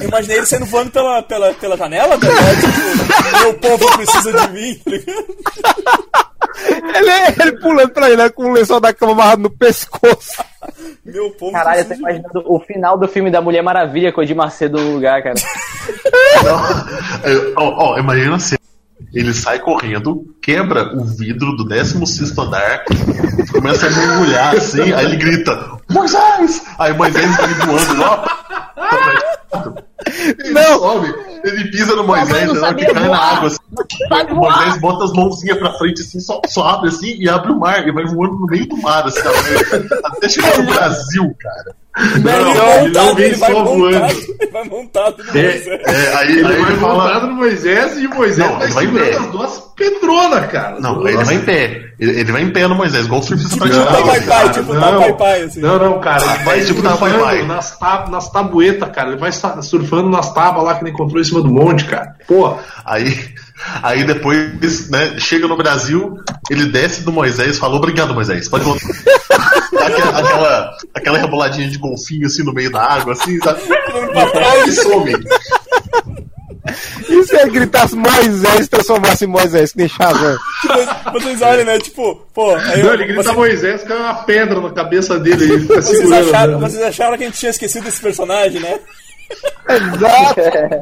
[0.00, 2.60] Eu imaginei ele saindo voando pela, pela, pela janela, tá ligado?
[2.60, 6.29] Tipo, meu povo precisa de mim, tá ligado?
[6.94, 8.28] Ele, ele pulando pra ele, né?
[8.28, 10.42] Com o lençol da cama amarrado no pescoço.
[11.04, 14.24] Meu povo Caralho, eu tô imaginando o final do filme da Mulher Maravilha com o
[14.24, 15.34] Edir Macedo no lugar, cara.
[16.44, 16.60] Não,
[17.64, 18.56] Ó, ó, imagina assim.
[19.12, 22.84] Ele sai correndo, quebra o vidro do 16 andar,
[23.50, 26.62] começa a mergulhar assim, aí ele grita: Moisés!
[26.78, 28.24] Aí Moisés vem voando, ó.
[30.38, 30.78] Ele Não.
[30.78, 31.12] sobe,
[31.44, 33.36] ele pisa no Moisés, não na hora que cai na voar.
[33.36, 33.46] água.
[33.48, 33.58] Assim,
[34.08, 34.36] sabe o.
[34.36, 37.86] Moisés bota as mãozinhas pra frente assim, só, só abre assim e abre o mar,
[37.86, 39.20] e vai voando no meio do mar, assim,
[40.04, 41.74] até chegar no Brasil, cara.
[42.22, 43.96] Não, ele, Não, vai não montado, vem ele vai montado, voando.
[44.40, 45.66] ele vai montado no É, Moisés.
[45.86, 46.94] É, aí, Ele aí vai ele fala.
[47.04, 49.16] montado no Moisés e o Moisés Não, vai ele vai em pé.
[49.16, 50.80] as duas pedronas, cara.
[50.80, 51.82] Não, ele vai em pé.
[51.98, 54.72] Ele, ele vai em pé no Moisés, igual o surfista Tipo, tá pai pai, tipo,
[54.72, 54.80] não.
[54.80, 55.60] tá pai pai, assim.
[55.60, 57.46] Não, não, cara, ele vai É tipo surfando tá, vai, vai.
[57.46, 59.10] nas, tab nas tabuetas, cara.
[59.10, 62.14] Ele vai surfando nas tábuas lá que ele encontrou em cima do monte, cara.
[62.26, 62.56] Pô,
[62.86, 63.14] Aí,
[63.82, 66.14] aí depois, né, chega no Brasil,
[66.50, 68.80] ele desce do Moisés e fala, obrigado, Moisés, pode voltar.
[69.90, 73.60] Aquela, aquela, aquela reboladinha de golfinho assim no meio da água, assim, sabe?
[74.62, 75.12] Ele some.
[77.08, 80.36] E se ele gritasse Moisés, transformasse em Moisés, que nem Shazam?
[80.60, 81.78] Tipo, vocês olham, né?
[81.78, 85.50] Tipo, pô, aí não, ele grita você- Moisés, cai uma pedra na cabeça dele e
[85.52, 86.28] ele fica vocês, segurando.
[86.28, 86.68] acharam, né?
[86.68, 88.78] vocês acharam que a gente tinha esquecido desse personagem, né?
[89.68, 90.40] Exato.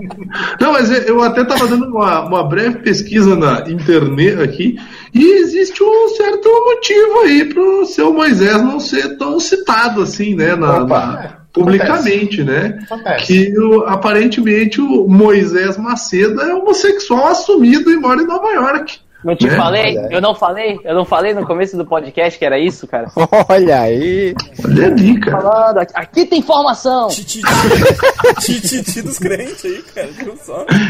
[0.60, 4.78] Não, mas eu até tava dando uma, uma breve pesquisa na internet aqui
[5.14, 10.54] e existe um certo motivo aí pro seu Moisés não ser tão citado assim, né?
[10.56, 10.98] Na, Opa.
[11.06, 12.78] na- publicamente, né?
[12.84, 13.26] Acontece.
[13.26, 18.98] Que o- aparentemente o Moisés Macedo é homossexual assumido e mora em Nova York.
[19.24, 19.56] Não te Né?
[19.56, 19.98] falei?
[19.98, 20.08] Olha.
[20.12, 20.78] Eu não falei?
[20.84, 23.08] Eu não falei no começo do podcast que era isso, cara?
[23.48, 24.32] Olha aí.
[24.64, 25.40] Olha ali, cara.
[25.42, 27.08] Falando, aqui- tem informação!
[27.08, 27.40] Titi,
[28.40, 30.08] titi, titi dos crentes aí, cara.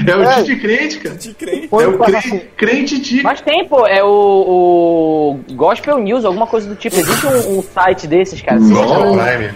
[0.06, 0.42] É o É.
[0.42, 1.16] Tite crente, cara.
[1.16, 1.68] Titi crente.
[1.72, 2.28] É o assim.
[2.30, 3.22] crente, crente Tite.
[3.22, 6.96] Mas tem, pô, é o, o Gospel News, alguma coisa do tipo.
[6.96, 8.60] Existe um, um site desses, cara.
[8.60, 9.52] No- Prime.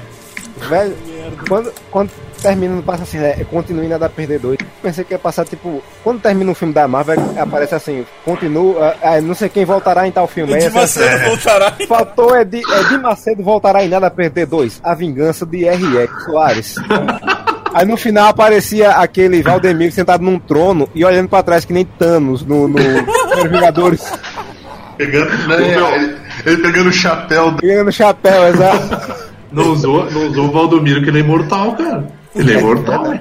[0.68, 0.96] Velho,
[1.48, 2.10] quando, quando
[2.42, 3.44] termina, não passa assim, né?
[3.50, 4.58] Continue nada a perder dois.
[4.82, 9.20] Pensei que ia passar, tipo, quando termina um filme da Marvel, aparece assim, continua, ah,
[9.20, 10.54] não sei quem voltará em tal filme.
[10.54, 11.76] Aí De Macedo voltará.
[11.88, 14.80] Faltou é de, é de Macedo voltará em nada a perder dois.
[14.82, 16.24] A vingança de R.X.
[16.24, 16.74] Soares.
[17.74, 21.84] Aí no final aparecia aquele Valdemiro sentado num trono e olhando pra trás que nem
[21.84, 22.76] Thanos no, no,
[23.50, 24.02] Vingadores.
[24.98, 25.56] Pegando, né,
[25.96, 27.54] ele, ele pegando o chapéu.
[27.54, 29.32] Pegando chapéu, exato.
[29.50, 32.06] Não usou, não usou o Valdomiro, que ele é imortal, cara.
[32.34, 33.14] Ele é imortal.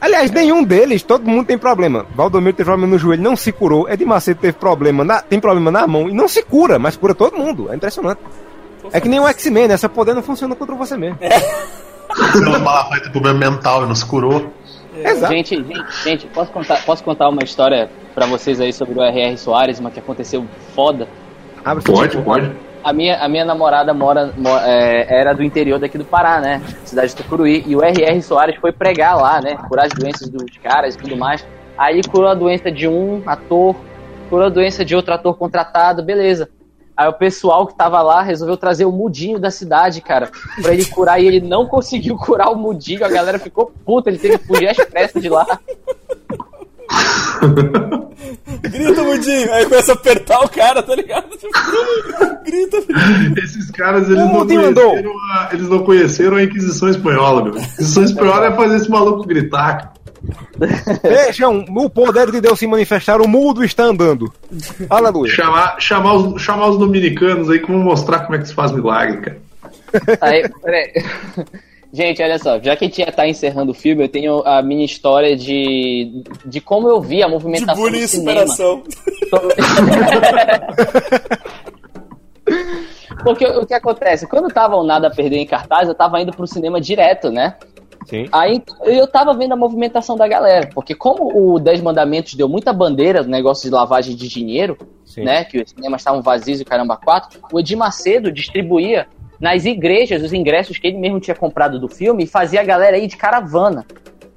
[0.00, 2.06] Aliás, nenhum deles, todo mundo tem problema.
[2.14, 3.88] Valdomiro teve problema no joelho, não se curou.
[3.88, 7.14] Ed Macedo teve problema, na- tem problema na mão e não se cura, mas cura
[7.14, 7.70] todo mundo.
[7.70, 8.20] É impressionante.
[8.92, 9.74] É que nem o X-Men, né?
[9.74, 11.18] Essa poder não funciona contra você mesmo.
[11.20, 14.50] Ela Malafaia tem problema mental e não se curou.
[14.96, 15.32] Exato.
[15.32, 19.36] Gente, gente, gente, posso contar, posso contar uma história pra vocês aí sobre o R.R.
[19.36, 21.06] Soares, uma que aconteceu foda?
[21.64, 22.50] Abre Pode, pode.
[22.82, 26.62] A minha, a minha namorada mora, mo- é, era do interior daqui do Pará, né?
[26.84, 27.62] Cidade de Tucuruí.
[27.66, 28.22] E o R.R.
[28.22, 29.56] Soares foi pregar lá, né?
[29.68, 31.46] Curar as doenças dos caras e tudo mais.
[31.76, 33.76] Aí ele curou a doença de um ator,
[34.30, 36.48] curou a doença de outro ator contratado, beleza.
[36.96, 40.30] Aí o pessoal que tava lá resolveu trazer o mudinho da cidade, cara,
[40.62, 41.20] pra ele curar.
[41.22, 43.04] E ele não conseguiu curar o mudinho.
[43.04, 45.46] A galera ficou puta, ele teve que fugir às pressas de lá.
[48.62, 49.52] Grita, Mudinho.
[49.52, 51.28] Aí começa a apertar o cara, tá ligado?
[51.36, 51.48] Tipo,
[52.44, 52.78] grita,
[53.42, 57.54] Esses caras, eles não, conheceram a, eles não conheceram a Inquisição Espanhola, meu.
[57.54, 59.92] A Inquisição Espanhola é fazer esse maluco gritar.
[61.02, 64.30] Vejam, o poder de Deus se manifestar, o mudo está andando.
[64.88, 65.32] Aleluia.
[65.32, 68.70] Chamar, chamar, os, chamar os dominicanos aí que vão mostrar como é que se faz
[68.72, 69.40] milagre, cara.
[70.20, 70.92] Aí, peraí.
[71.92, 74.62] Gente, olha só, já que a gente já tá encerrando o filme, eu tenho a
[74.62, 78.46] minha história de, de como eu vi a De movimentação bullying do e cinema.
[78.46, 78.82] superação.
[83.22, 84.26] Porque o que acontece?
[84.26, 87.56] Quando tava o Nada a Perder em cartaz, eu tava indo pro cinema direto, né?
[88.06, 88.26] Sim.
[88.32, 92.72] Aí eu tava vendo a movimentação da galera, porque como o Dez Mandamentos deu muita
[92.72, 95.24] bandeira no negócio de lavagem de dinheiro, Sim.
[95.24, 99.06] né, que os cinemas estavam vazios e caramba quatro, o Edir Macedo distribuía
[99.40, 103.06] nas igrejas os ingressos que ele mesmo tinha comprado do filme fazia a galera ir
[103.06, 103.86] de caravana,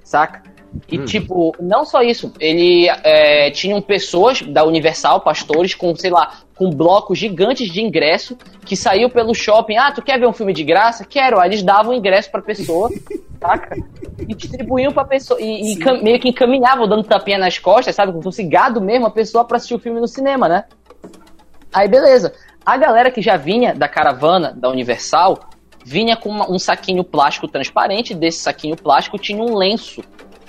[0.03, 0.53] saca?
[0.91, 6.39] E tipo, não só isso, ele é, tinham pessoas da Universal, pastores, com, sei lá,
[6.55, 8.35] com blocos gigantes de ingresso
[8.65, 9.77] que saíam pelo shopping.
[9.77, 11.05] Ah, tu quer ver um filme de graça?
[11.05, 11.39] Quero.
[11.39, 12.89] Aí eles davam ingresso pra pessoa,
[13.39, 13.75] saca?
[14.19, 15.39] E distribuíam pra pessoa.
[15.39, 18.11] E, e meio que encaminhavam, dando tapinha nas costas, sabe?
[18.11, 20.65] Como se fosse gado mesmo, a pessoa pra assistir o filme no cinema, né?
[21.71, 22.33] Aí beleza.
[22.65, 25.39] A galera que já vinha da caravana da Universal
[25.85, 28.15] vinha com uma- um saquinho plástico transparente.
[28.15, 30.01] Desse saquinho plástico tinha um lenço,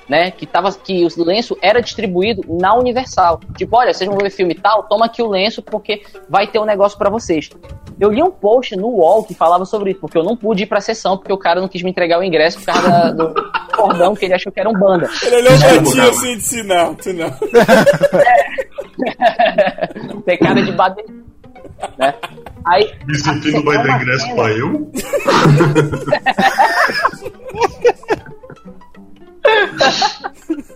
[0.08, 0.30] né?
[0.30, 3.40] Que tava que o lenço era distribuído na Universal.
[3.56, 6.64] Tipo, olha, vocês vão ver filme tal, toma aqui o lenço porque vai ter um
[6.64, 7.50] negócio pra vocês.
[7.98, 10.66] Eu li um post no UOL que falava sobre isso, porque eu não pude ir
[10.66, 13.34] pra sessão porque o cara não quis me entregar o ingresso por causa da- do
[13.76, 15.08] cordão que ele achou que era um banda.
[15.22, 17.30] Ele olhou pra ti assim e disse: Não, tu não.
[20.24, 21.04] Tem cara de bater.
[21.98, 22.14] Né?
[22.66, 24.90] Aí, Me sentindo vai dar ingresso pra eu.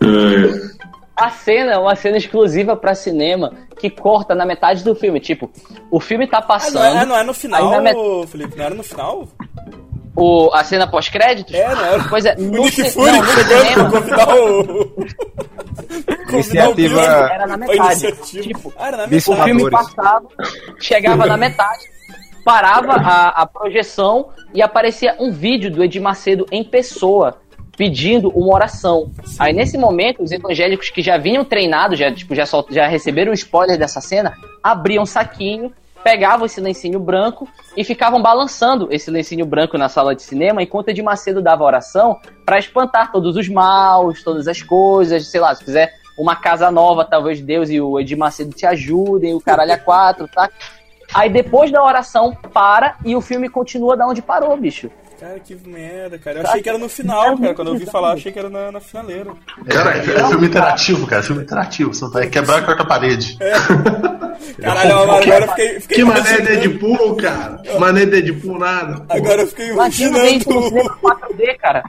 [0.02, 0.78] É.
[1.20, 5.18] A cena é uma cena exclusiva pra cinema que corta na metade do filme.
[5.18, 5.50] Tipo,
[5.90, 6.74] o filme tá Ah, passando.
[6.74, 8.56] não, é, não é no final, Aí na met- Felipe?
[8.56, 9.26] Não era no final?
[10.16, 11.54] O, a cena pós-créditos?
[11.54, 12.04] É, não era.
[12.08, 14.94] Pois é, O no, Nick Fury não, no cinema convidar o.
[16.30, 17.02] Iniciativa-
[17.32, 17.86] era na metade.
[18.06, 18.42] iniciativa.
[18.42, 19.50] Tipo, Ah, era na Bis- o metade.
[19.50, 20.26] filme passava,
[20.78, 21.84] chegava na metade,
[22.44, 27.38] parava a, a projeção e aparecia um vídeo do Edir Macedo em pessoa
[27.76, 29.10] pedindo uma oração.
[29.38, 33.30] Aí nesse momento, os evangélicos que já vinham treinados, já, tipo, já, sol- já receberam
[33.30, 35.72] o spoiler dessa cena, abriam um saquinho,
[36.02, 40.88] pegavam esse lencinho branco e ficavam balançando esse lencinho branco na sala de cinema enquanto
[40.88, 45.64] Edir Macedo dava oração para espantar todos os maus, todas as coisas, sei lá, se
[45.64, 49.78] quiser uma casa nova, talvez Deus e o Edir Macedo te ajudem, o caralho a
[49.78, 50.50] quatro, tá?
[51.14, 54.90] Aí depois da oração para e o filme continua da onde parou, bicho.
[55.18, 56.38] Cara, que merda, cara.
[56.40, 57.54] Eu achei que era no final, cara.
[57.54, 59.32] Quando eu ouvi falar, eu achei que era na, na finaleira.
[59.68, 61.22] Cara, é, é filme interativo, cara.
[61.24, 61.92] Filme interativo.
[61.92, 63.36] Você não tá é quebrar a quarta parede.
[64.62, 67.62] Caralho, Amaro, agora eu fiquei, fiquei Que mané imaginando- Deadpool, cara.
[67.80, 69.04] Mané Deadpool nada.
[69.08, 70.68] Agora eu fiquei Imagina imaginando.
[70.68, 71.82] cinema 4D, cara.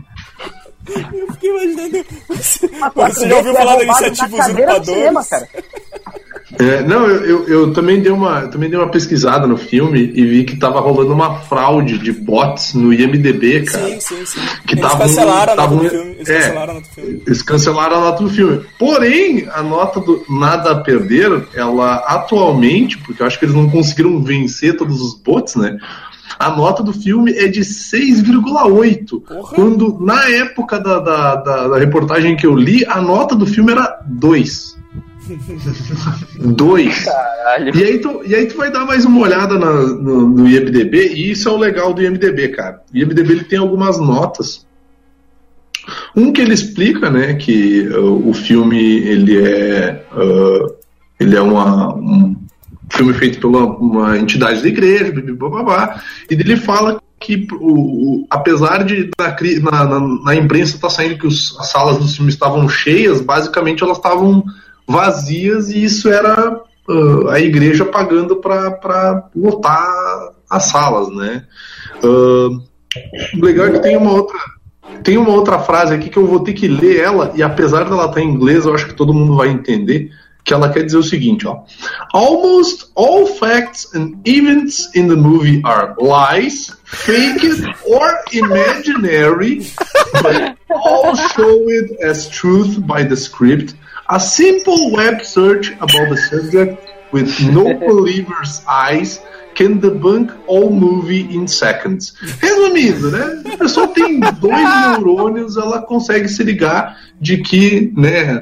[1.14, 2.06] Eu fiquei imaginando.
[2.30, 4.80] Você, você já ouviu é falar da iniciativa na
[6.58, 10.26] É, não, eu, eu, eu também dei uma, também dei uma pesquisada no filme e
[10.26, 13.88] vi que tava rolando uma fraude de bots no IMDB, cara.
[13.88, 14.40] Sim, sim, sim.
[14.66, 16.12] Que Eles tavam- cancelaram a nota do filme.
[16.16, 16.40] Eles é.
[16.40, 17.24] cancelaram a nota do filme.
[17.28, 18.62] Eles cancelaram a nota do filme.
[18.80, 23.70] Porém, a nota do Nada a Perder, ela atualmente, porque eu acho que eles não
[23.70, 25.78] conseguiram vencer todos os bots, né?
[26.38, 29.22] A nota do filme é de 6,8.
[29.22, 29.54] Porra.
[29.56, 33.72] Quando, na época da, da, da, da reportagem que eu li, a nota do filme
[33.72, 34.79] era 2.
[36.40, 37.06] 2.
[37.06, 37.78] Caralho.
[37.78, 41.14] E aí, tu, e aí tu vai dar mais uma olhada na- no, no IMDB,
[41.14, 42.82] e isso é o legal do IMDB, cara.
[42.94, 44.66] O IMDB ele tem algumas notas.
[46.16, 50.76] Um que ele explica, né, que uh, o filme ele é uh,
[51.20, 52.36] ele é uma, um
[52.92, 58.22] filme feito pela uma entidade da igreja, blá, blá, blá, e ele fala que, o,
[58.22, 59.10] o- apesar de
[59.62, 63.84] na, na, na, imprensa estar saindo que os- as salas dos filmes estavam cheias, basicamente
[63.84, 64.44] elas estavam
[64.90, 66.60] vazias e isso era
[66.90, 71.46] ah, a igreja pagando para lotar as salas, né?
[72.04, 72.60] O
[73.46, 74.40] legal é que tem uma outra
[75.04, 78.06] tem uma outra frase aqui que eu vou ter que ler ela e apesar dela
[78.06, 80.12] estar em inglês, eu acho que todo mundo vai entender
[80.44, 81.64] que ela quer dizer o seguinte, ó.
[82.12, 89.62] Almost all facts and events in the movie are lies, faked or imaginary,
[90.24, 93.76] but all showed as truth by the script.
[94.10, 96.78] A simple web search about the subject
[97.14, 99.22] with no believer's eyes
[99.56, 102.14] can debunk all movie in seconds.
[102.42, 103.44] Resumindo, né?
[103.54, 104.64] A pessoa tem dois
[104.98, 108.40] neurônios, ela consegue se ligar de que, né,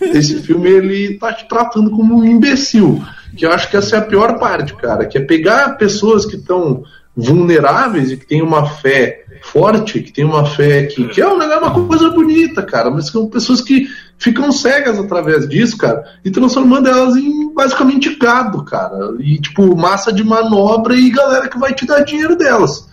[0.00, 3.02] esse filme ele tá te tratando como um imbecil.
[3.36, 6.36] Que eu acho que essa é a pior parte, cara, que é pegar pessoas que
[6.36, 6.82] estão
[7.16, 11.40] vulneráveis e que têm uma fé forte, que tem uma fé que, que é um-
[11.42, 13.88] é uma coisa bonita, cara, mas são pessoas que
[14.18, 20.12] ficam cegas através disso, cara, e transformando elas em basicamente gado, cara, e tipo, massa
[20.12, 22.88] de manobra e galera que vai te dar dinheiro delas.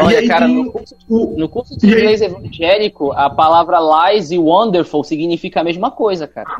[0.00, 2.00] Olha, aí cara, no curso, o- no curso de E aí?
[2.02, 3.78] inglês evangélico, a palavra
[4.12, 6.48] lies e wonderful significa a mesma coisa, cara.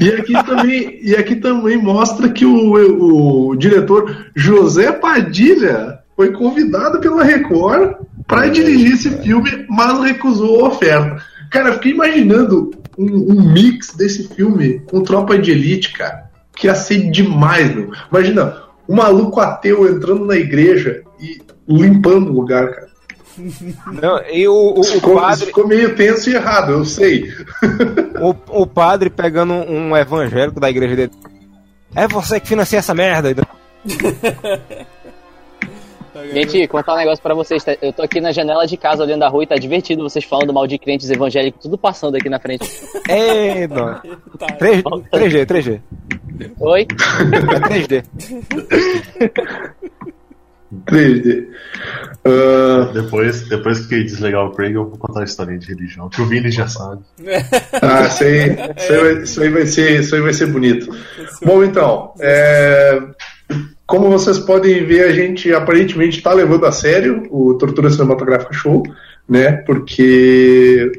[0.00, 7.00] E aqui também, e aqui também mostra que o, o diretor José Padilha foi convidado
[7.00, 7.94] pela Record
[8.26, 11.22] para dirigir esse filme, mas recusou a oferta.
[11.50, 16.66] Cara, eu fiquei imaginando um, um mix desse filme com Tropa de Elite, cara, que
[16.66, 17.90] ia ser demais, meu.
[18.10, 22.86] Imagina, um maluco ateu entrando na igreja e limpando o lugar, cara.
[24.02, 27.30] Não, e o, o- o padre, ficou meio tenso e errado, eu sei.
[28.20, 31.12] o, o padre pegando um evangélico da igreja dele.
[31.94, 33.34] É você que financia essa merda.
[36.32, 37.62] Gente, contar um negócio pra vocês.
[37.64, 37.76] tá?
[37.80, 40.52] Eu tô aqui na janela de casa olhando a rua e tá divertido vocês falando
[40.52, 42.64] mal de crentes evangélicos, tudo passando aqui na frente.
[43.08, 44.00] É, não.
[44.38, 44.46] Tá.
[44.58, 45.80] 3, 3G, 3G.
[46.60, 46.82] Oi?
[46.82, 48.04] É 3D.
[50.86, 51.46] 3D.
[52.24, 56.20] Ah, Depois, depois que desligar o Craig, eu vou contar a história de religião, que
[56.20, 57.02] o Vini já sabe.
[57.80, 60.90] Ah, isso aí, isso aí, vai, isso aí vai ser, isso aí vai ser bonito.
[61.44, 63.00] Bom, então, é,
[63.86, 68.82] como vocês podem ver, a gente aparentemente está levando a sério o Tortura Cinematográfica Show,
[69.28, 69.52] né?
[69.52, 70.90] Porque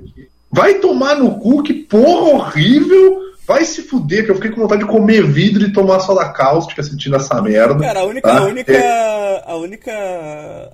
[0.51, 3.27] vai tomar no cu, que porra horrível!
[3.47, 6.81] Vai se fuder, que eu fiquei com vontade de comer vidro e tomar soda cáustica
[6.81, 7.80] assistindo essa merda.
[7.80, 8.39] Cara, a única, tá?
[8.39, 9.91] a única, É, a única,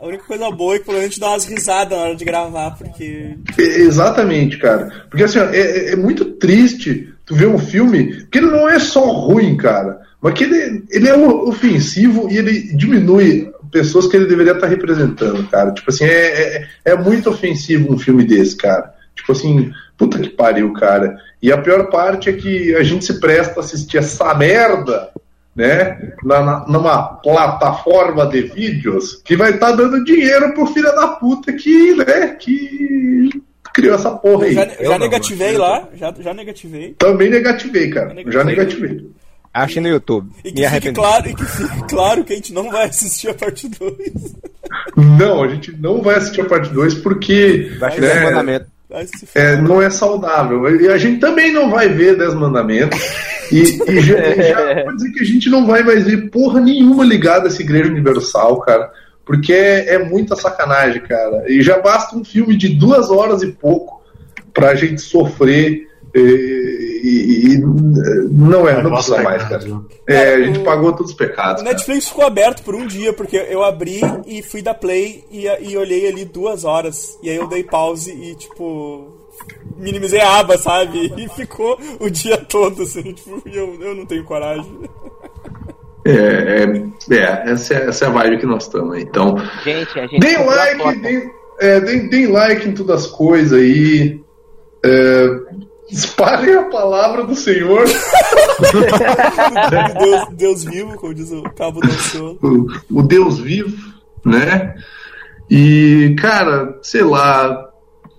[0.02, 3.36] a única coisa boa é que provavelmente dá umas risadas na hora de gravar, porque
[3.60, 4.92] É, Exatamente, cara.
[5.08, 8.68] Porque assim, ó, é, é- é muito triste tu ver um filme que ele não
[8.68, 14.16] é só ruim, cara, mas que ele, ele é ofensivo e ele diminui pessoas que
[14.16, 15.72] ele deveria estar representando, cara.
[15.74, 18.94] Tipo assim, é, é, é muito ofensivo um filme desse, cara.
[19.16, 21.18] Tipo assim, puta que pariu, cara.
[21.42, 25.10] E a pior parte é que a gente se presta a assistir essa merda,
[25.56, 26.14] né?
[26.24, 31.52] Na, na- numa plataforma de vídeos que vai estar dando dinheiro pro filho da puta
[31.54, 33.30] que, né, que
[33.74, 34.54] criou essa porra aí.
[34.54, 36.96] já, eu já negativei lá, já, já negativei.
[36.98, 38.16] Também negativei, cara.
[38.32, 39.10] Já negativei.
[39.54, 40.32] Ache no YouTube.
[40.44, 43.34] E que fique claro, e que fique claro que a gente não vai assistir a
[43.36, 43.90] parte 2.
[45.20, 48.74] Não, a gente não vai assistir a parte 2 porque Vai né, mandamento.
[49.34, 50.80] É, não é saudável.
[50.80, 53.00] E a gente também não vai ver 10 mandamentos.
[53.52, 57.04] E, e já, já vou dizer que a gente não vai mais ver porra nenhuma
[57.04, 58.92] ligada a essa Igreja Universal, cara.
[59.26, 61.44] Porque é, é muita sacanagem, cara.
[61.48, 64.04] E já basta um filme de duas horas e pouco
[64.54, 65.88] pra gente sofrer.
[66.16, 67.58] E, e-
[68.30, 69.64] não é, não precisa mais, cara.
[70.08, 71.62] É, a gente pagou todos os pecados.
[71.62, 71.76] O cara.
[71.76, 75.78] Netflix ficou aberto por um dia, porque eu abri e fui dar play e, e
[75.78, 77.18] olhei ali duas horas.
[77.22, 79.08] E aí eu dei pause e, tipo,
[79.78, 81.14] minimizei a aba, sabe?
[81.18, 84.72] E ficou o dia todo, assim, tipo, eu, eu não tenho coragem.
[86.06, 88.98] É, é, é, essa, é, essa é a vibe que nós estamos.
[88.98, 90.20] Então, Gente, a gente.
[90.20, 94.22] deem like, deem, é, deem, deem like em todas as coisas aí.
[94.86, 95.40] É,
[95.94, 97.86] espalhem a palavra do Senhor.
[100.00, 102.40] Deus, Deus vivo, como diz o Cabo do Oceano.
[102.42, 102.68] o,
[103.00, 103.78] o Deus vivo,
[104.26, 104.76] né?
[105.50, 107.70] E, cara, sei lá,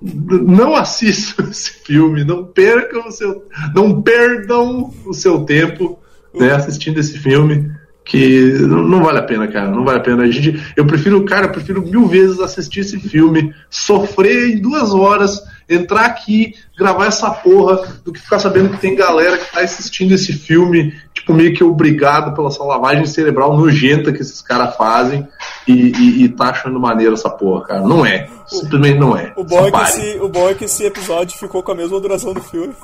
[0.00, 3.44] não assistam esse filme, não percam o seu,
[3.74, 5.98] não perdam o seu tempo,
[6.34, 7.70] né, assistindo esse filme,
[8.04, 10.24] que não, não vale a pena, cara, não vale a pena.
[10.24, 14.92] A gente, eu prefiro, cara, eu prefiro mil vezes assistir esse filme, sofrer em duas
[14.92, 19.60] horas, entrar aqui, gravar essa porra, do que ficar sabendo que tem galera que tá
[19.60, 24.76] assistindo esse filme, tipo meio que obrigado pela essa lavagem cerebral nojenta que esses caras
[24.76, 25.26] fazem
[25.66, 27.80] e, e, e tá achando maneiro essa porra, cara.
[27.80, 28.28] Não é.
[28.46, 29.32] Simplesmente não é.
[29.36, 31.98] O bom é, que esse, o bom é que esse episódio ficou com a mesma
[32.00, 32.74] duração do filme.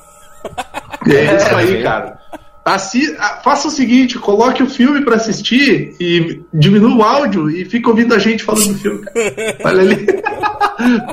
[1.07, 2.19] É isso aí, cara.
[2.65, 7.65] Assi a- faça o seguinte, coloque o filme pra assistir e diminua o áudio e
[7.65, 9.05] fica ouvindo a gente falando do filme.
[9.05, 9.57] cara.
[9.65, 10.07] Olha ali.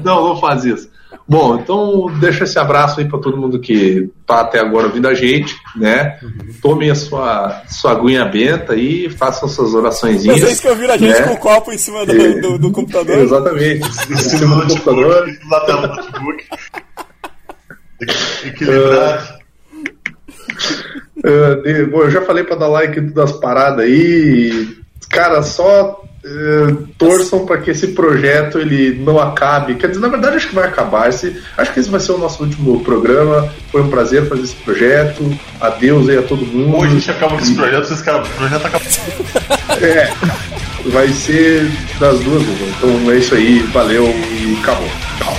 [0.03, 0.89] não, não faz isso.
[1.29, 5.13] Bom, então deixa esse abraço aí pra todo mundo que tá até agora ouvindo a
[5.13, 6.17] gente, né?
[6.61, 10.39] Tomem a sua, sua aguinha benta aí, façam suas oraçõezinhas.
[10.39, 11.27] Vocês que ouviram a gente né?
[11.27, 12.39] com o copo em cima do, É.
[12.39, 13.17] do, do computador.
[13.19, 13.85] Exatamente.
[14.09, 15.27] Em cima do computador.
[15.49, 16.43] Na tela do notebook.
[18.45, 19.37] Equilibrado.
[21.63, 24.77] De- bom, eu já falei pra dar like em todas as paradas aí.
[25.09, 29.75] Cara, só é, torçam pra que esse projeto ele não acabe.
[29.75, 31.07] Quer dizer, na verdade, acho que vai acabar.
[31.07, 33.49] Esse, acho que esse vai ser o nosso último programa.
[33.71, 35.23] Foi um prazer fazer esse projeto.
[35.61, 36.77] Adeus aí a todo mundo.
[36.77, 38.85] Hoje a gente acaba com esse projeto, esses caras, o projeto acaba.
[39.79, 40.11] É,
[40.87, 42.41] vai ser das duas.
[42.41, 43.59] Então é isso aí.
[43.71, 44.89] Valeu e acabou.
[45.19, 45.37] Tchau.